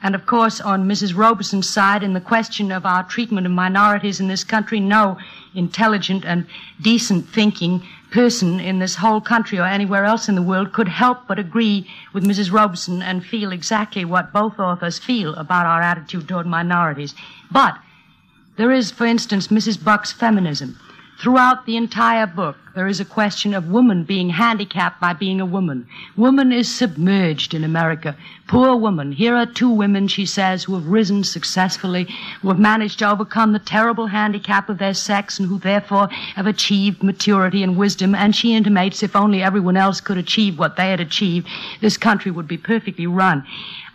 And 0.00 0.14
of 0.14 0.26
course, 0.26 0.60
on 0.60 0.88
Mrs. 0.88 1.16
Robeson's 1.16 1.68
side, 1.68 2.04
in 2.04 2.12
the 2.12 2.20
question 2.20 2.70
of 2.70 2.86
our 2.86 3.02
treatment 3.02 3.46
of 3.46 3.52
minorities 3.52 4.20
in 4.20 4.28
this 4.28 4.44
country, 4.44 4.78
no 4.78 5.18
intelligent 5.56 6.24
and 6.24 6.46
decent 6.80 7.28
thinking 7.28 7.82
person 8.10 8.58
in 8.60 8.78
this 8.78 8.96
whole 8.96 9.20
country 9.20 9.58
or 9.58 9.66
anywhere 9.66 10.04
else 10.04 10.28
in 10.28 10.34
the 10.34 10.42
world 10.42 10.72
could 10.72 10.88
help 10.88 11.26
but 11.26 11.38
agree 11.38 11.88
with 12.12 12.24
Mrs. 12.24 12.52
Robeson 12.52 13.02
and 13.02 13.24
feel 13.24 13.52
exactly 13.52 14.04
what 14.04 14.32
both 14.32 14.58
authors 14.58 14.98
feel 14.98 15.34
about 15.34 15.66
our 15.66 15.82
attitude 15.82 16.26
toward 16.26 16.46
minorities. 16.46 17.14
But 17.50 17.78
there 18.56 18.72
is, 18.72 18.90
for 18.90 19.06
instance, 19.06 19.48
Mrs. 19.48 19.82
Buck's 19.82 20.12
feminism. 20.12 20.78
Throughout 21.20 21.66
the 21.66 21.76
entire 21.76 22.28
book, 22.28 22.56
there 22.76 22.86
is 22.86 23.00
a 23.00 23.04
question 23.04 23.52
of 23.52 23.72
woman 23.72 24.04
being 24.04 24.30
handicapped 24.30 25.00
by 25.00 25.14
being 25.14 25.40
a 25.40 25.46
woman. 25.46 25.88
Woman 26.16 26.52
is 26.52 26.72
submerged 26.72 27.54
in 27.54 27.64
America. 27.64 28.14
Poor 28.46 28.76
woman. 28.76 29.10
Here 29.10 29.34
are 29.34 29.44
two 29.44 29.68
women, 29.68 30.06
she 30.06 30.24
says, 30.24 30.62
who 30.62 30.74
have 30.74 30.86
risen 30.86 31.24
successfully, 31.24 32.04
who 32.40 32.48
have 32.50 32.60
managed 32.60 33.00
to 33.00 33.10
overcome 33.10 33.52
the 33.52 33.58
terrible 33.58 34.06
handicap 34.06 34.68
of 34.68 34.78
their 34.78 34.94
sex 34.94 35.40
and 35.40 35.48
who 35.48 35.58
therefore 35.58 36.06
have 36.36 36.46
achieved 36.46 37.02
maturity 37.02 37.64
and 37.64 37.76
wisdom. 37.76 38.14
And 38.14 38.32
she 38.32 38.54
intimates 38.54 39.02
if 39.02 39.16
only 39.16 39.42
everyone 39.42 39.76
else 39.76 40.00
could 40.00 40.18
achieve 40.18 40.56
what 40.56 40.76
they 40.76 40.90
had 40.90 41.00
achieved, 41.00 41.48
this 41.80 41.96
country 41.96 42.30
would 42.30 42.46
be 42.46 42.58
perfectly 42.58 43.08
run. 43.08 43.44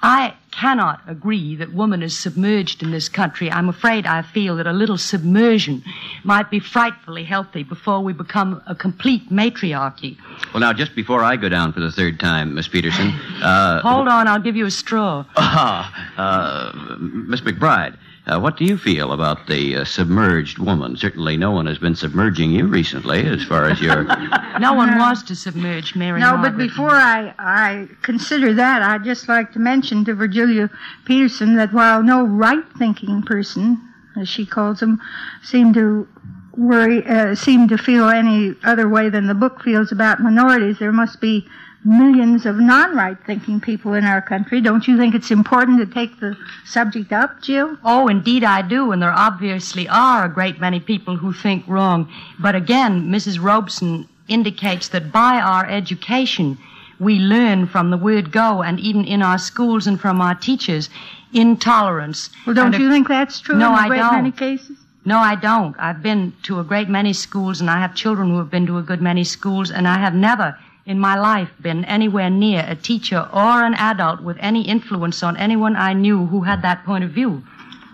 I 0.02 0.34
cannot 0.54 1.02
agree 1.08 1.56
that 1.56 1.74
woman 1.74 2.04
is 2.04 2.18
submerged 2.18 2.84
in 2.84 2.92
this 2.92 3.10
country. 3.10 3.52
I'm 3.52 3.70
afraid 3.70 4.06
I 4.06 4.22
feel 4.22 4.56
that 4.58 4.68
a 4.68 4.72
little 4.72 4.98
submersion 4.98 5.84
might 6.24 6.52
be 6.52 6.60
frightfully 6.60 7.24
healthy 7.24 7.64
before 7.64 8.02
we 8.02 8.14
become 8.14 8.62
a 8.68 8.76
complete 8.76 9.32
matriarchy. 9.32 10.18
Well, 10.54 10.62
now, 10.62 10.72
just 10.72 10.96
before 10.96 11.24
I 11.24 11.36
go 11.38 11.50
down 11.50 11.74
for 11.74 11.80
the 11.80 11.92
third 11.92 12.20
time, 12.20 12.54
Miss 12.54 12.68
Peterson. 12.68 13.10
Uh, 13.42 13.82
Hold 13.82 14.08
on, 14.08 14.28
I'll 14.28 14.40
give 14.42 14.56
you 14.56 14.66
a 14.66 14.72
straw. 14.72 15.26
Ah, 15.56 16.14
uh, 16.18 16.98
Miss 17.00 17.42
McBride, 17.42 17.96
uh, 18.26 18.40
what 18.40 18.56
do 18.56 18.64
you 18.64 18.78
feel 18.78 19.12
about 19.12 19.48
the 19.48 19.76
uh, 19.76 19.84
submerged 19.84 20.58
woman? 20.58 20.96
Certainly, 20.96 21.36
no 21.38 21.52
one 21.52 21.66
has 21.66 21.78
been 21.78 21.96
submerging 21.96 22.52
you 22.52 22.68
recently, 22.68 23.26
as 23.26 23.44
far 23.44 23.70
as 23.70 23.82
your. 23.82 24.06
No 24.60 24.74
one 24.74 25.00
wants 25.00 25.24
to 25.24 25.36
submerge 25.36 25.96
Mary. 25.96 26.20
No, 26.20 26.38
but 26.38 26.56
before 26.56 26.92
I, 26.92 27.34
I 27.40 27.88
consider 28.04 28.54
that, 28.54 28.84
I'd 28.84 29.04
just 29.04 29.28
like 29.28 29.52
to 29.54 29.60
mention 29.60 30.06
to 30.06 30.14
Virgilia 30.14 30.70
Peterson 31.06 31.56
that 31.56 31.74
while 31.74 32.04
no 32.04 32.24
right 32.24 32.64
thinking 32.78 33.24
person, 33.24 33.82
as 34.16 34.30
she 34.30 34.46
calls 34.46 34.80
them, 34.80 35.02
seem 35.42 35.74
to 35.74 36.08
worry, 36.56 37.04
uh, 37.08 37.34
seem 37.34 37.68
to 37.70 37.80
feel 37.80 38.08
any 38.10 38.54
other 38.64 38.88
way 38.88 39.10
than 39.10 39.26
the 39.26 39.34
book 39.34 39.64
feels 39.64 39.92
about 39.92 40.22
minorities, 40.22 40.78
there 40.78 40.92
must 40.92 41.20
be 41.20 41.48
millions 41.86 42.46
of 42.46 42.58
non 42.58 42.96
right 42.96 43.18
thinking 43.26 43.60
people 43.60 43.94
in 43.94 44.06
our 44.06 44.22
country. 44.22 44.62
Don't 44.62 44.88
you 44.88 44.98
think 44.98 45.14
it's 45.16 45.32
important 45.32 45.80
to 45.80 45.86
take 45.94 46.20
the 46.20 46.36
subject 46.66 47.12
up, 47.12 47.42
Jill? 47.42 47.78
Oh, 47.84 48.08
indeed 48.08 48.44
I 48.44 48.62
do, 48.62 48.92
and 48.92 49.02
there 49.02 49.12
obviously 49.12 49.88
are 49.90 50.26
a 50.26 50.30
great 50.34 50.60
many 50.60 50.80
people 50.80 51.18
who 51.18 51.34
think 51.34 51.66
wrong. 51.68 52.12
But 52.40 52.56
again, 52.56 53.10
Mrs. 53.10 53.42
Robeson 53.42 54.08
indicates 54.28 54.88
that 54.90 55.12
by 55.12 55.40
our 55.40 55.66
education, 55.70 56.58
we 57.00 57.20
learn 57.20 57.68
from 57.68 57.90
the 57.90 57.98
word 57.98 58.32
go, 58.32 58.64
and 58.64 58.80
even 58.80 59.04
in 59.06 59.22
our 59.22 59.38
schools 59.38 59.88
and 59.88 60.00
from 60.00 60.22
our 60.22 60.36
teachers, 60.36 60.90
intolerance. 61.34 62.30
Well, 62.46 62.56
don't 62.56 62.78
you 62.80 62.88
a- 62.88 62.92
think 62.92 63.08
that's 63.08 63.40
true 63.42 63.58
No, 63.58 63.68
in 63.68 63.74
a 63.74 63.78
I 63.82 63.88
great 63.88 63.98
don't. 64.00 64.14
many 64.16 64.32
cases? 64.32 64.78
No, 65.06 65.18
I 65.18 65.36
don't. 65.36 65.76
I've 65.78 66.02
been 66.02 66.32
to 66.44 66.60
a 66.60 66.64
great 66.64 66.88
many 66.88 67.12
schools, 67.12 67.60
and 67.60 67.70
I 67.70 67.80
have 67.82 67.94
children 67.94 68.30
who 68.30 68.38
have 68.38 68.50
been 68.50 68.66
to 68.68 68.78
a 68.78 68.82
good 68.82 69.02
many 69.02 69.26
schools, 69.26 69.70
and 69.70 69.86
I 69.88 69.98
have 70.00 70.14
never 70.14 70.58
in 70.86 71.00
my 71.00 71.18
life 71.18 71.50
been 71.62 71.86
anywhere 71.86 72.30
near 72.30 72.66
a 72.68 72.76
teacher 72.76 73.28
or 73.34 73.64
an 73.64 73.74
adult 73.76 74.22
with 74.22 74.38
any 74.40 74.68
influence 74.68 75.24
on 75.24 75.38
anyone 75.38 75.76
I 75.76 75.94
knew 75.94 76.26
who 76.28 76.42
had 76.42 76.62
that 76.62 76.84
point 76.86 77.04
of 77.04 77.12
view. 77.12 77.44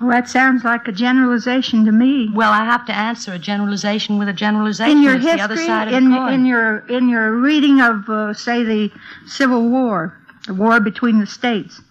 Well, 0.02 0.12
that 0.12 0.30
sounds 0.30 0.64
like 0.64 0.88
a 0.88 0.94
generalization 0.94 1.84
to 1.86 1.92
me. 1.92 2.30
Well, 2.34 2.52
I 2.52 2.64
have 2.64 2.86
to 2.86 2.96
answer 2.96 3.34
a 3.34 3.40
generalization 3.40 4.18
with 4.18 4.30
a 4.30 4.34
generalization. 4.34 4.98
in 4.98 5.04
your 5.04 5.16
it's 5.16 5.26
history, 5.26 5.38
the 5.38 5.44
other 5.44 5.58
side 5.58 5.88
of 5.90 5.94
in 5.94 6.14
in 6.14 6.46
your 6.46 6.78
in 6.88 7.10
your 7.10 7.34
reading 7.34 7.82
of, 7.82 8.10
uh, 8.10 8.34
say, 8.34 8.64
the 8.64 8.92
Civil 9.28 9.68
War, 9.70 10.18
the 10.48 10.54
war 10.54 10.80
between 10.80 11.20
the 11.20 11.28
states, 11.28 11.82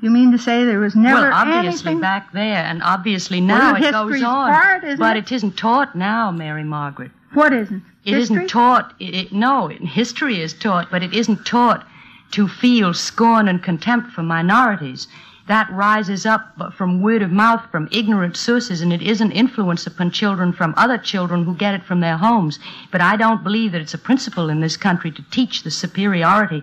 you 0.00 0.10
mean 0.10 0.32
to 0.32 0.38
say 0.38 0.64
there 0.64 0.80
was 0.80 0.96
never 0.96 1.28
well, 1.30 1.32
obviously 1.32 1.90
anything? 1.90 2.00
back 2.00 2.32
there, 2.32 2.64
and 2.64 2.82
obviously 2.82 3.38
Well, 3.38 3.46
now 3.46 3.76
it 3.76 3.92
goes 3.92 4.22
on. 4.24 4.52
part, 4.52 4.82
isn't 4.82 4.98
but 4.98 5.16
it? 5.16 5.30
it 5.30 5.32
isn't 5.36 5.56
taught 5.56 5.94
now, 5.94 6.32
Mary 6.32 6.64
Margaret. 6.64 7.12
What 7.34 7.52
isn't? 7.52 7.82
It 8.04 8.14
History? 8.14 8.36
not 8.36 8.48
taught. 8.48 8.94
It, 8.98 9.14
it, 9.14 9.32
no, 9.32 9.68
history 9.68 10.40
is 10.40 10.52
taught, 10.52 10.90
but 10.90 11.02
it 11.02 11.14
isn't 11.14 11.46
taught 11.46 11.86
to 12.32 12.48
feel 12.48 12.92
scorn 12.94 13.48
and 13.48 13.62
contempt 13.62 14.10
for 14.12 14.22
minorities. 14.22 15.06
That 15.48 15.70
rises 15.72 16.24
up 16.24 16.72
from 16.74 17.00
word 17.02 17.20
of 17.22 17.32
mouth 17.32 17.62
from 17.70 17.88
ignorant 17.90 18.36
sources, 18.36 18.80
and 18.80 18.92
it 18.92 19.02
is 19.02 19.20
an 19.20 19.32
influence 19.32 19.86
upon 19.86 20.10
children 20.12 20.52
from 20.52 20.72
other 20.76 20.96
children 20.98 21.44
who 21.44 21.54
get 21.54 21.74
it 21.74 21.84
from 21.84 22.00
their 22.00 22.16
homes. 22.16 22.58
But 22.90 23.00
I 23.00 23.16
don't 23.16 23.42
believe 23.42 23.72
that 23.72 23.80
it's 23.80 23.94
a 23.94 23.98
principle 23.98 24.48
in 24.48 24.60
this 24.60 24.76
country 24.76 25.10
to 25.10 25.22
teach 25.30 25.62
the 25.62 25.70
superiority 25.70 26.62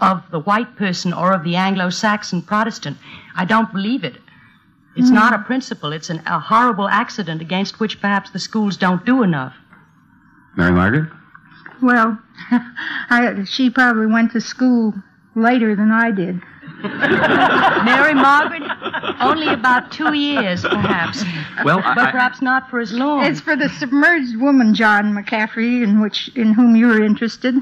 of 0.00 0.22
the 0.30 0.38
white 0.40 0.76
person 0.76 1.12
or 1.12 1.32
of 1.32 1.42
the 1.44 1.56
Anglo-Saxon 1.56 2.42
Protestant. 2.42 2.98
I 3.34 3.44
don't 3.44 3.72
believe 3.72 4.04
it. 4.04 4.16
It's 4.96 5.10
Mm. 5.10 5.14
not 5.14 5.32
a 5.32 5.38
principle. 5.38 5.92
It's 5.92 6.10
an, 6.10 6.22
a 6.26 6.38
horrible 6.38 6.88
accident 6.88 7.40
against 7.40 7.80
which 7.80 8.00
perhaps 8.00 8.30
the 8.30 8.38
schools 8.38 8.76
don't 8.76 9.04
do 9.04 9.22
enough. 9.22 9.54
Mary 10.56 10.72
Margaret? 10.72 11.10
Well, 11.82 12.18
I, 12.50 13.44
she 13.46 13.70
probably 13.70 14.06
went 14.06 14.32
to 14.32 14.40
school 14.40 14.94
later 15.34 15.74
than 15.76 15.90
I 15.90 16.10
did. 16.10 16.40
Mary 16.82 18.14
Margaret, 18.14 18.62
only 19.20 19.48
about 19.48 19.92
two 19.92 20.14
years, 20.14 20.62
perhaps. 20.62 21.22
Well, 21.64 21.78
but 21.78 21.98
I- 21.98 22.10
perhaps 22.10 22.40
not 22.42 22.68
for 22.70 22.80
as 22.80 22.92
long. 22.92 23.24
It's 23.24 23.40
for 23.40 23.56
the 23.56 23.68
submerged 23.68 24.36
woman, 24.36 24.74
John 24.74 25.12
McCaffrey, 25.14 25.82
in 25.82 26.00
which 26.00 26.30
in 26.36 26.52
whom 26.54 26.76
you're 26.76 27.02
interested. 27.04 27.54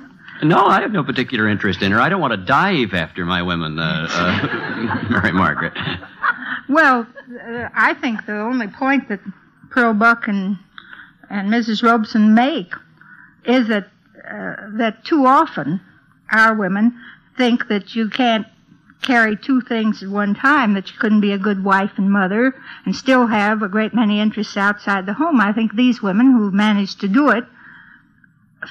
No, 0.42 0.66
I 0.66 0.80
have 0.82 0.92
no 0.92 1.02
particular 1.02 1.48
interest 1.48 1.82
in 1.82 1.90
her. 1.90 2.00
I 2.00 2.08
don't 2.08 2.20
want 2.20 2.30
to 2.32 2.36
dive 2.36 2.94
after 2.94 3.24
my 3.24 3.42
women, 3.42 3.76
uh, 3.78 4.06
uh, 4.08 5.06
Mary 5.10 5.32
Margaret. 5.32 5.72
Well, 6.68 7.06
uh, 7.44 7.68
I 7.74 7.94
think 7.94 8.24
the 8.26 8.38
only 8.38 8.68
point 8.68 9.08
that 9.08 9.18
Pearl 9.70 9.94
Buck 9.94 10.28
and 10.28 10.56
and 11.30 11.50
Mrs. 11.50 11.82
Robeson 11.82 12.34
make 12.34 12.72
is 13.44 13.68
that 13.68 13.88
uh, 14.28 14.56
that 14.76 15.04
too 15.04 15.26
often 15.26 15.80
our 16.30 16.54
women 16.54 16.98
think 17.36 17.68
that 17.68 17.94
you 17.94 18.08
can't 18.08 18.46
carry 19.02 19.36
two 19.36 19.60
things 19.60 20.02
at 20.02 20.08
one 20.08 20.34
time, 20.34 20.74
that 20.74 20.90
you 20.90 20.98
couldn't 20.98 21.20
be 21.20 21.32
a 21.32 21.38
good 21.38 21.64
wife 21.64 21.92
and 21.96 22.10
mother 22.10 22.54
and 22.84 22.94
still 22.94 23.26
have 23.26 23.62
a 23.62 23.68
great 23.68 23.94
many 23.94 24.20
interests 24.20 24.56
outside 24.56 25.06
the 25.06 25.14
home. 25.14 25.40
I 25.40 25.52
think 25.52 25.74
these 25.74 26.02
women 26.02 26.32
who've 26.32 26.52
managed 26.52 27.00
to 27.00 27.08
do 27.08 27.30
it 27.30 27.44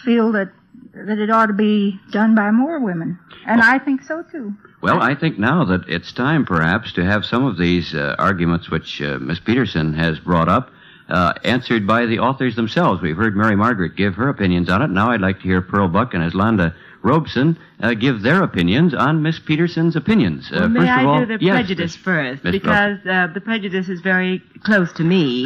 feel 0.03 0.31
that 0.33 0.51
that 0.93 1.19
it 1.19 1.29
ought 1.29 1.45
to 1.45 1.53
be 1.53 1.99
done 2.11 2.35
by 2.35 2.51
more 2.51 2.79
women. 2.79 3.19
And 3.45 3.61
I 3.61 3.77
think 3.79 4.01
so 4.03 4.23
too. 4.23 4.53
Well, 4.81 5.01
I 5.01 5.15
think 5.15 5.39
now 5.39 5.63
that 5.65 5.87
it's 5.87 6.11
time, 6.11 6.45
perhaps, 6.45 6.91
to 6.93 7.03
have 7.03 7.25
some 7.25 7.45
of 7.45 7.57
these 7.57 7.93
uh, 7.93 8.15
arguments 8.19 8.69
which 8.69 9.01
uh, 9.01 9.17
Miss 9.19 9.39
Peterson 9.39 9.93
has 9.93 10.19
brought 10.19 10.49
up 10.49 10.71
uh, 11.09 11.33
answered 11.43 11.85
by 11.87 12.05
the 12.05 12.19
authors 12.19 12.55
themselves. 12.55 13.01
We've 13.01 13.17
heard 13.17 13.35
Mary 13.35 13.55
Margaret 13.55 13.95
give 13.95 14.15
her 14.15 14.29
opinions 14.29 14.69
on 14.69 14.81
it. 14.81 14.89
Now 14.89 15.11
I'd 15.11 15.21
like 15.21 15.37
to 15.37 15.43
hear 15.43 15.61
Pearl 15.61 15.87
Buck 15.87 16.13
and 16.13 16.23
Eslanda 16.23 16.73
Robeson 17.03 17.57
uh, 17.81 17.93
give 17.93 18.21
their 18.21 18.43
opinions 18.43 18.93
on 18.93 19.21
Miss 19.21 19.39
Peterson's 19.39 19.95
opinions. 19.95 20.51
Uh, 20.51 20.57
Well, 20.61 20.69
may 20.69 20.79
first 20.81 20.91
I 20.91 21.01
of 21.01 21.07
all, 21.07 21.19
do 21.25 21.37
the 21.37 21.45
yes, 21.45 21.53
prejudice 21.53 21.95
Miss- 21.95 22.03
first? 22.03 22.43
Miss 22.43 22.51
because 22.51 22.97
uh, 23.09 23.27
the 23.33 23.41
prejudice 23.41 23.87
is 23.87 24.01
very 24.01 24.41
close 24.63 24.91
to 24.93 25.03
me. 25.03 25.45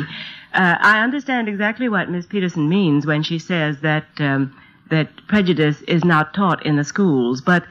Uh, 0.53 0.75
I 0.79 1.01
understand 1.01 1.47
exactly 1.47 1.87
what 1.89 2.09
Miss 2.09 2.25
Peterson 2.25 2.67
means 2.67 3.05
when 3.05 3.23
she 3.23 3.37
says 3.39 3.79
that 3.81 4.05
um, 4.19 4.53
that 4.89 5.09
prejudice 5.27 5.81
is 5.83 6.03
not 6.03 6.33
taught 6.33 6.65
in 6.65 6.75
the 6.75 6.83
schools. 6.83 7.39
But 7.41 7.65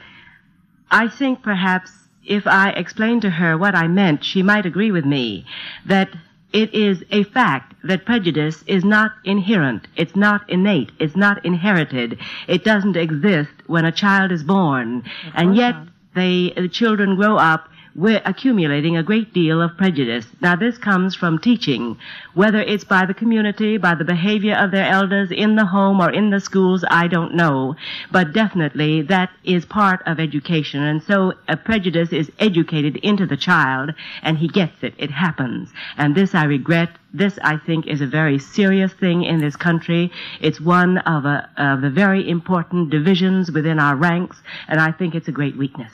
I 0.89 1.07
think 1.07 1.41
perhaps 1.43 1.91
if 2.25 2.47
I 2.47 2.69
explained 2.71 3.21
to 3.23 3.29
her 3.29 3.57
what 3.57 3.75
I 3.75 3.87
meant, 3.87 4.23
she 4.23 4.41
might 4.41 4.65
agree 4.65 4.91
with 4.91 5.05
me 5.05 5.45
that 5.85 6.09
it 6.53 6.73
is 6.73 7.03
a 7.11 7.23
fact 7.23 7.75
that 7.83 8.05
prejudice 8.05 8.63
is 8.67 8.83
not 8.83 9.11
inherent. 9.23 9.87
It's 9.95 10.15
not 10.15 10.49
innate. 10.49 10.91
It's 10.99 11.15
not 11.15 11.43
inherited. 11.45 12.19
It 12.47 12.63
doesn't 12.63 12.97
exist 12.97 13.51
when 13.67 13.85
a 13.85 13.91
child 13.91 14.31
is 14.31 14.43
born. 14.43 15.03
And 15.33 15.55
yet 15.55 15.75
they, 16.13 16.53
the 16.55 16.67
children 16.67 17.15
grow 17.15 17.37
up 17.37 17.69
we're 17.95 18.21
accumulating 18.25 18.95
a 18.95 19.03
great 19.03 19.33
deal 19.33 19.61
of 19.61 19.77
prejudice. 19.77 20.25
Now 20.39 20.55
this 20.55 20.77
comes 20.77 21.15
from 21.15 21.39
teaching, 21.39 21.97
whether 22.33 22.59
it's 22.59 22.83
by 22.83 23.05
the 23.05 23.13
community, 23.13 23.77
by 23.77 23.95
the 23.95 24.05
behavior 24.05 24.55
of 24.55 24.71
their 24.71 24.89
elders 24.89 25.29
in 25.31 25.55
the 25.55 25.65
home 25.65 25.99
or 25.99 26.09
in 26.09 26.29
the 26.29 26.39
schools, 26.39 26.85
I 26.89 27.07
don't 27.07 27.35
know. 27.35 27.75
But 28.11 28.33
definitely 28.33 29.01
that 29.03 29.29
is 29.43 29.65
part 29.65 30.01
of 30.05 30.19
education. 30.19 30.81
And 30.83 31.03
so 31.03 31.33
a 31.47 31.57
prejudice 31.57 32.13
is 32.13 32.31
educated 32.39 32.97
into 32.97 33.25
the 33.25 33.37
child 33.37 33.91
and 34.21 34.37
he 34.37 34.47
gets 34.47 34.83
it. 34.83 34.93
It 34.97 35.11
happens. 35.11 35.69
And 35.97 36.15
this 36.15 36.33
I 36.33 36.45
regret. 36.45 36.89
This, 37.13 37.37
I 37.43 37.57
think, 37.57 37.87
is 37.87 37.99
a 37.99 38.07
very 38.07 38.39
serious 38.39 38.93
thing 38.93 39.23
in 39.23 39.39
this 39.39 39.57
country. 39.57 40.11
It's 40.39 40.61
one 40.61 40.97
of, 40.99 41.25
a, 41.25 41.49
of 41.57 41.81
the 41.81 41.89
very 41.89 42.29
important 42.29 42.89
divisions 42.89 43.51
within 43.51 43.79
our 43.79 43.97
ranks, 43.97 44.41
and 44.69 44.79
I 44.79 44.93
think 44.93 45.13
it's 45.13 45.27
a 45.27 45.33
great 45.33 45.57
weakness. 45.57 45.91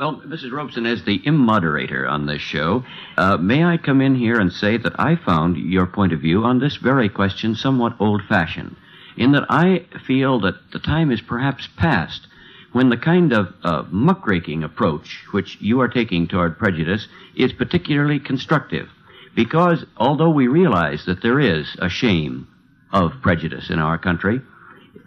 Well, 0.00 0.22
Mrs. 0.26 0.50
Robeson, 0.50 0.86
as 0.86 1.04
the 1.04 1.20
immoderator 1.26 2.08
on 2.08 2.24
this 2.24 2.40
show, 2.40 2.86
uh, 3.18 3.36
may 3.36 3.62
I 3.62 3.76
come 3.76 4.00
in 4.00 4.14
here 4.14 4.40
and 4.40 4.50
say 4.50 4.78
that 4.78 4.98
I 4.98 5.14
found 5.14 5.58
your 5.58 5.84
point 5.84 6.14
of 6.14 6.22
view 6.22 6.42
on 6.42 6.58
this 6.58 6.76
very 6.76 7.10
question 7.10 7.54
somewhat 7.54 7.96
old 8.00 8.22
fashioned, 8.26 8.76
in 9.18 9.32
that 9.32 9.44
I 9.50 9.84
feel 10.06 10.40
that 10.40 10.54
the 10.72 10.78
time 10.78 11.10
is 11.12 11.20
perhaps 11.20 11.68
past 11.76 12.28
when 12.72 12.88
the 12.88 12.96
kind 12.96 13.34
of 13.34 13.52
uh, 13.62 13.82
muckraking 13.90 14.64
approach 14.64 15.22
which 15.32 15.58
you 15.60 15.82
are 15.82 15.88
taking 15.88 16.26
toward 16.26 16.58
prejudice 16.58 17.06
is 17.36 17.52
particularly 17.52 18.18
constructive. 18.18 18.88
Because 19.34 19.84
although 19.98 20.30
we 20.30 20.48
realize 20.48 21.04
that 21.04 21.20
there 21.20 21.40
is 21.40 21.76
a 21.78 21.90
shame 21.90 22.48
of 22.90 23.20
prejudice 23.20 23.68
in 23.68 23.78
our 23.78 23.98
country, 23.98 24.40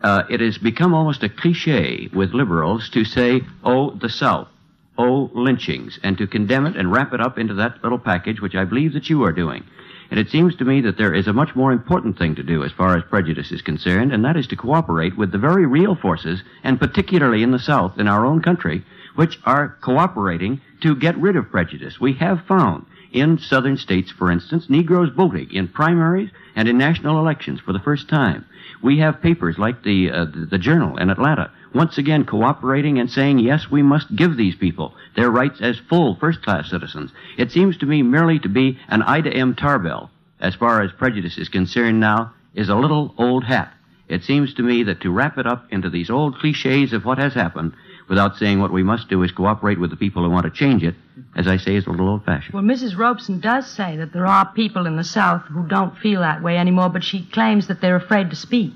uh, 0.04 0.22
it 0.30 0.40
has 0.40 0.60
become 0.60 0.94
almost 0.94 1.24
a 1.24 1.30
cliche 1.30 2.10
with 2.14 2.36
liberals 2.36 2.90
to 2.90 3.04
say, 3.04 3.42
oh, 3.64 3.90
the 3.90 4.10
South 4.10 4.50
oh, 4.98 5.32
lynchings, 5.34 6.00
and 6.04 6.18
to 6.18 6.28
condemn 6.28 6.66
it 6.66 6.76
and 6.76 6.92
wrap 6.92 7.14
it 7.14 7.22
up 7.22 7.38
into 7.38 7.54
that 7.56 7.84
little 7.84 8.00
package, 8.00 8.42
which 8.42 8.56
I 8.56 8.66
believe 8.66 8.94
that 8.94 9.10
you 9.10 9.24
are 9.24 9.32
doing. 9.32 9.64
And 10.12 10.20
it 10.20 10.30
seems 10.30 10.56
to 10.58 10.66
me 10.66 10.82
that 10.82 10.98
there 10.98 11.14
is 11.14 11.28
a 11.28 11.34
much 11.34 11.56
more 11.56 11.72
important 11.72 12.18
thing 12.18 12.36
to 12.36 12.44
do 12.44 12.64
as 12.64 12.72
far 12.72 12.96
as 12.96 13.04
prejudice 13.10 13.52
is 13.52 13.62
concerned, 13.62 14.14
and 14.14 14.24
that 14.26 14.38
is 14.38 14.46
to 14.48 14.56
cooperate 14.56 15.18
with 15.18 15.32
the 15.32 15.40
very 15.40 15.66
real 15.66 15.96
forces, 15.96 16.44
and 16.64 16.80
particularly 16.80 17.42
in 17.42 17.52
the 17.52 17.58
South, 17.60 17.98
in 17.98 18.08
our 18.08 18.26
own 18.26 18.42
country, 18.42 18.84
which 19.16 19.40
are 19.46 19.78
cooperating 19.82 20.62
to 20.82 20.96
get 20.96 21.18
rid 21.18 21.36
of 21.36 21.50
prejudice. 21.50 22.00
We 22.00 22.14
have 22.14 22.46
found 22.48 22.86
in 23.12 23.38
southern 23.38 23.78
states, 23.78 24.12
for 24.12 24.32
instance, 24.32 24.70
Negroes 24.70 25.12
voting 25.16 25.52
in 25.52 25.68
primaries 25.68 26.32
and 26.56 26.68
in 26.68 26.78
national 26.78 27.20
elections 27.20 27.60
for 27.60 27.72
the 27.72 27.80
first 27.80 28.10
time. 28.10 28.46
We 28.82 29.00
have 29.00 29.22
papers 29.22 29.58
like 29.58 29.84
the, 29.84 30.12
uh, 30.12 30.26
the, 30.26 30.48
the 30.52 30.58
Journal 30.58 30.98
in 30.98 31.10
Atlanta 31.10 31.52
once 31.74 31.98
again 31.98 32.26
cooperating 32.26 33.00
and 33.00 33.10
saying, 33.10 33.40
yes, 33.40 33.70
we 33.70 33.82
must 33.82 34.16
give 34.16 34.38
these 34.38 34.56
people 34.56 34.94
their 35.16 35.30
rights 35.30 35.60
as 35.62 35.80
full 35.90 36.16
first-class 36.16 36.70
citizens. 36.70 37.12
It 37.38 37.52
seems 37.52 37.78
to 37.78 37.86
me 37.86 38.02
merely 38.04 38.40
to 38.40 38.50
be 38.50 38.80
an 38.88 39.02
Ida 39.02 39.34
M. 39.34 39.56
Tarbell, 39.56 40.10
as 40.40 40.56
far 40.56 40.82
as 40.82 40.92
prejudice 40.92 41.38
is 41.38 41.50
concerned 41.50 42.00
now, 42.00 42.34
is 42.54 42.70
a 42.70 42.76
little 42.76 43.14
old 43.18 43.44
hat. 43.44 43.74
It 44.10 44.24
seems 44.24 44.54
to 44.56 44.62
me 44.62 44.84
that 44.84 45.02
to 45.02 45.12
wrap 45.12 45.38
it 45.38 45.48
up 45.48 45.66
into 45.72 45.90
these 45.90 46.10
old 46.10 46.38
cliches 46.38 46.94
of 46.94 47.06
what 47.06 47.18
has 47.18 47.34
happened, 47.34 47.74
without 48.10 48.36
saying 48.36 48.60
what 48.60 48.72
we 48.72 48.84
must 48.84 49.10
do 49.10 49.24
is 49.24 49.32
cooperate 49.32 49.80
with 49.80 49.90
the 49.90 49.96
people 49.96 50.24
who 50.24 50.30
want 50.30 50.44
to 50.44 50.52
change 50.52 50.84
it, 50.84 50.94
as 51.36 51.48
I 51.48 51.58
say, 51.58 51.76
is 51.76 51.88
a 51.88 51.90
little 51.90 52.10
old-fashioned. 52.10 52.54
Well, 52.54 52.64
Mrs. 52.64 52.98
Robeson 52.98 53.40
does 53.40 53.66
say 53.66 53.96
that 53.98 54.12
there 54.12 54.28
are 54.28 54.52
people 54.52 54.86
in 54.86 54.98
the 54.98 55.04
South 55.04 55.44
who 55.44 55.66
don't 55.66 55.98
feel 55.98 56.20
that 56.20 56.44
way 56.44 56.58
anymore, 56.58 56.90
but 56.90 57.04
she 57.04 57.26
claims 57.26 57.68
that 57.68 57.80
they're 57.80 57.96
afraid 57.96 58.30
to 58.30 58.36
speak. 58.36 58.74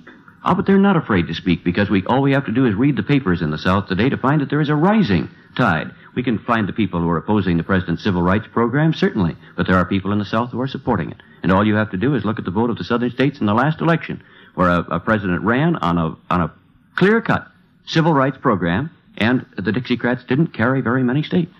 Oh, 0.49 0.55
but 0.55 0.65
they're 0.65 0.77
not 0.77 0.95
afraid 0.95 1.27
to 1.27 1.33
speak 1.33 1.65
because 1.65 1.89
we 1.89 2.05
all 2.05 2.21
we 2.21 2.31
have 2.31 2.45
to 2.45 2.53
do 2.53 2.65
is 2.65 2.73
read 2.73 2.95
the 2.95 3.03
papers 3.03 3.41
in 3.41 3.51
the 3.51 3.57
South 3.57 3.87
today 3.87 4.07
to 4.07 4.15
find 4.15 4.39
that 4.39 4.49
there 4.49 4.61
is 4.61 4.69
a 4.69 4.75
rising 4.75 5.29
tide. 5.57 5.91
We 6.15 6.23
can 6.23 6.39
find 6.39 6.69
the 6.69 6.73
people 6.73 7.01
who 7.01 7.09
are 7.09 7.17
opposing 7.17 7.57
the 7.57 7.63
president's 7.63 8.01
civil 8.01 8.21
rights 8.21 8.47
program, 8.53 8.93
certainly, 8.93 9.35
but 9.57 9.67
there 9.67 9.75
are 9.75 9.83
people 9.83 10.13
in 10.13 10.19
the 10.19 10.25
South 10.25 10.51
who 10.51 10.61
are 10.61 10.67
supporting 10.67 11.11
it. 11.11 11.17
And 11.43 11.51
all 11.51 11.67
you 11.67 11.75
have 11.75 11.91
to 11.91 11.97
do 11.97 12.15
is 12.15 12.23
look 12.23 12.39
at 12.39 12.45
the 12.45 12.51
vote 12.51 12.69
of 12.69 12.77
the 12.77 12.85
southern 12.85 13.11
states 13.11 13.41
in 13.41 13.45
the 13.45 13.53
last 13.53 13.81
election, 13.81 14.23
where 14.55 14.69
a, 14.69 14.79
a 14.89 14.99
president 15.01 15.41
ran 15.43 15.75
on 15.75 15.97
a 15.97 16.15
on 16.29 16.41
a 16.41 16.53
clear-cut 16.95 17.45
civil 17.85 18.13
rights 18.13 18.37
program, 18.37 18.89
and 19.17 19.45
the 19.57 19.71
Dixiecrats 19.73 20.25
didn't 20.27 20.53
carry 20.53 20.79
very 20.79 21.03
many 21.03 21.23
states. 21.23 21.53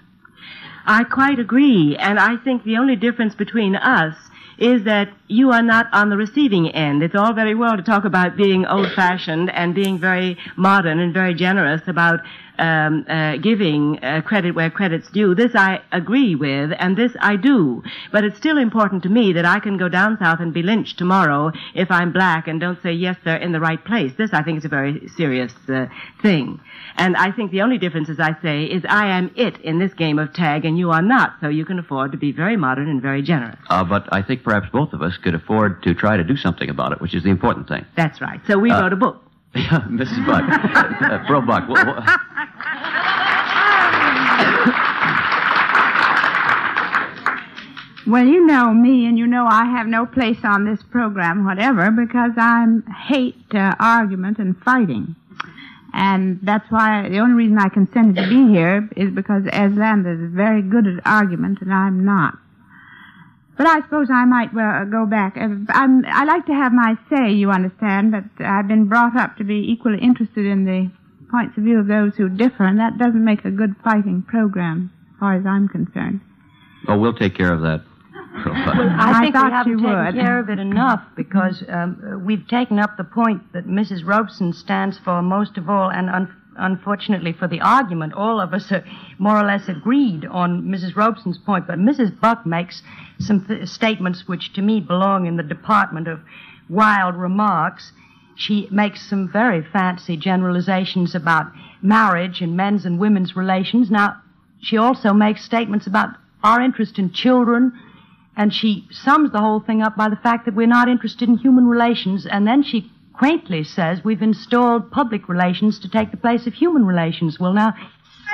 I 0.85 1.03
quite 1.03 1.39
agree, 1.39 1.97
and 1.99 2.18
I 2.18 2.38
think 2.38 2.64
the 2.64 2.77
only 2.77 2.95
difference 2.95 3.35
between 3.35 3.76
us 3.76 4.15
is 4.57 4.84
that 4.84 5.09
you 5.27 5.51
are 5.51 5.61
not 5.61 5.88
on 5.93 6.09
the 6.09 6.17
receiving 6.17 6.69
end. 6.69 7.03
It's 7.03 7.15
all 7.15 7.34
very 7.34 7.55
well 7.55 7.77
to 7.77 7.84
talk 7.84 8.05
about 8.05 8.38
being 8.38 8.65
old 8.65 8.91
fashioned 8.93 9.49
and 9.51 9.75
being 9.75 9.99
very 9.99 10.38
modern 10.55 10.99
and 10.99 11.13
very 11.13 11.34
generous 11.34 11.81
about 11.88 12.21
um, 12.59 13.05
uh, 13.07 13.38
giving 13.38 14.03
uh, 14.03 14.21
credit 14.21 14.55
where 14.55 14.69
credit's 14.69 15.09
due. 15.09 15.35
This 15.35 15.55
I 15.55 15.81
agree 15.91 16.35
with, 16.35 16.71
and 16.79 16.97
this 16.97 17.15
I 17.19 17.35
do. 17.35 17.84
But 18.11 18.23
it's 18.23 18.38
still 18.38 18.57
important 18.57 19.03
to 19.03 19.09
me 19.09 19.34
that 19.34 19.45
I 19.45 19.59
can 19.59 19.77
go 19.77 19.89
down 19.89 20.17
south 20.17 20.39
and 20.39 20.53
be 20.53 20.63
lynched 20.63 20.97
tomorrow 20.97 21.51
if 21.75 21.91
I'm 21.91 22.11
black 22.11 22.47
and 22.47 22.59
don't 22.59 22.81
say 22.81 22.93
yes, 22.93 23.17
they're 23.23 23.38
in 23.38 23.51
the 23.51 23.59
right 23.59 23.84
place. 23.84 24.13
This 24.17 24.34
I 24.34 24.43
think 24.43 24.57
is 24.59 24.65
a 24.65 24.69
very 24.69 25.07
serious 25.15 25.53
uh, 25.69 25.88
thing. 26.21 26.59
And 26.99 27.15
I 27.15 27.32
think 27.32 27.52
the 27.52 27.61
only 27.61 27.78
difference, 27.78 28.10
as 28.10 28.19
I 28.19 28.36
say, 28.41 28.64
is 28.64 28.84
I 28.90 29.07
am 29.07 29.30
it 29.36 29.60
in 29.61 29.78
this 29.78 29.94
game 29.94 30.18
of 30.18 30.34
tag, 30.34 30.65
and 30.65 30.78
you 30.80 30.90
are 30.91 31.02
not. 31.02 31.36
So 31.41 31.48
you 31.48 31.64
can 31.64 31.78
afford 31.78 32.11
to 32.14 32.18
be 32.18 32.32
very 32.32 32.57
modern 32.57 32.90
and 32.90 33.02
very 33.02 33.22
generous. 33.22 33.57
Uh, 33.69 33.84
but 33.84 34.07
I 34.11 34.22
think 34.24 34.44
perhaps 34.44 34.68
both 34.72 34.94
of 34.94 35.02
us 35.03 35.15
could 35.18 35.36
afford 35.36 35.84
to 35.84 35.94
try 35.94 36.18
to 36.18 36.24
do 36.24 36.36
something 36.36 36.69
about 36.69 36.91
it, 36.94 36.99
which 36.99 37.14
is 37.14 37.24
the 37.24 37.30
important 37.30 37.68
thing. 37.68 37.86
That's 37.95 38.19
right. 38.19 38.40
So 38.48 38.57
we 38.57 38.72
Uh, 38.72 38.82
wrote 38.82 38.94
a 38.94 38.98
book. 38.98 39.24
Yeah, 39.56 39.80
Mrs. 39.90 40.26
Buck. 40.26 40.44
uh, 41.11 41.26
Pearl 41.28 41.41
Buck. 41.41 41.68
wha- 41.69 41.84
wha- 41.86 42.18
Well, 48.06 48.26
you 48.26 48.45
know 48.45 48.74
me, 48.74 49.06
and 49.06 49.18
you 49.18 49.28
know 49.28 49.45
I 49.48 49.65
have 49.65 49.86
no 49.86 50.06
place 50.06 50.38
on 50.45 50.64
this 50.64 50.82
program, 50.82 51.44
whatever, 51.44 51.91
because 51.91 52.32
I 52.38 52.65
hate 53.06 53.36
uh, 53.53 53.76
argument 53.82 54.40
and 54.40 54.57
fighting. 54.64 55.15
And 55.93 56.39
that's 56.43 56.69
why 56.69 57.07
the 57.09 57.19
only 57.19 57.34
reason 57.34 57.57
I 57.57 57.69
consented 57.69 58.15
to 58.18 58.30
be 58.30 58.53
here 58.53 58.88
is 58.95 59.09
because 59.11 59.43
Eslanda 59.43 60.14
is 60.14 60.34
very 60.34 60.61
good 60.61 60.85
at 60.85 61.05
argument, 61.05 61.61
and 61.61 61.73
I'm 61.73 62.03
not. 62.05 62.38
But 63.57 63.65
I 63.68 63.81
suppose 63.81 64.07
I 64.11 64.26
might 64.26 64.53
well 64.53 64.85
go 64.85 65.05
back. 65.07 65.35
Uh, 65.35 65.49
I'm, 65.69 66.05
I 66.05 66.26
like 66.26 66.45
to 66.45 66.53
have 66.53 66.72
my 66.72 66.95
say, 67.09 67.31
you 67.31 67.49
understand, 67.49 68.11
but 68.11 68.45
I've 68.45 68.68
been 68.68 68.85
brought 68.88 69.18
up 69.18 69.38
to 69.38 69.43
be 69.43 69.65
equally 69.72 69.97
interested 69.99 70.45
in 70.45 70.65
the 70.65 70.91
points 71.31 71.57
of 71.57 71.64
view 71.64 71.80
of 71.80 71.88
those 71.88 72.15
who 72.15 72.30
differ, 72.30 72.65
and 72.65 72.80
that 72.80 72.97
doesn't 72.97 73.23
make 73.23 73.45
a 73.45 73.51
good 73.51 73.76
fighting 73.84 74.22
program, 74.22 74.91
as 75.14 75.19
far 75.19 75.34
as 75.34 75.45
I'm 75.45 75.68
concerned. 75.68 76.22
oh, 76.88 76.97
we'll 76.99 77.14
take 77.15 77.35
care 77.35 77.51
of 77.51 77.61
that. 77.61 77.81
Pearl 78.43 78.53
Buck. 78.65 78.76
I, 78.76 79.11
I 79.18 79.19
think 79.22 79.35
thought 79.35 79.45
we 79.45 79.51
haven't 79.51 79.72
you 79.72 79.77
taken 79.80 80.05
would. 80.05 80.15
care 80.15 80.39
of 80.39 80.49
it 80.49 80.59
enough 80.59 81.01
because 81.15 81.64
um, 81.69 82.23
we've 82.26 82.47
taken 82.47 82.80
up 82.80 82.97
the 82.97 83.03
point 83.03 83.53
that 83.53 83.68
Mrs. 83.68 84.05
Robeson 84.05 84.53
stands 84.53 84.97
for 84.99 85.22
most 85.22 85.57
of 85.57 85.69
all, 85.69 85.89
and 85.91 86.09
un- 86.09 86.35
unfortunately 86.57 87.34
for 87.34 87.47
the 87.47 87.61
argument, 87.61 88.14
all 88.14 88.39
of 88.41 88.53
us 88.53 88.72
are 88.72 88.84
more 89.19 89.38
or 89.39 89.45
less 89.45 89.68
agreed 89.68 90.26
on 90.26 90.64
Mrs. 90.64 90.95
Robeson's 90.95 91.38
point. 91.38 91.68
But 91.68 91.80
Mrs. 91.80 92.19
Buck 92.19 92.45
makes 92.45 92.81
some 93.19 93.45
th- 93.45 93.68
statements 93.68 94.27
which, 94.27 94.53
to 94.53 94.61
me, 94.61 94.80
belong 94.80 95.26
in 95.27 95.38
the 95.38 95.43
department 95.43 96.07
of 96.07 96.19
wild 96.69 97.15
remarks. 97.15 97.91
She 98.35 98.68
makes 98.72 99.07
some 99.09 99.30
very 99.31 99.64
fancy 99.64 100.15
generalizations 100.18 101.15
about 101.15 101.47
marriage 101.81 102.41
and 102.41 102.55
men's 102.55 102.85
and 102.85 102.99
women's 102.99 103.35
relations. 103.35 103.89
Now, 103.89 104.18
she 104.61 104.77
also 104.77 105.14
makes 105.14 105.43
statements 105.43 105.88
about 105.88 106.09
our 106.43 106.61
interest 106.61 106.99
in 106.99 107.11
children, 107.11 107.73
and 108.38 108.53
she 108.53 108.88
sums 108.91 109.31
the 109.31 109.39
whole 109.39 109.59
thing 109.59 109.81
up 109.81 109.95
by 109.97 110.09
the 110.09 110.15
fact 110.15 110.45
that 110.45 110.53
we're 110.53 110.68
not 110.68 110.88
interested 110.88 111.27
in 111.27 111.38
human 111.38 111.68
relations, 111.68 112.26
and 112.26 112.47
then 112.47 112.64
she 112.64 112.89
quaintly 113.14 113.64
says 113.64 114.03
we've 114.03 114.22
installed 114.22 114.91
public 114.91 115.27
relations 115.27 115.80
to 115.80 115.89
take 115.89 116.11
the 116.11 116.18
place 116.18 116.45
of 116.47 116.53
human 116.53 116.85
relations. 116.85 117.39
Well, 117.39 117.53
now, 117.53 117.73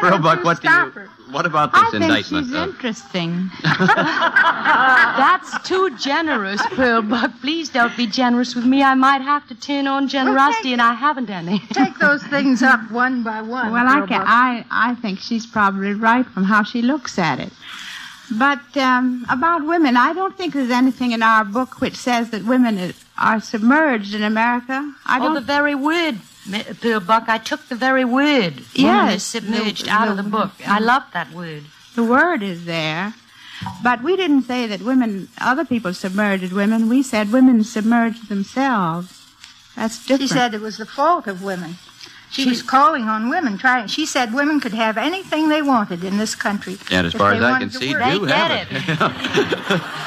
Pearl 0.01 0.19
Buck, 0.19 0.43
what 0.43 0.61
do 0.61 0.67
you? 0.67 0.73
Stop 0.73 0.93
her. 0.93 1.09
What 1.31 1.45
about 1.45 1.71
this 1.71 1.81
I 1.81 1.91
think 1.91 2.03
indictment? 2.03 2.47
she's 2.47 2.55
Uh, 2.55 2.63
interesting. 2.67 3.49
that's 3.63 5.67
too 5.67 5.95
generous, 5.97 6.61
Pearl 6.71 7.01
Buck. 7.01 7.31
Please 7.41 7.69
don't 7.69 7.95
be 7.95 8.07
generous 8.07 8.55
with 8.55 8.65
me. 8.65 8.83
I 8.83 8.93
might 8.95 9.21
have 9.21 9.47
to 9.47 9.55
turn 9.55 9.87
on 9.87 10.07
generosity, 10.07 10.73
and 10.73 10.81
I 10.81 10.93
haven't 10.93 11.29
any. 11.29 11.59
Take 11.71 11.97
those 11.99 12.23
things 12.23 12.61
up 12.61 12.91
one 12.91 13.23
by 13.23 13.41
one. 13.41 13.71
Well, 13.71 13.87
I 13.87 14.05
can. 14.05 14.21
I 14.25 14.65
I 14.69 14.95
think 14.95 15.19
she's 15.19 15.45
probably 15.45 15.93
right 15.93 16.25
from 16.25 16.43
how 16.43 16.63
she 16.63 16.81
looks 16.81 17.17
at 17.17 17.39
it. 17.39 17.53
But 18.37 18.75
um, 18.77 19.25
about 19.29 19.65
women, 19.65 19.95
I 19.97 20.13
don't 20.13 20.35
think 20.37 20.53
there's 20.53 20.71
anything 20.71 21.11
in 21.11 21.21
our 21.21 21.43
book 21.43 21.81
which 21.81 21.95
says 21.95 22.29
that 22.31 22.43
women 22.45 22.93
are- 23.17 23.39
submerged 23.41 24.13
in 24.15 24.23
America. 24.23 24.93
I 25.05 25.17
Oh, 25.19 25.23
don't. 25.23 25.35
the 25.35 25.41
very 25.41 25.75
word, 25.75 26.19
Pearl 26.81 26.99
Buck. 26.99 27.25
I 27.29 27.37
took 27.37 27.67
the 27.69 27.75
very 27.75 28.05
word. 28.05 28.53
Woman 28.55 28.65
Yes, 28.75 29.15
is 29.15 29.23
submerged 29.23 29.85
the- 29.85 29.91
out 29.91 30.07
of 30.07 30.17
the- 30.17 30.23
the 30.23 30.29
book. 30.29 30.51
I 30.67 30.79
love 30.79 31.03
that 31.13 31.31
word. 31.31 31.63
The 31.95 32.03
word 32.03 32.41
is 32.43 32.65
there. 32.65 33.13
But 33.83 34.01
we 34.03 34.15
didn't 34.17 34.43
say 34.43 34.65
that 34.67 34.81
women, 34.81 35.29
other 35.39 35.63
people 35.63 35.93
submerged 35.93 36.51
women. 36.51 36.89
We 36.89 37.03
said 37.03 37.31
women 37.31 37.63
submerged 37.63 38.27
themselves. 38.29 39.21
That's 39.75 39.99
different. 39.99 40.21
She 40.21 40.27
said 40.27 40.53
it 40.53 40.61
was 40.61 40.77
the 40.77 40.85
fault 40.85 41.27
of 41.27 41.41
women. 41.43 41.77
She, 42.33 42.49
was 42.49 42.63
calling 42.63 43.03
on 43.07 43.29
women, 43.29 43.57
trying. 43.59 43.87
She 43.87 44.05
said 44.05 44.33
women 44.33 44.59
could 44.59 44.73
have 44.73 44.97
anything 44.97 45.49
they 45.49 45.61
wanted 45.61 46.03
in 46.03 46.17
this 46.17 46.33
country. 46.33 46.77
and 46.91 47.05
as 47.07 47.13
far 47.13 47.33
as 47.33 47.43
I 47.43 47.59
can 47.59 47.69
see, 47.69 47.93
work. 47.93 48.03
do 48.11 48.25
have 48.25 48.67
it. 48.71 49.81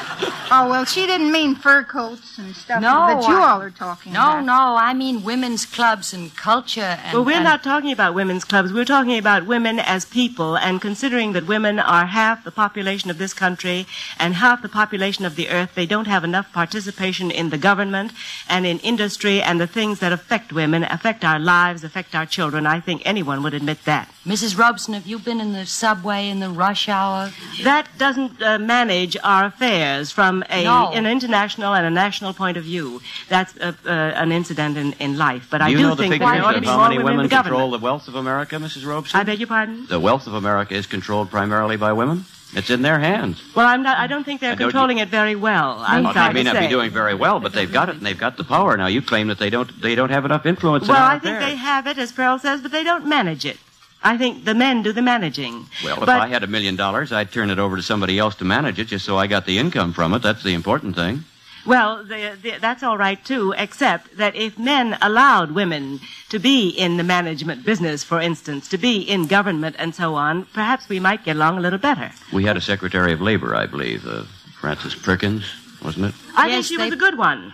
Oh 0.49 0.69
well, 0.69 0.85
she 0.85 1.05
didn't 1.05 1.33
mean 1.33 1.55
fur 1.55 1.83
coats 1.83 2.37
and 2.37 2.55
stuff 2.55 2.81
No, 2.81 3.07
that 3.07 3.27
you 3.27 3.35
I- 3.35 3.49
all 3.49 3.61
are 3.61 3.69
talking 3.69 4.13
No, 4.13 4.21
about. 4.21 4.45
No, 4.45 4.53
no, 4.71 4.75
I 4.77 4.93
mean 4.93 5.21
women's 5.21 5.65
clubs 5.65 6.13
and 6.13 6.33
culture 6.37 6.97
and. 7.03 7.13
well, 7.13 7.25
we're 7.25 7.35
and- 7.35 7.43
not 7.43 7.63
talking 7.63 7.91
about 7.91 8.13
women's 8.13 8.45
clubs. 8.45 8.71
We're 8.71 8.85
talking 8.85 9.17
about 9.17 9.45
women 9.45 9.77
as 9.77 10.05
people, 10.05 10.55
and 10.57 10.79
considering 10.79 11.33
that 11.33 11.47
women 11.47 11.79
are 11.79 12.05
half 12.05 12.45
the 12.45 12.51
population 12.51 13.09
of 13.09 13.17
this 13.17 13.33
country 13.33 13.85
and 14.17 14.35
half 14.35 14.61
the 14.61 14.69
population 14.69 15.25
of 15.25 15.35
the 15.35 15.49
earth, 15.49 15.71
they 15.75 15.85
don't 15.85 16.07
have 16.07 16.23
enough 16.23 16.53
participation 16.53 17.29
in 17.29 17.49
the 17.49 17.57
government 17.57 18.13
and 18.47 18.65
in 18.65 18.79
industry 18.79 19.41
and 19.41 19.59
the 19.59 19.67
things 19.67 19.99
that 19.99 20.13
affect 20.13 20.53
women, 20.53 20.83
affect 20.85 21.25
our 21.25 21.39
lives, 21.39 21.83
affect 21.83 22.15
our 22.17 22.25
children. 22.25 22.65
I 22.65 22.79
think 22.81 23.01
anyone 23.05 23.39
would 23.43 23.53
admit 23.53 23.79
that. 23.85 24.05
Mrs. 24.25 24.57
Robeson, 24.57 24.93
have 24.95 25.07
you 25.07 25.17
been 25.19 25.39
in 25.39 25.53
the 25.53 25.65
subway 25.65 26.27
in 26.27 26.39
the 26.41 26.49
rush 26.49 26.89
hour? 26.89 27.31
That 27.63 27.87
doesn't 27.97 28.41
uh, 28.41 28.57
manage 28.59 29.15
our 29.23 29.45
affairs 29.45 30.11
from 30.11 30.43
a, 30.49 30.63
No. 30.65 30.91
an 30.91 31.05
international 31.05 31.73
and 31.77 31.85
a 31.85 31.89
national 32.05 32.33
point 32.33 32.57
of 32.57 32.63
view. 32.65 33.01
That's 33.29 33.55
uh, 33.57 33.71
uh, 33.85 33.89
an 34.23 34.31
incident 34.31 34.75
in, 34.77 34.93
in 34.99 35.17
life. 35.17 35.47
But 35.49 35.59
do 35.59 35.63
I 35.65 35.67
you 35.69 35.77
do 35.77 35.83
know 35.83 35.95
the 35.95 36.03
think 36.03 36.13
figures 36.15 36.31
there 36.31 36.43
ought 36.43 36.51
to 36.51 36.57
of 36.57 36.63
be 36.63 36.67
how 36.67 36.77
more 36.77 36.89
many 36.89 36.97
women 36.97 37.11
in 37.11 37.17
women 37.17 37.25
the 37.29 37.35
government. 37.37 37.53
control 37.55 37.71
the 37.71 37.83
wealth 37.87 38.07
of 38.09 38.15
America, 38.15 38.55
Mrs. 38.57 38.85
Robeson? 38.85 39.17
I 39.19 39.23
beg 39.23 39.39
your 39.39 39.47
pardon? 39.47 39.85
The 39.87 39.99
wealth 39.99 40.27
of 40.27 40.33
America 40.33 40.73
is 40.73 40.87
controlled 40.87 41.29
primarily 41.29 41.77
by 41.77 41.93
women. 41.93 42.25
It's 42.57 42.69
in 42.71 42.81
their 42.81 42.99
hands. 42.99 43.41
Well, 43.55 43.67
I'm 43.67 43.83
not. 43.83 43.97
I 43.99 44.07
don't 44.07 44.23
think 44.23 44.41
they're 44.41 44.55
controlling 44.55 44.97
it 44.97 45.09
very 45.09 45.35
well. 45.35 45.77
I'm 45.87 46.03
Well, 46.05 46.13
sorry 46.13 46.33
they 46.33 46.39
may 46.39 46.43
not 46.43 46.55
say. 46.55 46.61
be 46.65 46.69
doing 46.69 46.89
very 46.89 47.13
well, 47.13 47.39
but 47.39 47.53
they've 47.53 47.71
got 47.71 47.87
it 47.89 47.97
and 47.97 48.05
they've 48.05 48.17
got 48.17 48.35
the 48.35 48.43
power. 48.43 48.75
Now 48.75 48.87
you 48.87 49.01
claim 49.01 49.27
that 49.27 49.37
they 49.37 49.49
don't 49.51 49.69
they 49.81 49.93
don't 49.93 50.09
have 50.09 50.25
enough 50.25 50.45
influence 50.45 50.85
in 50.85 50.89
Well, 50.89 50.97
our 51.03 51.11
I 51.11 51.19
think 51.19 51.35
affairs. 51.37 51.51
they 51.51 51.55
have 51.57 51.85
it, 51.87 51.97
as 51.99 52.11
Pearl 52.11 52.39
says, 52.39 52.61
but 52.61 52.71
they 52.71 52.83
don't 52.83 53.05
manage 53.05 53.45
it. 53.45 53.57
I 54.03 54.17
think 54.17 54.45
the 54.45 54.53
men 54.55 54.83
do 54.83 54.91
the 54.91 55.01
managing. 55.01 55.67
Well, 55.83 56.01
if 56.01 56.09
I 56.09 56.27
had 56.27 56.43
a 56.43 56.47
million 56.47 56.75
dollars, 56.75 57.11
I'd 57.11 57.31
turn 57.31 57.49
it 57.49 57.59
over 57.59 57.75
to 57.75 57.83
somebody 57.83 58.17
else 58.19 58.35
to 58.35 58.45
manage 58.45 58.79
it 58.79 58.85
just 58.85 59.05
so 59.05 59.17
I 59.17 59.27
got 59.27 59.45
the 59.45 59.57
income 59.59 59.93
from 59.93 60.13
it. 60.13 60.21
That's 60.23 60.43
the 60.43 60.53
important 60.53 60.95
thing. 60.95 61.23
Well, 61.67 62.03
the, 62.03 62.37
the, 62.41 62.51
that's 62.59 62.81
all 62.81 62.97
right 62.97 63.23
too, 63.23 63.53
except 63.57 64.17
that 64.17 64.35
if 64.35 64.57
men 64.57 64.97
allowed 65.01 65.51
women 65.51 65.99
to 66.29 66.39
be 66.39 66.69
in 66.69 66.97
the 66.97 67.03
management 67.03 67.65
business, 67.65 68.03
for 68.03 68.21
instance, 68.21 68.69
to 68.69 68.77
be 68.77 69.01
in 69.01 69.27
government 69.27 69.75
and 69.77 69.93
so 69.93 70.15
on, 70.15 70.45
perhaps 70.53 70.87
we 70.87 70.99
might 70.99 71.25
get 71.25 71.35
along 71.35 71.57
a 71.57 71.61
little 71.61 71.79
better. 71.79 72.11
We 72.31 72.45
had 72.45 72.55
a 72.57 72.61
Secretary 72.61 73.11
of 73.11 73.21
Labor, 73.21 73.53
I 73.55 73.65
believe, 73.65 74.07
uh, 74.07 74.23
Frances 74.61 74.95
Perkins, 74.95 75.43
wasn't 75.83 76.05
it? 76.05 76.15
I 76.35 76.47
Yes, 76.47 76.53
think 76.55 76.65
she 76.65 76.77
was 76.77 76.93
a 76.93 76.95
good 76.95 77.17
one. 77.17 77.53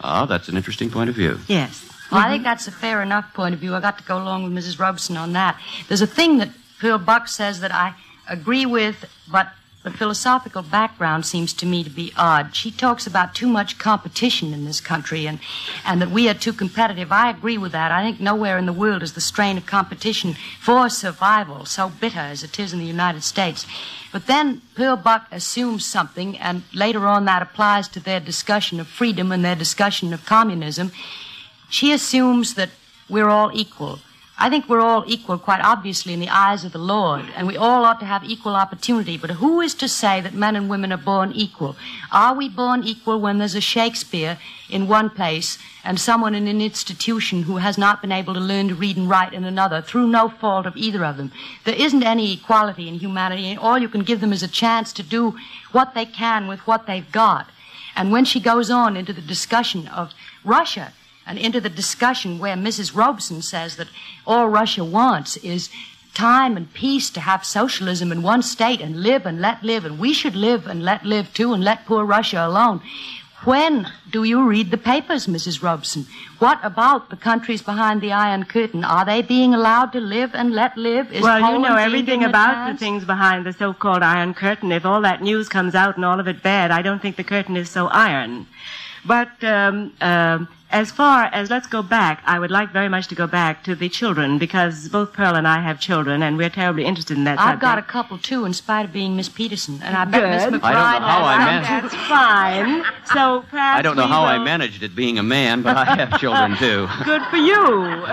Ah, 0.00 0.24
that's 0.24 0.48
an 0.48 0.56
interesting 0.56 0.90
point 0.90 1.10
of 1.10 1.16
view. 1.16 1.40
Yes. 1.48 1.84
Well, 2.12 2.20
I 2.20 2.30
think 2.30 2.44
that's 2.44 2.68
a 2.68 2.70
fair 2.72 3.02
enough 3.02 3.34
point 3.34 3.54
of 3.54 3.60
view. 3.60 3.74
I 3.74 3.80
got 3.80 3.98
to 3.98 4.04
go 4.04 4.16
along 4.22 4.44
with 4.44 4.52
Mrs. 4.64 4.78
Robeson 4.78 5.16
on 5.16 5.32
that. 5.32 5.60
There's 5.88 6.00
a 6.00 6.06
thing 6.06 6.38
that 6.38 6.50
Pearl 6.78 6.96
Buck 6.98 7.28
says 7.28 7.60
that 7.60 7.74
I 7.74 7.94
agree 8.28 8.64
with, 8.64 9.04
but 9.30 9.52
the 9.88 9.96
philosophical 9.96 10.62
background 10.62 11.24
seems 11.24 11.52
to 11.54 11.66
me 11.66 11.82
to 11.82 11.90
be 11.90 12.12
odd. 12.16 12.54
She 12.54 12.70
talks 12.70 13.06
about 13.06 13.34
too 13.34 13.46
much 13.46 13.78
competition 13.78 14.52
in 14.52 14.64
this 14.64 14.80
country 14.80 15.26
and, 15.26 15.38
and 15.84 16.02
that 16.02 16.10
we 16.10 16.28
are 16.28 16.34
too 16.34 16.52
competitive. 16.52 17.10
I 17.10 17.30
agree 17.30 17.58
with 17.58 17.72
that. 17.72 17.90
I 17.90 18.02
think 18.02 18.20
nowhere 18.20 18.58
in 18.58 18.66
the 18.66 18.72
world 18.72 19.02
is 19.02 19.14
the 19.14 19.20
strain 19.20 19.56
of 19.56 19.66
competition 19.66 20.36
for 20.60 20.88
survival 20.88 21.64
so 21.64 21.88
bitter 21.88 22.18
as 22.18 22.42
it 22.42 22.58
is 22.58 22.72
in 22.72 22.78
the 22.78 22.84
United 22.84 23.22
States. 23.22 23.66
But 24.12 24.26
then 24.26 24.62
Pearl 24.74 24.96
Buck 24.96 25.26
assumes 25.30 25.84
something, 25.84 26.38
and 26.38 26.62
later 26.74 27.06
on 27.06 27.24
that 27.26 27.42
applies 27.42 27.88
to 27.88 28.00
their 28.00 28.20
discussion 28.20 28.80
of 28.80 28.88
freedom 28.88 29.32
and 29.32 29.44
their 29.44 29.54
discussion 29.54 30.12
of 30.12 30.24
communism. 30.24 30.92
She 31.68 31.92
assumes 31.92 32.54
that 32.54 32.70
we're 33.08 33.28
all 33.28 33.50
equal. 33.52 34.00
I 34.40 34.48
think 34.48 34.68
we're 34.68 34.80
all 34.80 35.02
equal, 35.08 35.36
quite 35.36 35.60
obviously, 35.60 36.12
in 36.14 36.20
the 36.20 36.28
eyes 36.28 36.64
of 36.64 36.70
the 36.70 36.78
Lord, 36.78 37.24
and 37.34 37.48
we 37.48 37.56
all 37.56 37.84
ought 37.84 37.98
to 37.98 38.06
have 38.06 38.22
equal 38.22 38.54
opportunity. 38.54 39.18
But 39.18 39.32
who 39.32 39.60
is 39.60 39.74
to 39.74 39.88
say 39.88 40.20
that 40.20 40.32
men 40.32 40.54
and 40.54 40.70
women 40.70 40.92
are 40.92 40.96
born 40.96 41.32
equal? 41.32 41.74
Are 42.12 42.34
we 42.34 42.48
born 42.48 42.84
equal 42.84 43.20
when 43.20 43.38
there's 43.38 43.56
a 43.56 43.60
Shakespeare 43.60 44.38
in 44.70 44.86
one 44.86 45.10
place 45.10 45.58
and 45.82 45.98
someone 45.98 46.36
in 46.36 46.46
an 46.46 46.60
institution 46.60 47.42
who 47.42 47.56
has 47.56 47.76
not 47.76 48.00
been 48.00 48.12
able 48.12 48.32
to 48.32 48.38
learn 48.38 48.68
to 48.68 48.76
read 48.76 48.96
and 48.96 49.10
write 49.10 49.32
in 49.32 49.42
another 49.42 49.82
through 49.82 50.06
no 50.06 50.28
fault 50.28 50.66
of 50.66 50.76
either 50.76 51.04
of 51.04 51.16
them? 51.16 51.32
There 51.64 51.74
isn't 51.74 52.04
any 52.04 52.34
equality 52.34 52.86
in 52.86 52.94
humanity, 52.94 53.50
and 53.50 53.58
all 53.58 53.78
you 53.78 53.88
can 53.88 54.04
give 54.04 54.20
them 54.20 54.32
is 54.32 54.44
a 54.44 54.48
chance 54.48 54.92
to 54.92 55.02
do 55.02 55.36
what 55.72 55.94
they 55.94 56.06
can 56.06 56.46
with 56.46 56.60
what 56.60 56.86
they've 56.86 57.10
got. 57.10 57.50
And 57.96 58.12
when 58.12 58.24
she 58.24 58.38
goes 58.38 58.70
on 58.70 58.96
into 58.96 59.12
the 59.12 59.20
discussion 59.20 59.88
of 59.88 60.14
Russia, 60.44 60.92
and 61.28 61.38
into 61.38 61.60
the 61.60 61.68
discussion 61.68 62.38
where 62.38 62.56
Mrs. 62.56 62.96
Robeson 62.96 63.42
says 63.42 63.76
that 63.76 63.88
all 64.26 64.48
Russia 64.48 64.82
wants 64.82 65.36
is 65.36 65.68
time 66.14 66.56
and 66.56 66.72
peace 66.72 67.10
to 67.10 67.20
have 67.20 67.44
socialism 67.44 68.10
in 68.10 68.22
one 68.22 68.42
state 68.42 68.80
and 68.80 69.02
live 69.02 69.26
and 69.26 69.40
let 69.40 69.62
live, 69.62 69.84
and 69.84 69.98
we 69.98 70.12
should 70.12 70.34
live 70.34 70.66
and 70.66 70.82
let 70.82 71.04
live 71.04 71.32
too, 71.34 71.52
and 71.52 71.62
let 71.62 71.86
poor 71.86 72.04
Russia 72.04 72.44
alone. 72.44 72.80
When 73.44 73.86
do 74.10 74.24
you 74.24 74.44
read 74.48 74.72
the 74.72 74.78
papers, 74.78 75.26
Mrs. 75.26 75.62
Robeson? 75.62 76.06
What 76.40 76.58
about 76.64 77.10
the 77.10 77.16
countries 77.16 77.62
behind 77.62 78.00
the 78.00 78.10
Iron 78.10 78.44
Curtain? 78.44 78.82
Are 78.82 79.04
they 79.04 79.22
being 79.22 79.54
allowed 79.54 79.92
to 79.92 80.00
live 80.00 80.34
and 80.34 80.52
let 80.52 80.76
live? 80.76 81.12
Is 81.12 81.22
well, 81.22 81.38
you 81.38 81.44
Poland 81.44 81.62
know 81.62 81.76
everything 81.76 82.24
about 82.24 82.54
chance? 82.54 82.80
the 82.80 82.84
things 82.84 83.04
behind 83.04 83.46
the 83.46 83.52
so-called 83.52 84.02
Iron 84.02 84.34
Curtain. 84.34 84.72
If 84.72 84.84
all 84.84 85.02
that 85.02 85.22
news 85.22 85.48
comes 85.48 85.76
out 85.76 85.94
and 85.94 86.04
all 86.04 86.18
of 86.18 86.26
it 86.26 86.42
bad, 86.42 86.72
I 86.72 86.82
don't 86.82 87.00
think 87.00 87.14
the 87.14 87.22
curtain 87.22 87.56
is 87.56 87.70
so 87.70 87.86
iron. 87.88 88.46
But 89.04 89.32
um, 89.44 89.92
um 90.00 90.48
as 90.70 90.90
far 90.90 91.24
as 91.32 91.48
let's 91.48 91.66
go 91.66 91.82
back, 91.82 92.22
I 92.26 92.38
would 92.38 92.50
like 92.50 92.70
very 92.72 92.88
much 92.90 93.08
to 93.08 93.14
go 93.14 93.26
back 93.26 93.64
to 93.64 93.74
the 93.74 93.88
children 93.88 94.38
because 94.38 94.88
both 94.88 95.14
Pearl 95.14 95.34
and 95.34 95.48
I 95.48 95.60
have 95.62 95.80
children, 95.80 96.22
and 96.22 96.36
we're 96.36 96.50
terribly 96.50 96.84
interested 96.84 97.16
in 97.16 97.24
that 97.24 97.38
I've 97.38 97.52
subject. 97.54 97.60
got 97.62 97.78
a 97.78 97.82
couple 97.82 98.18
too, 98.18 98.44
in 98.44 98.52
spite 98.52 98.84
of 98.84 98.92
being 98.92 99.16
Miss 99.16 99.30
Peterson, 99.30 99.80
and 99.82 99.96
I 99.96 100.04
bet 100.04 100.22
Miss 100.28 100.44
Good. 100.44 100.60
McBride. 100.60 100.74
I 100.74 100.92
don't 100.92 101.00
know 101.02 101.08
how 101.08 101.24
I 101.24 101.38
managed- 101.38 101.84
That's 101.84 101.94
fine. 102.06 102.84
So 103.14 103.44
perhaps 103.50 103.78
I 103.78 103.82
don't 103.82 103.96
know 103.96 104.04
we 104.04 104.10
how 104.10 104.24
I 104.24 104.38
managed 104.38 104.82
it 104.82 104.94
being 104.94 105.18
a 105.18 105.22
man, 105.22 105.62
but 105.62 105.76
I 105.76 105.84
have 105.96 106.20
children 106.20 106.56
too. 106.56 106.86
Good 107.04 107.22
for 107.30 107.36
you. 107.36 108.06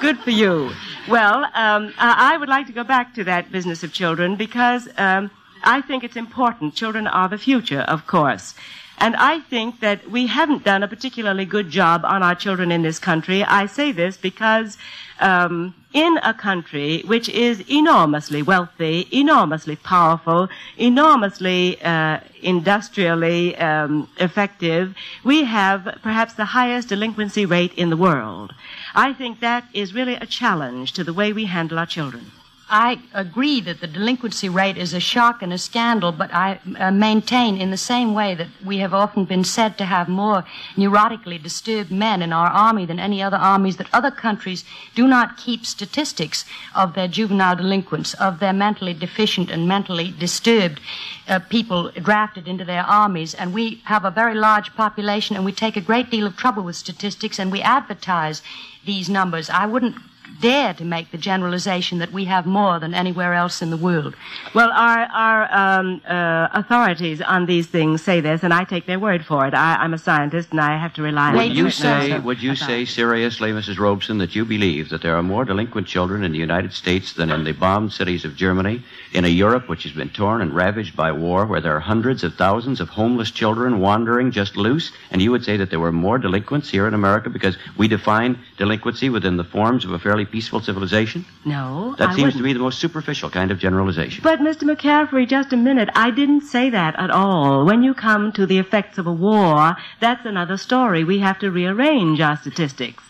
Good 0.00 0.18
for 0.20 0.30
you. 0.30 0.70
Well, 1.08 1.44
um, 1.54 1.92
I 1.98 2.34
I 2.34 2.36
would 2.38 2.48
like 2.48 2.66
to 2.66 2.72
go 2.72 2.84
back 2.84 3.14
to 3.14 3.24
that 3.24 3.52
business 3.52 3.82
of 3.84 3.92
children 3.92 4.36
because 4.36 4.88
um, 4.96 5.30
I 5.62 5.80
think 5.82 6.04
it's 6.04 6.16
important. 6.16 6.74
Children 6.74 7.06
are 7.06 7.28
the 7.28 7.38
future, 7.38 7.80
of 7.82 8.06
course. 8.06 8.54
And 8.98 9.14
I 9.16 9.40
think 9.40 9.80
that 9.80 10.10
we 10.10 10.26
haven't 10.26 10.64
done 10.64 10.82
a 10.82 10.88
particularly 10.88 11.44
good 11.44 11.68
job 11.68 12.04
on 12.04 12.22
our 12.22 12.34
children 12.34 12.72
in 12.72 12.82
this 12.82 12.98
country. 12.98 13.44
I 13.44 13.66
say 13.66 13.92
this 13.92 14.16
because 14.16 14.78
um, 15.20 15.74
in 15.92 16.18
a 16.22 16.32
country 16.32 17.02
which 17.06 17.28
is 17.28 17.60
enormously 17.70 18.42
wealthy, 18.42 19.06
enormously 19.12 19.76
powerful, 19.76 20.48
enormously 20.78 21.80
uh, 21.82 22.20
industrially 22.42 23.56
um, 23.56 24.08
effective, 24.18 24.94
we 25.24 25.44
have 25.44 25.98
perhaps 26.02 26.34
the 26.34 26.44
highest 26.44 26.88
delinquency 26.88 27.44
rate 27.44 27.74
in 27.74 27.90
the 27.90 27.96
world. 27.96 28.54
I 28.94 29.12
think 29.12 29.40
that 29.40 29.64
is 29.74 29.94
really 29.94 30.14
a 30.14 30.26
challenge 30.26 30.92
to 30.94 31.04
the 31.04 31.12
way 31.12 31.32
we 31.32 31.44
handle 31.44 31.78
our 31.78 31.86
children. 31.86 32.30
I 32.68 32.98
agree 33.14 33.60
that 33.60 33.80
the 33.80 33.86
delinquency 33.86 34.48
rate 34.48 34.76
is 34.76 34.92
a 34.92 34.98
shock 34.98 35.40
and 35.40 35.52
a 35.52 35.58
scandal, 35.58 36.10
but 36.10 36.34
I 36.34 36.58
uh, 36.76 36.90
maintain 36.90 37.58
in 37.58 37.70
the 37.70 37.76
same 37.76 38.12
way 38.12 38.34
that 38.34 38.48
we 38.64 38.78
have 38.78 38.92
often 38.92 39.24
been 39.24 39.44
said 39.44 39.78
to 39.78 39.84
have 39.84 40.08
more 40.08 40.44
neurotically 40.74 41.40
disturbed 41.40 41.92
men 41.92 42.22
in 42.22 42.32
our 42.32 42.48
army 42.48 42.84
than 42.84 42.98
any 42.98 43.22
other 43.22 43.36
armies, 43.36 43.76
that 43.76 43.86
other 43.92 44.10
countries 44.10 44.64
do 44.96 45.06
not 45.06 45.36
keep 45.36 45.64
statistics 45.64 46.44
of 46.74 46.94
their 46.94 47.06
juvenile 47.06 47.54
delinquents, 47.54 48.14
of 48.14 48.40
their 48.40 48.52
mentally 48.52 48.94
deficient 48.94 49.48
and 49.48 49.68
mentally 49.68 50.10
disturbed 50.18 50.80
uh, 51.28 51.38
people 51.38 51.92
drafted 51.92 52.48
into 52.48 52.64
their 52.64 52.82
armies. 52.82 53.32
And 53.34 53.54
we 53.54 53.80
have 53.84 54.04
a 54.04 54.10
very 54.10 54.34
large 54.34 54.74
population, 54.74 55.36
and 55.36 55.44
we 55.44 55.52
take 55.52 55.76
a 55.76 55.80
great 55.80 56.10
deal 56.10 56.26
of 56.26 56.36
trouble 56.36 56.64
with 56.64 56.74
statistics, 56.74 57.38
and 57.38 57.52
we 57.52 57.62
advertise 57.62 58.42
these 58.84 59.08
numbers. 59.08 59.48
I 59.50 59.66
wouldn't 59.66 59.96
dare 60.40 60.74
to 60.74 60.84
make 60.84 61.10
the 61.10 61.18
generalization 61.18 61.98
that 61.98 62.12
we 62.12 62.24
have 62.26 62.46
more 62.46 62.78
than 62.78 62.94
anywhere 62.94 63.34
else 63.34 63.62
in 63.62 63.70
the 63.70 63.76
world. 63.76 64.14
Well, 64.54 64.70
our, 64.72 65.00
our 65.06 65.54
um, 65.54 66.00
uh, 66.06 66.48
authorities 66.52 67.20
on 67.22 67.46
these 67.46 67.66
things 67.66 68.02
say 68.02 68.20
this, 68.20 68.42
and 68.42 68.52
I 68.52 68.64
take 68.64 68.86
their 68.86 68.98
word 68.98 69.24
for 69.24 69.46
it. 69.46 69.54
I, 69.54 69.76
I'm 69.76 69.94
a 69.94 69.98
scientist, 69.98 70.50
and 70.50 70.60
I 70.60 70.76
have 70.78 70.92
to 70.94 71.02
rely 71.02 71.30
on 71.30 71.36
Would 71.36 71.56
you 71.56 71.70
certain 71.70 72.10
say, 72.10 72.18
would 72.18 72.42
you 72.42 72.54
say 72.54 72.84
seriously, 72.84 73.52
Mrs. 73.52 73.78
Robeson, 73.78 74.18
that 74.18 74.34
you 74.34 74.44
believe 74.44 74.90
that 74.90 75.02
there 75.02 75.16
are 75.16 75.22
more 75.22 75.44
delinquent 75.44 75.86
children 75.86 76.24
in 76.24 76.32
the 76.32 76.38
United 76.38 76.72
States 76.72 77.12
than 77.14 77.30
in 77.30 77.44
the 77.44 77.52
bombed 77.52 77.92
cities 77.92 78.24
of 78.24 78.36
Germany, 78.36 78.82
in 79.12 79.24
a 79.24 79.28
Europe 79.28 79.68
which 79.68 79.84
has 79.84 79.92
been 79.92 80.10
torn 80.10 80.42
and 80.42 80.54
ravaged 80.54 80.94
by 80.96 81.12
war, 81.12 81.46
where 81.46 81.60
there 81.60 81.76
are 81.76 81.80
hundreds 81.80 82.22
of 82.24 82.34
thousands 82.34 82.80
of 82.80 82.88
homeless 82.88 83.30
children 83.30 83.80
wandering 83.80 84.30
just 84.30 84.56
loose? 84.56 84.92
And 85.10 85.22
you 85.22 85.30
would 85.30 85.44
say 85.44 85.56
that 85.56 85.70
there 85.70 85.80
were 85.80 85.92
more 85.92 86.18
delinquents 86.18 86.70
here 86.70 86.86
in 86.86 86.94
America 86.94 87.30
because 87.30 87.56
we 87.76 87.88
define 87.88 88.38
delinquency 88.58 89.08
within 89.08 89.36
the 89.36 89.44
forms 89.44 89.84
of 89.84 89.92
a 89.92 89.98
fairly 89.98 90.25
peaceful 90.26 90.60
civilization? 90.60 91.24
No, 91.44 91.94
That 91.98 92.10
I 92.10 92.12
seems 92.12 92.18
wouldn't. 92.34 92.36
to 92.38 92.42
be 92.42 92.52
the 92.52 92.58
most 92.58 92.78
superficial 92.78 93.30
kind 93.30 93.50
of 93.50 93.58
generalization. 93.58 94.22
But, 94.22 94.40
Mr. 94.40 94.62
McCaffrey, 94.64 95.26
just 95.28 95.52
a 95.52 95.56
minute. 95.56 95.88
I 95.94 96.10
didn't 96.10 96.42
say 96.42 96.70
that 96.70 96.98
at 96.98 97.10
all. 97.10 97.64
When 97.64 97.82
you 97.82 97.94
come 97.94 98.32
to 98.32 98.46
the 98.46 98.58
effects 98.58 98.98
of 98.98 99.06
a 99.06 99.12
war, 99.12 99.76
that's 100.00 100.26
another 100.26 100.56
story. 100.56 101.04
We 101.04 101.18
have 101.20 101.38
to 101.40 101.50
rearrange 101.50 102.20
our 102.20 102.36
statistics. 102.36 103.02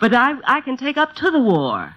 But 0.00 0.14
I, 0.14 0.34
I 0.44 0.60
can 0.60 0.76
take 0.76 0.96
up 0.96 1.14
to 1.16 1.30
the 1.30 1.38
war, 1.40 1.94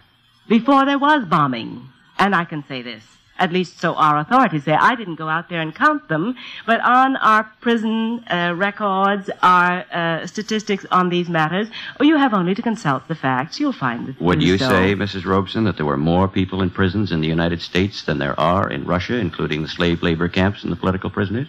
before 0.48 0.86
there 0.86 1.00
was 1.00 1.26
bombing. 1.26 1.90
And 2.18 2.36
I 2.36 2.46
can 2.46 2.64
say 2.68 2.82
this. 2.82 3.04
At 3.40 3.54
least 3.54 3.80
so 3.80 3.96
our 3.96 4.18
authorities 4.20 4.66
say. 4.66 4.74
I 4.74 4.96
didn't 4.96 5.16
go 5.16 5.30
out 5.30 5.50
there 5.50 5.62
and 5.62 5.74
count 5.74 6.10
them, 6.10 6.36
but 6.66 6.82
on 6.82 7.16
our 7.18 7.44
prison 7.62 8.24
uh, 8.30 8.54
records, 8.56 9.30
our 9.42 9.86
uh, 9.92 10.28
statistics 10.28 10.86
on 10.92 11.10
these 11.10 11.30
matters, 11.30 11.68
oh, 12.00 12.04
you 12.04 12.18
have 12.18 12.34
only 12.34 12.54
to 12.54 12.62
consult 12.62 13.08
the 13.08 13.16
facts. 13.16 13.60
You'll 13.60 13.72
find 13.72 14.08
the 14.08 14.24
Would 14.24 14.44
you 14.44 14.58
say, 14.58 14.94
Mrs. 14.96 15.26
Robeson, 15.26 15.64
that 15.64 15.78
there 15.78 15.86
were 15.86 15.98
more 15.98 16.28
people 16.28 16.62
in 16.62 16.70
prisons 16.70 17.12
in 17.12 17.22
the 17.22 17.28
United 17.28 17.62
States 17.62 18.04
than 18.04 18.20
there 18.20 18.40
are 18.40 18.70
in 18.70 18.86
Russia, 18.86 19.16
including 19.18 19.62
the 19.62 19.70
slave 19.70 20.04
labor 20.04 20.28
camps 20.28 20.64
and 20.64 20.72
the 20.72 20.76
political 20.76 21.10
prisoners? 21.10 21.48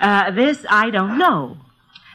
Uh, 0.00 0.32
this 0.32 0.66
I 0.68 0.90
don't 0.90 1.16
know. 1.16 1.56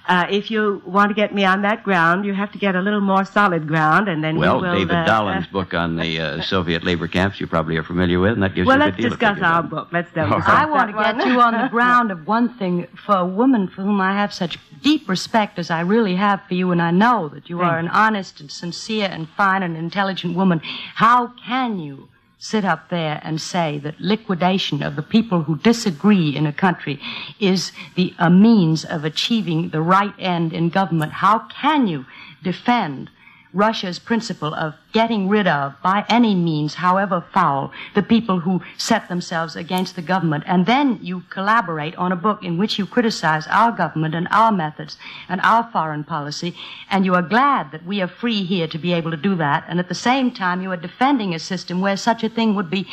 Uh, 0.07 0.25
if 0.29 0.49
you 0.49 0.81
want 0.85 1.09
to 1.09 1.13
get 1.13 1.35
me 1.35 1.43
on 1.43 1.63
that 1.63 1.83
ground, 1.83 2.25
you 2.25 2.33
have 2.33 2.49
to 2.53 2.57
get 2.57 2.75
a 2.75 2.81
little 2.81 3.01
more 3.01 3.25
solid 3.25 3.67
ground, 3.67 4.07
and 4.07 4.23
then 4.23 4.37
well, 4.37 4.55
we 4.55 4.61
will. 4.61 4.69
Well, 4.69 4.79
David 4.79 4.95
uh, 4.95 5.05
Dallin's 5.05 5.47
book 5.47 5.73
on 5.73 5.97
the 5.97 6.19
uh, 6.21 6.41
Soviet 6.41 6.83
labor 6.85 7.07
camps 7.09 7.41
you 7.41 7.47
probably 7.47 7.75
are 7.75 7.83
familiar 7.83 8.19
with, 8.19 8.31
and 8.31 8.43
that 8.43 8.55
gives 8.55 8.67
well, 8.67 8.77
you 8.77 8.83
a 8.83 8.91
good 8.91 8.97
deal. 8.97 9.03
Well, 9.03 9.09
let's 9.09 9.19
discuss 9.19 9.37
of 9.37 9.43
our 9.43 9.63
book. 9.63 9.89
Let's 9.91 10.11
don't. 10.15 10.31
All 10.31 10.37
discuss 10.37 10.55
I 10.55 10.65
want 10.65 10.91
to 10.91 11.03
get 11.03 11.27
you 11.27 11.41
on 11.41 11.61
the 11.61 11.67
ground 11.71 12.11
of 12.11 12.25
one 12.25 12.57
thing 12.57 12.87
for 13.05 13.17
a 13.17 13.25
woman 13.25 13.67
for 13.67 13.81
whom 13.81 13.99
I 13.99 14.13
have 14.13 14.33
such 14.33 14.57
deep 14.81 15.09
respect 15.09 15.59
as 15.59 15.69
I 15.69 15.81
really 15.81 16.15
have 16.15 16.41
for 16.47 16.53
you, 16.53 16.71
and 16.71 16.81
I 16.81 16.91
know 16.91 17.27
that 17.29 17.49
you 17.49 17.57
Thank 17.57 17.69
are 17.69 17.77
an 17.77 17.89
honest 17.89 18.39
and 18.39 18.49
sincere 18.49 19.09
and 19.11 19.27
fine 19.27 19.61
and 19.61 19.75
intelligent 19.75 20.35
woman. 20.35 20.61
How 20.95 21.33
can 21.45 21.79
you 21.79 22.07
sit 22.39 22.63
up 22.63 22.89
there 22.89 23.19
and 23.23 23.41
say 23.41 23.79
that 23.79 23.99
liquidation 23.99 24.83
of 24.83 24.95
the 24.95 25.01
people 25.01 25.43
who 25.43 25.57
disagree 25.57 26.35
in 26.35 26.45
a 26.45 26.53
country 26.53 26.99
is 27.39 27.71
the 27.95 28.13
a 28.19 28.29
means 28.29 28.85
of 28.85 29.03
achieving 29.03 29.69
the 29.69 29.81
right 29.81 30.13
end 30.19 30.53
in 30.53 30.69
government? 30.69 31.11
How 31.11 31.39
can 31.49 31.87
you 31.87 32.05
defend 32.43 33.09
Russia's 33.57 33.97
principle 33.97 34.53
of 34.53 34.75
getting 34.93 35.27
rid 35.27 35.47
of, 35.47 35.73
by 35.81 36.05
any 36.09 36.35
means, 36.35 36.75
however 36.75 37.25
foul, 37.33 37.71
the 37.95 38.03
people 38.03 38.41
who 38.41 38.61
set 38.77 39.09
themselves 39.09 39.55
against 39.55 39.95
the 39.95 40.01
government. 40.03 40.43
And 40.45 40.67
then 40.67 40.99
you 41.01 41.23
collaborate 41.31 41.95
on 41.95 42.11
a 42.11 42.15
book 42.15 42.43
in 42.43 42.59
which 42.59 42.77
you 42.77 42.85
criticize 42.85 43.47
our 43.47 43.71
government 43.71 44.13
and 44.13 44.27
our 44.29 44.51
methods 44.51 44.97
and 45.27 45.41
our 45.41 45.63
foreign 45.71 46.03
policy. 46.03 46.55
And 46.91 47.03
you 47.03 47.15
are 47.15 47.23
glad 47.23 47.71
that 47.71 47.83
we 47.83 47.99
are 47.99 48.07
free 48.07 48.43
here 48.43 48.67
to 48.67 48.77
be 48.77 48.93
able 48.93 49.09
to 49.09 49.17
do 49.17 49.33
that. 49.37 49.65
And 49.67 49.79
at 49.79 49.89
the 49.89 49.95
same 49.95 50.31
time, 50.31 50.61
you 50.61 50.71
are 50.71 50.77
defending 50.77 51.33
a 51.33 51.39
system 51.39 51.81
where 51.81 51.97
such 51.97 52.23
a 52.23 52.29
thing 52.29 52.53
would 52.53 52.69
be 52.69 52.85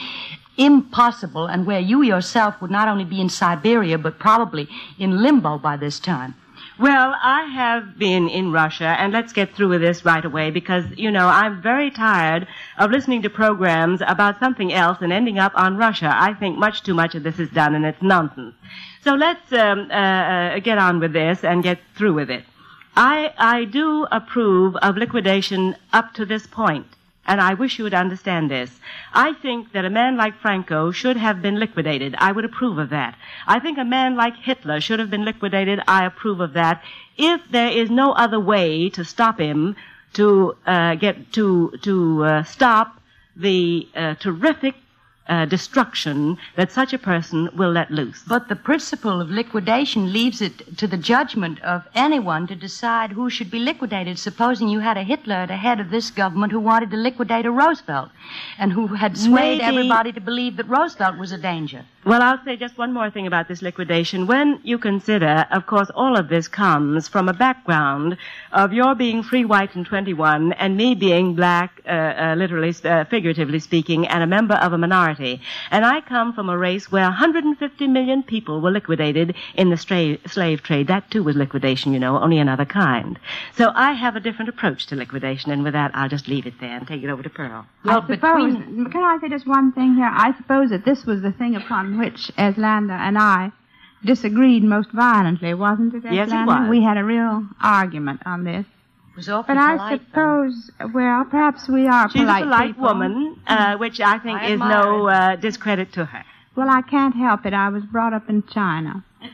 impossible 0.56 1.46
and 1.46 1.66
where 1.66 1.80
you 1.80 2.00
yourself 2.00 2.54
would 2.62 2.70
not 2.70 2.88
only 2.88 3.04
be 3.04 3.20
in 3.20 3.28
Siberia, 3.28 3.98
but 3.98 4.18
probably 4.18 4.66
in 4.98 5.22
limbo 5.22 5.58
by 5.58 5.76
this 5.76 6.00
time. 6.00 6.34
Well, 6.76 7.14
I 7.22 7.44
have 7.44 8.01
been 8.01 8.28
in 8.28 8.51
Russia, 8.51 8.96
and 8.98 9.12
let's 9.12 9.32
get 9.32 9.55
through 9.55 9.68
with 9.68 9.80
this 9.80 10.05
right 10.05 10.24
away 10.24 10.51
because, 10.51 10.84
you 10.96 11.12
know, 11.12 11.28
I'm 11.28 11.62
very 11.62 11.88
tired 11.88 12.48
of 12.78 12.90
listening 12.90 13.22
to 13.22 13.30
programs 13.30 14.01
about 14.01 14.40
something 14.40 14.72
else 14.72 14.98
and 15.01 15.12
ending 15.12 15.38
up 15.38 15.52
on 15.55 15.76
Russia. 15.76 16.12
I 16.12 16.34
think 16.34 16.59
much 16.59 16.82
too 16.82 16.92
much 16.92 17.14
of 17.14 17.22
this 17.22 17.38
is 17.38 17.48
done, 17.51 17.76
and 17.76 17.86
it's 17.86 18.02
nonsense. 18.02 18.56
So 19.02 19.14
let's 19.14 19.52
um, 19.52 19.88
uh, 19.88 19.94
uh, 19.94 20.59
get 20.59 20.78
on 20.78 20.98
with 20.98 21.12
this 21.12 21.44
and 21.44 21.62
get 21.62 21.78
through 21.94 22.14
with 22.14 22.28
it. 22.28 22.44
I, 22.96 23.32
I 23.38 23.66
do 23.66 24.09
approve 24.10 24.74
of 24.76 24.96
liquidation 24.96 25.76
up 25.92 26.12
to 26.14 26.26
this 26.26 26.48
point, 26.48 26.88
and 27.26 27.40
I 27.40 27.55
wish 27.55 27.78
you 27.78 27.84
would 27.84 27.94
understand 27.94 28.51
this. 28.51 28.70
I 29.12 29.32
think 29.32 29.72
that 29.72 29.84
a 29.84 29.90
man 29.90 30.16
like 30.16 30.38
Franco 30.40 30.90
should 30.90 31.16
have 31.16 31.40
been 31.40 31.59
liquidated. 31.59 32.14
I 32.18 32.32
would 32.32 32.44
approve 32.44 32.78
of 32.78 32.90
that. 32.90 33.16
I 33.46 33.60
think 33.60 33.78
a 33.78 33.84
man 33.84 34.16
like 34.16 34.36
Hitler 34.36 34.80
should 34.80 34.98
have 34.98 35.10
been 35.10 35.24
liquidated. 35.24 35.80
I 35.88 36.05
approve 36.05 36.40
of 36.40 36.52
that. 36.52 36.82
If 37.16 37.40
there 37.51 37.68
is 37.68 37.90
no 37.90 38.12
other 38.12 38.40
way 38.40 38.88
to 38.90 39.05
stop 39.05 39.38
him, 39.38 39.76
to 40.14 40.56
uh, 40.66 40.94
get 40.94 41.32
to 41.32 41.72
to 41.82 42.24
uh, 42.24 42.42
stop 42.44 43.01
the 43.36 43.88
uh, 43.96 44.14
terrific 44.14 44.74
uh, 45.28 45.44
destruction 45.46 46.36
that 46.56 46.70
such 46.70 46.92
a 46.92 46.98
person 46.98 47.48
will 47.56 47.72
let 47.72 47.90
loose. 47.90 48.22
But 48.26 48.48
the 48.48 48.56
principle 48.56 49.20
of 49.20 49.30
liquidation 49.30 50.12
leaves 50.12 50.40
it 50.42 50.76
to 50.76 50.86
the 50.86 50.96
judgment 50.98 51.60
of 51.62 51.84
anyone 51.94 52.46
to 52.48 52.55
decide 52.55 53.12
who 53.12 53.30
should 53.30 53.51
be 53.51 53.59
liquidated. 53.59 54.18
Supposing 54.18 54.68
you 54.68 54.80
had 54.80 54.96
a 54.96 55.02
Hitler 55.02 55.36
at 55.36 55.48
the 55.48 55.56
head 55.56 55.80
of 55.80 55.90
this 55.90 56.10
government 56.10 56.52
who 56.52 56.60
wanted 56.60 56.90
to 56.90 56.96
liquidate 56.96 57.46
a 57.46 57.51
Roosevelt 57.51 58.10
and 58.59 58.72
who 58.72 58.88
had 58.88 59.16
swayed 59.16 59.59
Maybe- 59.59 59.62
everybody 59.62 60.12
to 60.12 60.20
believe 60.20 60.56
that 60.56 60.68
Roosevelt 60.68 61.16
was 61.18 61.32
a 61.32 61.38
danger. 61.38 61.84
Well, 62.05 62.20
I'll 62.20 62.44
say 62.44 62.56
just 62.56 62.76
one 62.76 62.93
more 62.93 63.10
thing 63.10 63.26
about 63.26 63.48
this 63.48 63.62
liquidation. 63.62 64.26
When 64.26 64.60
you 64.62 64.76
consider, 64.76 65.47
of 65.51 65.64
course, 65.64 65.89
all 65.94 66.18
of 66.18 66.28
this 66.28 66.48
comes 66.48 67.09
from 67.09 67.31
a 67.31 67.32
background 67.32 68.18
of 68.52 68.74
your 68.74 68.94
being 68.94 69.22
free 69.22 69.47
white 69.47 69.74
and 69.74 69.86
21 69.86 70.52
and 70.52 70.76
me 70.76 70.94
being 70.94 71.35
black, 71.35 71.81
uh, 71.86 71.90
uh, 71.90 72.35
literally, 72.36 72.74
uh, 72.85 73.05
figuratively 73.06 73.59
speaking, 73.59 74.06
and 74.06 74.22
a 74.22 74.26
member 74.26 74.55
of 74.55 74.74
a 74.74 74.78
minority. 74.78 75.40
And 75.70 75.82
I 75.82 76.02
come 76.02 76.35
from 76.35 76.51
a 76.51 76.59
race 76.59 76.93
where 76.93 77.05
150 77.05 77.86
million 77.86 78.22
people 78.22 78.60
were 78.60 78.70
liquidated 78.70 79.35
in 79.55 79.70
the 79.70 79.78
stra- 79.78 80.18
slave 80.28 80.62
trade. 80.62 80.89
That 80.89 81.10
too 81.10 81.22
was 81.22 81.36
liquidation, 81.36 81.94
you 81.94 81.98
know, 81.98 82.20
only 82.20 82.36
another 82.36 82.66
kind. 82.66 83.18
So 83.56 83.72
I 83.74 83.93
have 83.93 84.14
a 84.14 84.20
different 84.20 84.51
approach 84.51 84.86
to 84.89 84.97
liquidation, 84.97 85.51
and 85.52 85.64
with 85.64 85.72
that, 85.72 85.93
I'll 85.94 86.10
just 86.10 86.28
leave 86.28 86.47
it 86.47 86.60
there 86.60 86.76
and 86.76 86.86
take 86.86 87.02
it 87.02 87.09
over 87.09 87.22
to 87.22 87.31
Pearl. 87.31 87.64
I 87.86 88.06
suppose, 88.06 88.56
can 88.93 89.02
I 89.02 89.18
say 89.22 89.31
just 89.31 89.47
one 89.47 89.72
thing 89.72 89.94
here? 89.94 90.10
I 90.12 90.35
suppose 90.36 90.68
that 90.68 90.85
this 90.85 91.06
was 91.06 91.22
the 91.22 91.32
thing 91.32 91.56
upon 91.56 91.93
which 91.98 92.30
Eslanda 92.38 92.98
and 92.98 93.18
I 93.18 93.52
disagreed 94.04 94.62
most 94.62 94.90
violently, 94.92 95.54
wasn't 95.54 95.94
it, 95.94 96.04
Yes, 96.12 96.28
it 96.30 96.46
was. 96.46 96.68
We 96.68 96.82
had 96.82 96.96
a 96.98 97.04
real 97.04 97.46
argument 97.62 98.20
on 98.26 98.44
this. 98.44 98.66
was 99.16 99.28
awfully 99.28 99.54
But 99.54 99.60
I 99.62 99.76
polite, 99.76 100.00
suppose, 100.08 100.70
well, 100.92 101.24
perhaps 101.24 101.68
we 101.68 101.86
are 101.86 102.10
She's 102.10 102.22
polite 102.22 102.42
a 102.42 102.46
polite 102.46 102.66
people. 102.74 102.84
woman, 102.84 103.36
uh, 103.46 103.76
which 103.78 104.00
I 104.00 104.18
think 104.18 104.40
I 104.40 104.46
is 104.52 104.58
no 104.60 105.08
uh, 105.08 105.36
discredit 105.36 105.92
to 105.94 106.04
her. 106.04 106.24
Well, 106.56 106.68
I 106.68 106.82
can't 106.82 107.14
help 107.16 107.46
it. 107.46 107.54
I 107.54 107.68
was 107.70 107.84
brought 107.84 108.12
up 108.12 108.28
in 108.28 108.42
China. 108.44 109.02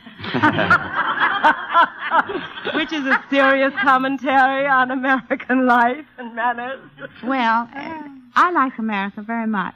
which 2.75 2.93
is 2.93 3.07
a 3.07 3.23
serious 3.31 3.73
commentary 3.83 4.67
on 4.67 4.91
American 4.91 5.67
life 5.67 6.05
and 6.19 6.35
manners. 6.35 6.81
Well, 7.25 7.69
uh, 7.75 8.03
I 8.35 8.51
like 8.53 8.79
America 8.79 9.23
very 9.23 9.47
much. 9.47 9.75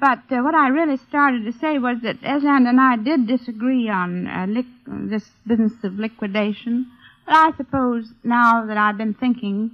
But 0.00 0.20
uh, 0.30 0.42
what 0.42 0.54
I 0.54 0.68
really 0.68 0.96
started 0.96 1.44
to 1.44 1.52
say 1.58 1.78
was 1.78 1.98
that 2.02 2.20
Eslanda 2.20 2.68
and 2.68 2.80
I 2.80 2.96
did 2.96 3.26
disagree 3.26 3.88
on 3.88 4.26
uh, 4.28 4.46
lic- 4.48 4.66
this 4.86 5.24
business 5.46 5.72
of 5.82 5.98
liquidation. 5.98 6.86
But 7.26 7.34
I 7.34 7.50
suppose 7.56 8.12
now 8.22 8.64
that 8.66 8.76
I've 8.76 8.96
been 8.96 9.14
thinking 9.14 9.72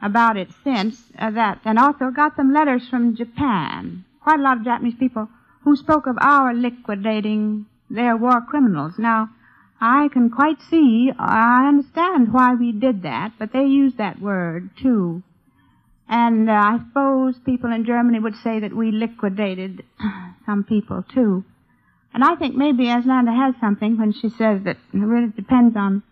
about 0.00 0.36
it 0.36 0.48
since 0.62 1.02
uh, 1.18 1.30
that, 1.30 1.60
and 1.64 1.78
also 1.78 2.10
got 2.10 2.36
some 2.36 2.52
letters 2.52 2.88
from 2.88 3.16
Japan, 3.16 4.04
quite 4.22 4.38
a 4.38 4.42
lot 4.42 4.58
of 4.58 4.64
Japanese 4.64 4.94
people 4.94 5.28
who 5.62 5.76
spoke 5.76 6.06
of 6.06 6.18
our 6.20 6.54
liquidating 6.54 7.66
their 7.90 8.16
war 8.16 8.40
criminals. 8.42 8.94
Now, 8.98 9.30
I 9.80 10.08
can 10.08 10.30
quite 10.30 10.60
see, 10.70 11.10
I 11.18 11.66
understand 11.68 12.32
why 12.32 12.54
we 12.54 12.72
did 12.72 13.02
that, 13.02 13.32
but 13.38 13.52
they 13.52 13.64
use 13.64 13.94
that 13.94 14.20
word 14.20 14.70
too. 14.80 15.22
And 16.08 16.48
uh, 16.50 16.52
I 16.52 16.78
suppose 16.78 17.38
people 17.44 17.72
in 17.72 17.84
Germany 17.84 18.18
would 18.18 18.36
say 18.36 18.60
that 18.60 18.74
we 18.74 18.90
liquidated 18.90 19.84
some 20.46 20.64
people 20.64 21.02
too. 21.02 21.44
And 22.12 22.22
I 22.22 22.36
think 22.36 22.54
maybe 22.54 22.84
Eslanda 22.84 23.34
has 23.34 23.54
something 23.60 23.98
when 23.98 24.12
she 24.12 24.28
says 24.28 24.62
that 24.64 24.76
it 24.92 24.98
really 24.98 25.32
depends 25.34 25.76
on 25.76 26.02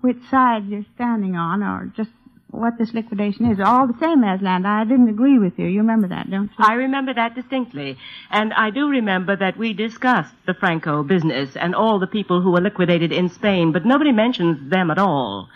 which 0.00 0.18
side 0.30 0.66
you're 0.66 0.84
standing 0.94 1.34
on 1.34 1.62
or 1.62 1.92
just 1.96 2.10
what 2.50 2.78
this 2.78 2.92
liquidation 2.94 3.50
is. 3.50 3.58
All 3.60 3.86
the 3.86 3.98
same, 3.98 4.22
Eslanda, 4.22 4.66
I 4.66 4.84
didn't 4.84 5.08
agree 5.08 5.38
with 5.38 5.58
you. 5.58 5.66
You 5.66 5.80
remember 5.80 6.08
that, 6.08 6.30
don't 6.30 6.50
you? 6.58 6.64
I 6.64 6.74
remember 6.74 7.14
that 7.14 7.34
distinctly. 7.34 7.98
And 8.30 8.52
I 8.52 8.70
do 8.70 8.88
remember 8.88 9.36
that 9.36 9.56
we 9.56 9.72
discussed 9.72 10.34
the 10.46 10.54
Franco 10.54 11.02
business 11.02 11.56
and 11.56 11.74
all 11.74 11.98
the 11.98 12.06
people 12.06 12.40
who 12.40 12.52
were 12.52 12.60
liquidated 12.60 13.12
in 13.12 13.28
Spain, 13.28 13.72
but 13.72 13.84
nobody 13.84 14.12
mentions 14.12 14.70
them 14.70 14.90
at 14.90 14.98
all. 14.98 15.48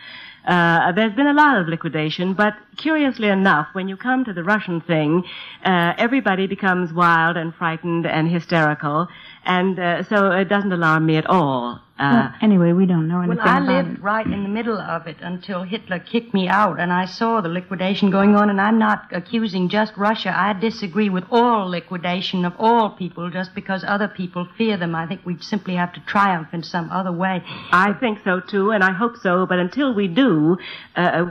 Uh, 0.46 0.92
there's 0.92 1.14
been 1.14 1.26
a 1.26 1.34
lot 1.34 1.58
of 1.58 1.68
liquidation, 1.68 2.32
but 2.34 2.54
curiously 2.76 3.28
enough, 3.28 3.68
when 3.72 3.88
you 3.88 3.96
come 3.96 4.24
to 4.24 4.32
the 4.32 4.42
Russian 4.42 4.80
thing, 4.80 5.24
uh, 5.64 5.92
everybody 5.98 6.46
becomes 6.46 6.92
wild 6.92 7.36
and 7.36 7.54
frightened 7.54 8.06
and 8.06 8.30
hysterical, 8.30 9.08
and 9.44 9.78
uh, 9.78 10.02
so 10.04 10.30
it 10.30 10.48
doesn't 10.48 10.72
alarm 10.72 11.06
me 11.06 11.16
at 11.16 11.26
all. 11.26 11.80
Uh, 12.00 12.12
Well, 12.14 12.34
anyway, 12.40 12.72
we 12.72 12.86
don't 12.86 13.06
know 13.08 13.20
anything 13.20 13.36
Well, 13.36 13.46
I 13.46 13.58
about 13.58 13.68
lived 13.68 13.98
it. 13.98 14.02
right 14.02 14.26
in 14.26 14.42
the 14.42 14.48
middle 14.48 14.78
of 14.78 15.06
it 15.06 15.18
until 15.20 15.62
Hitler 15.64 15.98
kicked 15.98 16.32
me 16.32 16.48
out, 16.48 16.80
and 16.80 16.90
I 16.92 17.04
saw 17.04 17.40
the 17.42 17.50
liquidation 17.50 18.10
going 18.10 18.34
on. 18.34 18.48
And 18.48 18.58
I'm 18.60 18.78
not 18.78 19.04
accusing 19.12 19.68
just 19.68 19.92
Russia. 19.96 20.32
I 20.34 20.54
disagree 20.54 21.10
with 21.10 21.24
all 21.30 21.68
liquidation 21.68 22.44
of 22.46 22.54
all 22.58 22.90
people 23.02 23.28
just 23.30 23.54
because 23.54 23.84
other 23.86 24.08
people 24.08 24.48
fear 24.56 24.76
them. 24.78 24.94
I 24.94 25.06
think 25.06 25.20
we 25.26 25.36
simply 25.40 25.74
have 25.74 25.92
to 25.92 26.00
triumph 26.00 26.48
in 26.54 26.62
some 26.62 26.90
other 26.90 27.12
way. 27.12 27.42
I 27.70 27.92
think 27.92 28.20
so 28.24 28.40
too, 28.40 28.70
and 28.70 28.82
I 28.82 28.92
hope 28.92 29.16
so. 29.18 29.44
But 29.46 29.58
until 29.58 29.92
we 29.94 30.08
do, 30.08 30.56
uh, 30.96 31.26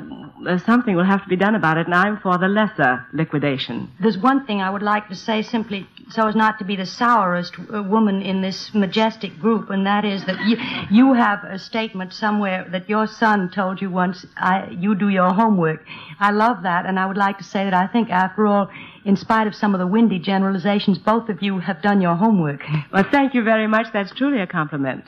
uh, 0.47 0.57
something 0.59 0.95
will 0.95 1.03
have 1.03 1.23
to 1.23 1.29
be 1.29 1.35
done 1.35 1.55
about 1.55 1.77
it, 1.77 1.87
and 1.87 1.95
I'm 1.95 2.17
for 2.19 2.37
the 2.37 2.47
lesser 2.47 3.05
liquidation. 3.11 3.89
There's 3.99 4.17
one 4.19 4.45
thing 4.45 4.61
I 4.61 4.69
would 4.69 4.83
like 4.83 5.09
to 5.09 5.15
say 5.15 5.41
simply 5.41 5.87
so 6.09 6.27
as 6.27 6.35
not 6.35 6.57
to 6.59 6.65
be 6.65 6.75
the 6.75 6.85
sourest 6.85 7.53
uh, 7.59 7.83
woman 7.83 8.21
in 8.21 8.41
this 8.41 8.73
majestic 8.73 9.39
group, 9.39 9.69
and 9.69 9.85
that 9.85 10.05
is 10.05 10.25
that 10.25 10.39
you, 10.47 10.57
you 10.91 11.13
have 11.13 11.43
a 11.43 11.59
statement 11.59 12.13
somewhere 12.13 12.67
that 12.71 12.89
your 12.89 13.07
son 13.07 13.51
told 13.53 13.81
you 13.81 13.89
once, 13.89 14.25
I, 14.37 14.69
you 14.71 14.95
do 14.95 15.09
your 15.09 15.33
homework. 15.33 15.85
I 16.19 16.31
love 16.31 16.63
that, 16.63 16.85
and 16.85 16.99
I 16.99 17.05
would 17.05 17.17
like 17.17 17.37
to 17.37 17.43
say 17.43 17.63
that 17.63 17.73
I 17.73 17.87
think, 17.87 18.09
after 18.09 18.47
all, 18.47 18.69
in 19.05 19.15
spite 19.15 19.47
of 19.47 19.55
some 19.55 19.73
of 19.73 19.79
the 19.79 19.87
windy 19.87 20.19
generalizations, 20.19 20.97
both 20.97 21.29
of 21.29 21.41
you 21.41 21.59
have 21.59 21.81
done 21.81 22.01
your 22.01 22.15
homework. 22.15 22.61
Well, 22.91 23.05
thank 23.11 23.35
you 23.35 23.43
very 23.43 23.67
much. 23.67 23.87
That's 23.93 24.11
truly 24.15 24.41
a 24.41 24.47
compliment. 24.47 25.05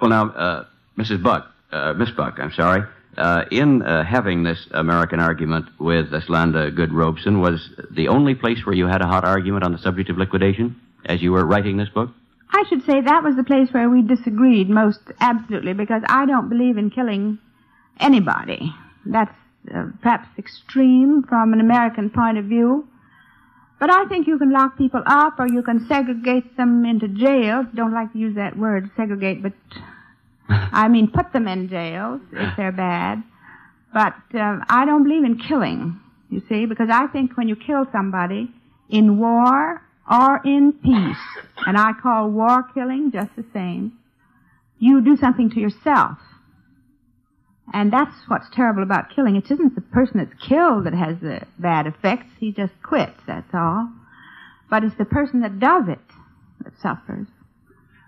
Well, 0.00 0.10
now, 0.10 0.30
uh, 0.30 0.64
Mrs. 0.96 1.22
Buck, 1.22 1.50
uh, 1.72 1.92
Miss 1.94 2.10
Buck, 2.10 2.38
I'm 2.38 2.52
sorry. 2.52 2.82
Uh, 3.16 3.44
in 3.50 3.82
uh, 3.82 4.04
having 4.04 4.44
this 4.44 4.66
American 4.70 5.18
argument 5.18 5.66
with 5.80 6.10
Eslanda 6.10 6.74
Goode 6.74 6.92
Robeson, 6.92 7.40
was 7.40 7.68
the 7.90 8.08
only 8.08 8.34
place 8.34 8.64
where 8.64 8.74
you 8.74 8.86
had 8.86 9.02
a 9.02 9.06
hot 9.06 9.24
argument 9.24 9.64
on 9.64 9.72
the 9.72 9.78
subject 9.78 10.08
of 10.08 10.18
liquidation 10.18 10.80
as 11.06 11.20
you 11.20 11.32
were 11.32 11.44
writing 11.44 11.76
this 11.76 11.88
book? 11.88 12.10
I 12.50 12.64
should 12.68 12.84
say 12.84 13.00
that 13.00 13.24
was 13.24 13.36
the 13.36 13.44
place 13.44 13.68
where 13.72 13.90
we 13.90 14.02
disagreed 14.02 14.68
most 14.68 15.00
absolutely 15.20 15.72
because 15.72 16.02
I 16.08 16.26
don't 16.26 16.48
believe 16.48 16.78
in 16.78 16.90
killing 16.90 17.38
anybody. 17.98 18.72
That's 19.06 19.34
uh, 19.74 19.86
perhaps 20.02 20.28
extreme 20.38 21.24
from 21.28 21.52
an 21.52 21.60
American 21.60 22.10
point 22.10 22.38
of 22.38 22.44
view. 22.44 22.86
But 23.80 23.90
I 23.90 24.06
think 24.06 24.26
you 24.26 24.38
can 24.38 24.52
lock 24.52 24.78
people 24.78 25.02
up 25.06 25.38
or 25.38 25.48
you 25.48 25.62
can 25.62 25.86
segregate 25.86 26.56
them 26.56 26.84
into 26.84 27.08
jails. 27.08 27.66
Don't 27.74 27.92
like 27.92 28.12
to 28.12 28.18
use 28.18 28.34
that 28.36 28.56
word, 28.56 28.90
segregate, 28.96 29.42
but 29.42 29.52
I 30.48 30.88
mean 30.88 31.10
put 31.10 31.32
them 31.32 31.48
in 31.48 31.68
jails 31.68 32.20
if 32.32 32.56
they're 32.56 32.72
bad. 32.72 33.22
But 33.92 34.14
uh, 34.34 34.58
I 34.68 34.84
don't 34.84 35.04
believe 35.04 35.24
in 35.24 35.38
killing, 35.38 36.00
you 36.30 36.42
see, 36.48 36.66
because 36.66 36.88
I 36.90 37.06
think 37.08 37.36
when 37.36 37.48
you 37.48 37.56
kill 37.56 37.86
somebody 37.92 38.50
in 38.88 39.18
war 39.18 39.82
or 40.10 40.40
in 40.44 40.72
peace, 40.72 41.44
and 41.66 41.78
I 41.78 41.92
call 41.92 42.30
war 42.30 42.62
killing 42.74 43.10
just 43.10 43.34
the 43.36 43.44
same, 43.52 43.98
you 44.78 45.00
do 45.00 45.16
something 45.16 45.50
to 45.50 45.60
yourself. 45.60 46.18
And 47.72 47.92
that's 47.92 48.14
what's 48.28 48.50
terrible 48.52 48.82
about 48.82 49.10
killing. 49.14 49.36
It 49.36 49.50
isn't 49.50 49.74
the 49.74 49.80
person 49.80 50.18
that's 50.18 50.48
killed 50.48 50.84
that 50.84 50.92
has 50.92 51.18
the 51.20 51.42
bad 51.58 51.86
effects. 51.86 52.26
He 52.38 52.52
just 52.52 52.74
quits, 52.82 53.18
that's 53.26 53.54
all. 53.54 53.90
But 54.68 54.84
it's 54.84 54.96
the 54.96 55.06
person 55.06 55.40
that 55.40 55.58
does 55.58 55.88
it 55.88 55.98
that 56.62 56.78
suffers. 56.80 57.26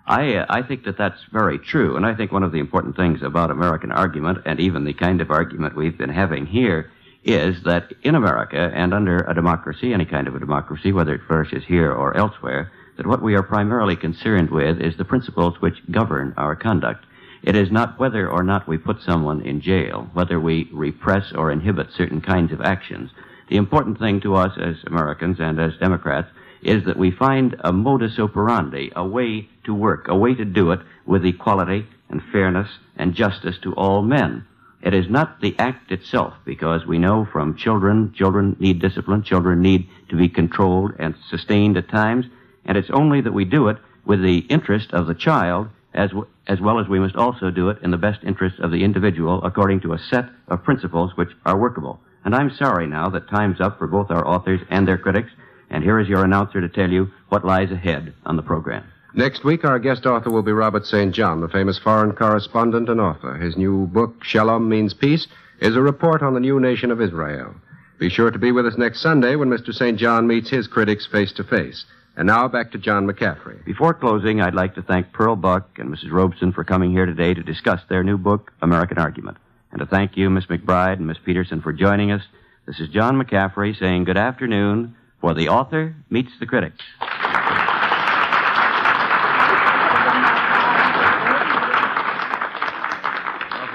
I, 0.05 0.35
uh, 0.35 0.45
I 0.49 0.61
think 0.61 0.85
that 0.85 0.97
that's 0.97 1.19
very 1.33 1.59
true, 1.59 1.97
and 1.97 2.05
I 2.05 2.15
think 2.15 2.31
one 2.31 2.43
of 2.43 2.53
the 2.53 2.59
important 2.59 2.95
things 2.95 3.21
about 3.23 3.51
American 3.51 3.91
argument, 3.91 4.39
and 4.45 4.59
even 4.59 4.85
the 4.85 4.93
kind 4.93 5.19
of 5.19 5.31
argument 5.31 5.75
we've 5.75 5.97
been 5.97 6.09
having 6.09 6.45
here, 6.45 6.91
is 7.27 7.61
that 7.63 7.91
in 8.03 8.15
America 8.15 8.71
and 8.73 8.93
under 8.93 9.17
a 9.17 9.35
democracy, 9.35 9.93
any 9.93 10.05
kind 10.05 10.29
of 10.29 10.35
a 10.35 10.39
democracy, 10.39 10.93
whether 10.93 11.13
it 11.13 11.21
flourishes 11.27 11.63
here 11.65 11.91
or 11.91 12.15
elsewhere, 12.15 12.71
that 12.95 13.05
what 13.05 13.21
we 13.21 13.35
are 13.35 13.43
primarily 13.43 13.97
concerned 13.97 14.49
with 14.49 14.79
is 14.79 14.95
the 14.95 15.03
principles 15.03 15.59
which 15.59 15.91
govern 15.91 16.33
our 16.37 16.55
conduct. 16.55 17.05
It 17.43 17.55
is 17.55 17.69
not 17.69 17.99
whether 17.99 18.29
or 18.29 18.43
not 18.43 18.65
we 18.67 18.77
put 18.77 19.01
someone 19.01 19.41
in 19.41 19.59
jail, 19.59 20.09
whether 20.13 20.39
we 20.39 20.69
repress 20.71 21.33
or 21.33 21.51
inhibit 21.51 21.91
certain 21.91 22.21
kinds 22.21 22.53
of 22.53 22.61
actions. 22.61 23.11
The 23.49 23.57
important 23.57 23.99
thing 23.99 24.21
to 24.21 24.35
us 24.35 24.57
as 24.57 24.77
Americans 24.85 25.37
and 25.41 25.59
as 25.59 25.77
Democrats 25.79 26.29
is 26.61 26.85
that 26.85 26.97
we 26.97 27.11
find 27.11 27.57
a 27.59 27.73
modus 27.73 28.17
operandi, 28.17 28.91
a 28.95 29.05
way 29.05 29.49
to 29.65 29.73
work, 29.73 30.07
a 30.07 30.15
way 30.15 30.33
to 30.33 30.45
do 30.45 30.71
it 30.71 30.79
with 31.05 31.25
equality 31.25 31.85
and 32.09 32.21
fairness 32.31 32.69
and 32.95 33.13
justice 33.13 33.57
to 33.63 33.73
all 33.73 34.01
men. 34.01 34.45
It 34.81 34.93
is 34.93 35.09
not 35.09 35.41
the 35.41 35.55
act 35.57 35.91
itself, 35.91 36.33
because 36.45 36.85
we 36.85 36.99
know 36.99 37.27
from 37.31 37.57
children, 37.57 38.13
children 38.13 38.55
need 38.59 38.79
discipline, 38.79 39.23
children 39.23 39.61
need 39.61 39.89
to 40.09 40.15
be 40.15 40.29
controlled 40.29 40.93
and 40.99 41.15
sustained 41.29 41.77
at 41.77 41.89
times, 41.89 42.25
and 42.65 42.77
it's 42.77 42.91
only 42.91 43.21
that 43.21 43.33
we 43.33 43.45
do 43.45 43.69
it 43.69 43.77
with 44.05 44.21
the 44.21 44.39
interest 44.49 44.93
of 44.93 45.07
the 45.07 45.15
child 45.15 45.67
as, 45.93 46.11
w- 46.11 46.27
as 46.47 46.61
well 46.61 46.79
as 46.79 46.87
we 46.87 46.99
must 46.99 47.15
also 47.15 47.49
do 47.49 47.69
it 47.69 47.79
in 47.81 47.91
the 47.91 47.97
best 47.97 48.23
interest 48.23 48.59
of 48.59 48.71
the 48.71 48.83
individual 48.83 49.43
according 49.43 49.81
to 49.81 49.93
a 49.93 49.99
set 49.99 50.25
of 50.47 50.63
principles 50.63 51.11
which 51.15 51.31
are 51.45 51.57
workable. 51.57 51.99
And 52.23 52.35
I'm 52.35 52.51
sorry 52.51 52.87
now 52.87 53.09
that 53.09 53.29
time's 53.29 53.59
up 53.59 53.77
for 53.77 53.87
both 53.87 54.11
our 54.11 54.27
authors 54.27 54.61
and 54.69 54.87
their 54.87 54.97
critics, 54.97 55.31
and 55.69 55.83
here 55.83 55.99
is 55.99 56.07
your 56.07 56.23
announcer 56.23 56.61
to 56.61 56.69
tell 56.69 56.89
you 56.89 57.11
what 57.29 57.45
lies 57.45 57.71
ahead 57.71 58.13
on 58.25 58.35
the 58.35 58.43
program. 58.43 58.83
Next 59.13 59.43
week, 59.43 59.63
our 59.63 59.79
guest 59.79 60.05
author 60.05 60.29
will 60.29 60.43
be 60.43 60.51
Robert 60.51 60.85
St. 60.85 61.13
John, 61.13 61.39
the 61.39 61.47
famous 61.47 61.79
foreign 61.79 62.11
correspondent 62.11 62.89
and 62.89 62.99
author. 62.99 63.35
His 63.35 63.55
new 63.55 63.87
book, 63.87 64.23
Shalom 64.23 64.67
Means 64.67 64.93
Peace, 64.93 65.27
is 65.59 65.75
a 65.75 65.81
report 65.81 66.21
on 66.21 66.33
the 66.33 66.39
new 66.39 66.59
nation 66.59 66.91
of 66.91 67.01
Israel. 67.01 67.55
Be 67.99 68.09
sure 68.09 68.29
to 68.29 68.37
be 68.37 68.51
with 68.51 68.67
us 68.67 68.77
next 68.77 69.01
Sunday 69.01 69.35
when 69.35 69.49
Mr. 69.49 69.73
St. 69.73 69.97
John 69.97 70.27
meets 70.27 70.49
his 70.49 70.67
critics 70.67 71.07
face 71.07 71.31
to 71.33 71.43
face. 71.43 71.85
And 72.15 72.27
now 72.27 72.47
back 72.47 72.71
to 72.71 72.77
John 72.77 73.07
McCaffrey. 73.07 73.63
Before 73.63 73.93
closing, 73.93 74.41
I'd 74.41 74.53
like 74.53 74.75
to 74.75 74.81
thank 74.81 75.13
Pearl 75.13 75.35
Buck 75.35 75.67
and 75.77 75.89
Mrs. 75.89 76.11
Robeson 76.11 76.51
for 76.51 76.63
coming 76.63 76.91
here 76.91 77.05
today 77.05 77.33
to 77.33 77.43
discuss 77.43 77.81
their 77.89 78.03
new 78.03 78.17
book, 78.17 78.51
American 78.61 78.97
Argument. 78.97 79.37
And 79.71 79.79
to 79.79 79.85
thank 79.85 80.17
you, 80.17 80.29
Miss 80.29 80.45
McBride 80.45 80.97
and 80.97 81.07
Miss 81.07 81.17
Peterson, 81.23 81.61
for 81.61 81.73
joining 81.73 82.11
us. 82.11 82.23
This 82.65 82.79
is 82.79 82.89
John 82.89 83.21
McCaffrey 83.21 83.77
saying 83.79 84.03
good 84.03 84.17
afternoon 84.17 84.95
for 85.21 85.33
the 85.33 85.47
author 85.47 85.95
meets 86.09 86.31
the 86.39 86.45
critics. 86.45 86.83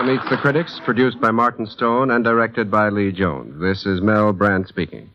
Meets 0.05 0.29
the 0.29 0.37
Critics, 0.37 0.81
produced 0.85 1.21
by 1.21 1.31
Martin 1.31 1.65
Stone 1.65 2.11
and 2.11 2.25
directed 2.25 2.69
by 2.71 2.89
Lee 2.89 3.13
Jones. 3.13 3.61
This 3.61 3.87
is 3.87 4.01
Mel 4.01 4.33
Brandt 4.33 4.67
speaking. 4.67 5.09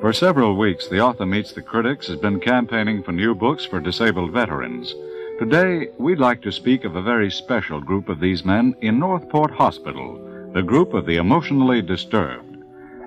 For 0.00 0.12
several 0.14 0.56
weeks, 0.56 0.88
the 0.88 1.00
author 1.00 1.26
meets 1.26 1.52
the 1.52 1.60
critics 1.60 2.06
has 2.06 2.16
been 2.16 2.40
campaigning 2.40 3.02
for 3.02 3.12
new 3.12 3.34
books 3.34 3.66
for 3.66 3.80
disabled 3.80 4.32
veterans. 4.32 4.94
Today, 5.38 5.88
we'd 5.98 6.18
like 6.18 6.40
to 6.42 6.52
speak 6.52 6.84
of 6.84 6.96
a 6.96 7.02
very 7.02 7.30
special 7.30 7.82
group 7.82 8.08
of 8.08 8.18
these 8.18 8.46
men 8.46 8.74
in 8.80 8.98
Northport 8.98 9.50
Hospital, 9.50 10.50
the 10.54 10.62
group 10.62 10.94
of 10.94 11.04
the 11.04 11.16
emotionally 11.16 11.82
disturbed. 11.82 12.53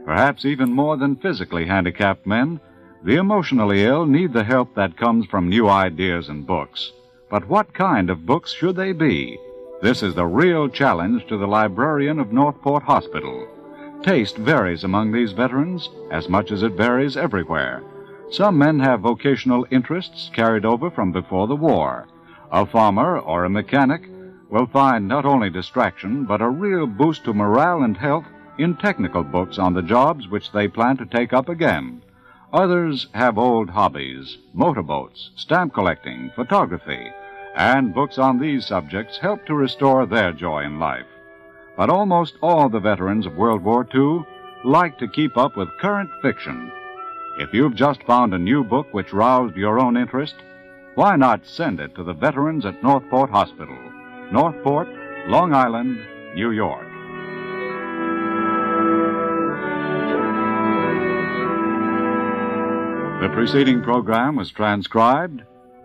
Perhaps 0.07 0.45
even 0.45 0.71
more 0.71 0.95
than 0.95 1.17
physically 1.17 1.65
handicapped 1.65 2.25
men, 2.25 2.61
the 3.03 3.17
emotionally 3.17 3.83
ill 3.83 4.05
need 4.05 4.31
the 4.31 4.45
help 4.45 4.73
that 4.73 4.95
comes 4.95 5.25
from 5.25 5.49
new 5.49 5.67
ideas 5.67 6.29
and 6.29 6.47
books. 6.47 6.93
But 7.29 7.49
what 7.49 7.73
kind 7.73 8.09
of 8.09 8.25
books 8.25 8.53
should 8.53 8.77
they 8.77 8.93
be? 8.93 9.37
This 9.81 10.01
is 10.01 10.15
the 10.15 10.25
real 10.25 10.69
challenge 10.69 11.27
to 11.27 11.37
the 11.37 11.45
librarian 11.45 12.19
of 12.19 12.31
Northport 12.31 12.83
Hospital. 12.83 13.49
Taste 14.01 14.37
varies 14.37 14.85
among 14.85 15.11
these 15.11 15.33
veterans 15.33 15.89
as 16.09 16.29
much 16.29 16.53
as 16.53 16.63
it 16.63 16.77
varies 16.77 17.17
everywhere. 17.17 17.83
Some 18.31 18.57
men 18.57 18.79
have 18.79 19.01
vocational 19.01 19.67
interests 19.71 20.31
carried 20.33 20.63
over 20.63 20.89
from 20.89 21.11
before 21.11 21.47
the 21.47 21.55
war. 21.57 22.07
A 22.53 22.65
farmer 22.65 23.19
or 23.19 23.43
a 23.43 23.49
mechanic 23.49 24.07
will 24.49 24.67
find 24.67 25.05
not 25.05 25.25
only 25.25 25.49
distraction, 25.49 26.23
but 26.23 26.41
a 26.41 26.47
real 26.47 26.87
boost 26.87 27.25
to 27.25 27.33
morale 27.33 27.83
and 27.83 27.97
health 27.97 28.23
in 28.57 28.75
technical 28.75 29.23
books 29.23 29.57
on 29.57 29.73
the 29.73 29.81
jobs 29.81 30.27
which 30.27 30.51
they 30.51 30.67
plan 30.67 30.97
to 30.97 31.05
take 31.05 31.33
up 31.33 31.49
again. 31.49 32.01
Others 32.53 33.07
have 33.13 33.37
old 33.37 33.69
hobbies, 33.69 34.37
motorboats, 34.53 35.31
stamp 35.35 35.73
collecting, 35.73 36.31
photography, 36.35 37.11
and 37.55 37.93
books 37.93 38.17
on 38.17 38.39
these 38.39 38.65
subjects 38.65 39.17
help 39.17 39.45
to 39.45 39.53
restore 39.53 40.05
their 40.05 40.31
joy 40.31 40.63
in 40.63 40.79
life. 40.79 41.05
But 41.75 41.89
almost 41.89 42.37
all 42.41 42.69
the 42.69 42.79
veterans 42.79 43.25
of 43.25 43.35
World 43.35 43.63
War 43.63 43.87
II 43.93 44.21
like 44.63 44.97
to 44.99 45.07
keep 45.07 45.37
up 45.37 45.55
with 45.55 45.77
current 45.79 46.09
fiction. 46.21 46.71
If 47.39 47.53
you've 47.53 47.75
just 47.75 48.01
found 48.03 48.33
a 48.33 48.39
new 48.39 48.63
book 48.63 48.87
which 48.93 49.13
roused 49.13 49.55
your 49.55 49.79
own 49.79 49.97
interest, 49.97 50.35
why 50.95 51.15
not 51.15 51.45
send 51.45 51.79
it 51.79 51.93
to 51.95 52.03
the 52.03 52.13
veterans 52.13 52.65
at 52.65 52.81
Northport 52.81 53.29
Hospital, 53.29 53.77
Northport, 54.31 54.87
Long 55.27 55.53
Island, 55.53 55.99
New 56.33 56.51
York? 56.51 56.86
The 63.19 63.29
preceding 63.29 63.81
program 63.81 64.35
was 64.35 64.51
transcribed 64.51 65.41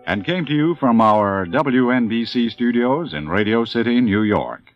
and 0.06 0.22
came 0.22 0.44
to 0.44 0.52
you 0.52 0.74
from 0.74 1.00
our 1.00 1.46
WNBC 1.46 2.50
studios 2.50 3.14
in 3.14 3.26
Radio 3.26 3.64
City, 3.64 4.02
New 4.02 4.20
York. 4.22 4.74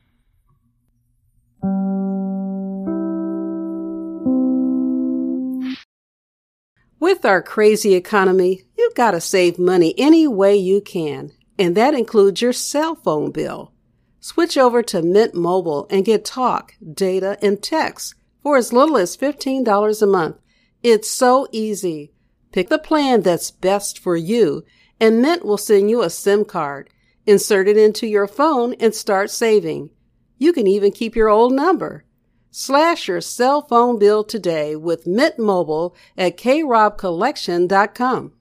With 6.98 7.26
our 7.26 7.42
crazy 7.42 7.94
economy, 7.94 8.62
you've 8.78 8.94
got 8.94 9.10
to 9.10 9.20
save 9.20 9.58
money 9.58 9.94
any 9.98 10.26
way 10.26 10.56
you 10.56 10.80
can, 10.80 11.32
and 11.58 11.76
that 11.76 11.92
includes 11.92 12.40
your 12.40 12.54
cell 12.54 12.94
phone 12.94 13.32
bill. 13.32 13.72
Switch 14.18 14.56
over 14.56 14.82
to 14.84 15.02
Mint 15.02 15.34
Mobile 15.34 15.86
and 15.90 16.06
get 16.06 16.24
talk, 16.24 16.72
data, 16.94 17.36
and 17.42 17.62
text 17.62 18.14
for 18.42 18.56
as 18.56 18.72
little 18.72 18.96
as 18.96 19.14
$15 19.14 20.00
a 20.02 20.06
month. 20.06 20.38
It's 20.82 21.10
so 21.10 21.48
easy. 21.52 22.14
Pick 22.56 22.70
the 22.70 22.78
plan 22.78 23.20
that's 23.20 23.50
best 23.50 23.98
for 23.98 24.16
you, 24.16 24.64
and 24.98 25.20
Mint 25.20 25.44
will 25.44 25.58
send 25.58 25.90
you 25.90 26.00
a 26.00 26.08
SIM 26.08 26.46
card. 26.46 26.88
Insert 27.26 27.68
it 27.68 27.76
into 27.76 28.06
your 28.06 28.26
phone 28.26 28.72
and 28.80 28.94
start 28.94 29.30
saving. 29.30 29.90
You 30.38 30.54
can 30.54 30.66
even 30.66 30.90
keep 30.90 31.14
your 31.14 31.28
old 31.28 31.52
number. 31.52 32.04
Slash 32.50 33.08
your 33.08 33.20
cell 33.20 33.60
phone 33.60 33.98
bill 33.98 34.24
today 34.24 34.74
with 34.74 35.06
Mint 35.06 35.38
Mobile 35.38 35.94
at 36.16 36.38
krobcollection.com. 36.38 38.32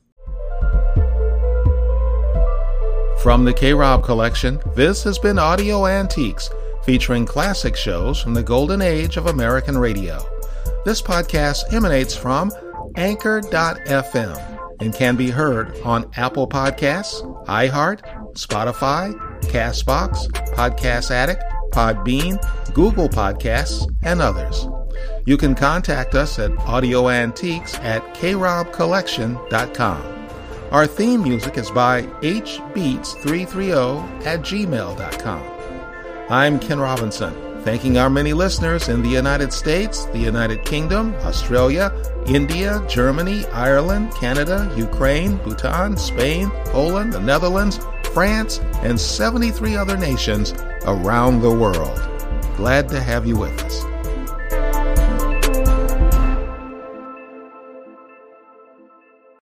From 3.22 3.44
the 3.44 3.54
KRob 3.54 4.02
Collection, 4.02 4.62
this 4.78 5.04
has 5.04 5.20
been 5.20 5.38
Audio 5.38 5.88
Antiques, 5.88 6.50
featuring 6.86 7.26
classic 7.26 7.76
shows 7.76 8.22
from 8.22 8.34
the 8.34 8.44
golden 8.44 8.82
age 8.82 9.18
of 9.18 9.26
American 9.26 9.78
radio. 9.78 10.26
This 10.86 11.02
podcast 11.02 11.74
emanates 11.74 12.16
from 12.16 12.50
Anchor.fm 12.98 14.82
and 14.82 14.94
can 14.94 15.16
be 15.16 15.30
heard 15.30 15.80
on 15.82 16.10
Apple 16.16 16.48
Podcasts, 16.48 17.22
iHeart, 17.46 18.02
Spotify, 18.34 19.14
Castbox, 19.44 20.28
Podcast 20.56 21.12
Addict, 21.12 21.44
Podbean, 21.72 22.40
Google 22.74 23.08
Podcasts, 23.10 23.86
and 24.04 24.22
others. 24.22 24.68
You 25.26 25.38
can 25.38 25.56
contact 25.56 26.16
us 26.16 26.40
at 26.40 26.52
audioantiques 26.52 27.78
at 27.84 28.02
krobcollection.com. 28.16 30.12
Our 30.72 30.88
theme 30.88 31.22
music 31.24 31.58
is 31.58 31.70
by 31.72 32.02
hbeats330 32.02 34.26
at 34.26 34.42
gmail.com. 34.42 35.44
I'm 36.30 36.60
Ken 36.60 36.80
Robinson, 36.80 37.34
thanking 37.66 37.98
our 37.98 38.12
many 38.12 38.32
listeners 38.32 38.90
in 38.90 39.02
the 39.02 39.10
United 39.10 39.52
States, 39.52 40.06
the 40.06 40.20
United 40.20 40.64
Kingdom, 40.64 41.16
Australia, 41.24 41.92
India, 42.28 42.86
Germany, 42.88 43.44
Ireland, 43.48 44.14
Canada, 44.14 44.72
Ukraine, 44.78 45.38
Bhutan, 45.38 45.98
Spain, 45.98 46.52
Poland, 46.66 47.14
the 47.14 47.20
Netherlands, 47.20 47.80
France, 48.14 48.60
and 48.84 49.02
73 49.02 49.76
other 49.76 49.98
nations 49.98 50.54
around 50.86 51.42
the 51.42 51.50
world. 51.50 52.00
Glad 52.56 52.88
to 52.90 53.02
have 53.02 53.26
you 53.26 53.36
with 53.36 53.60
us. 53.64 53.95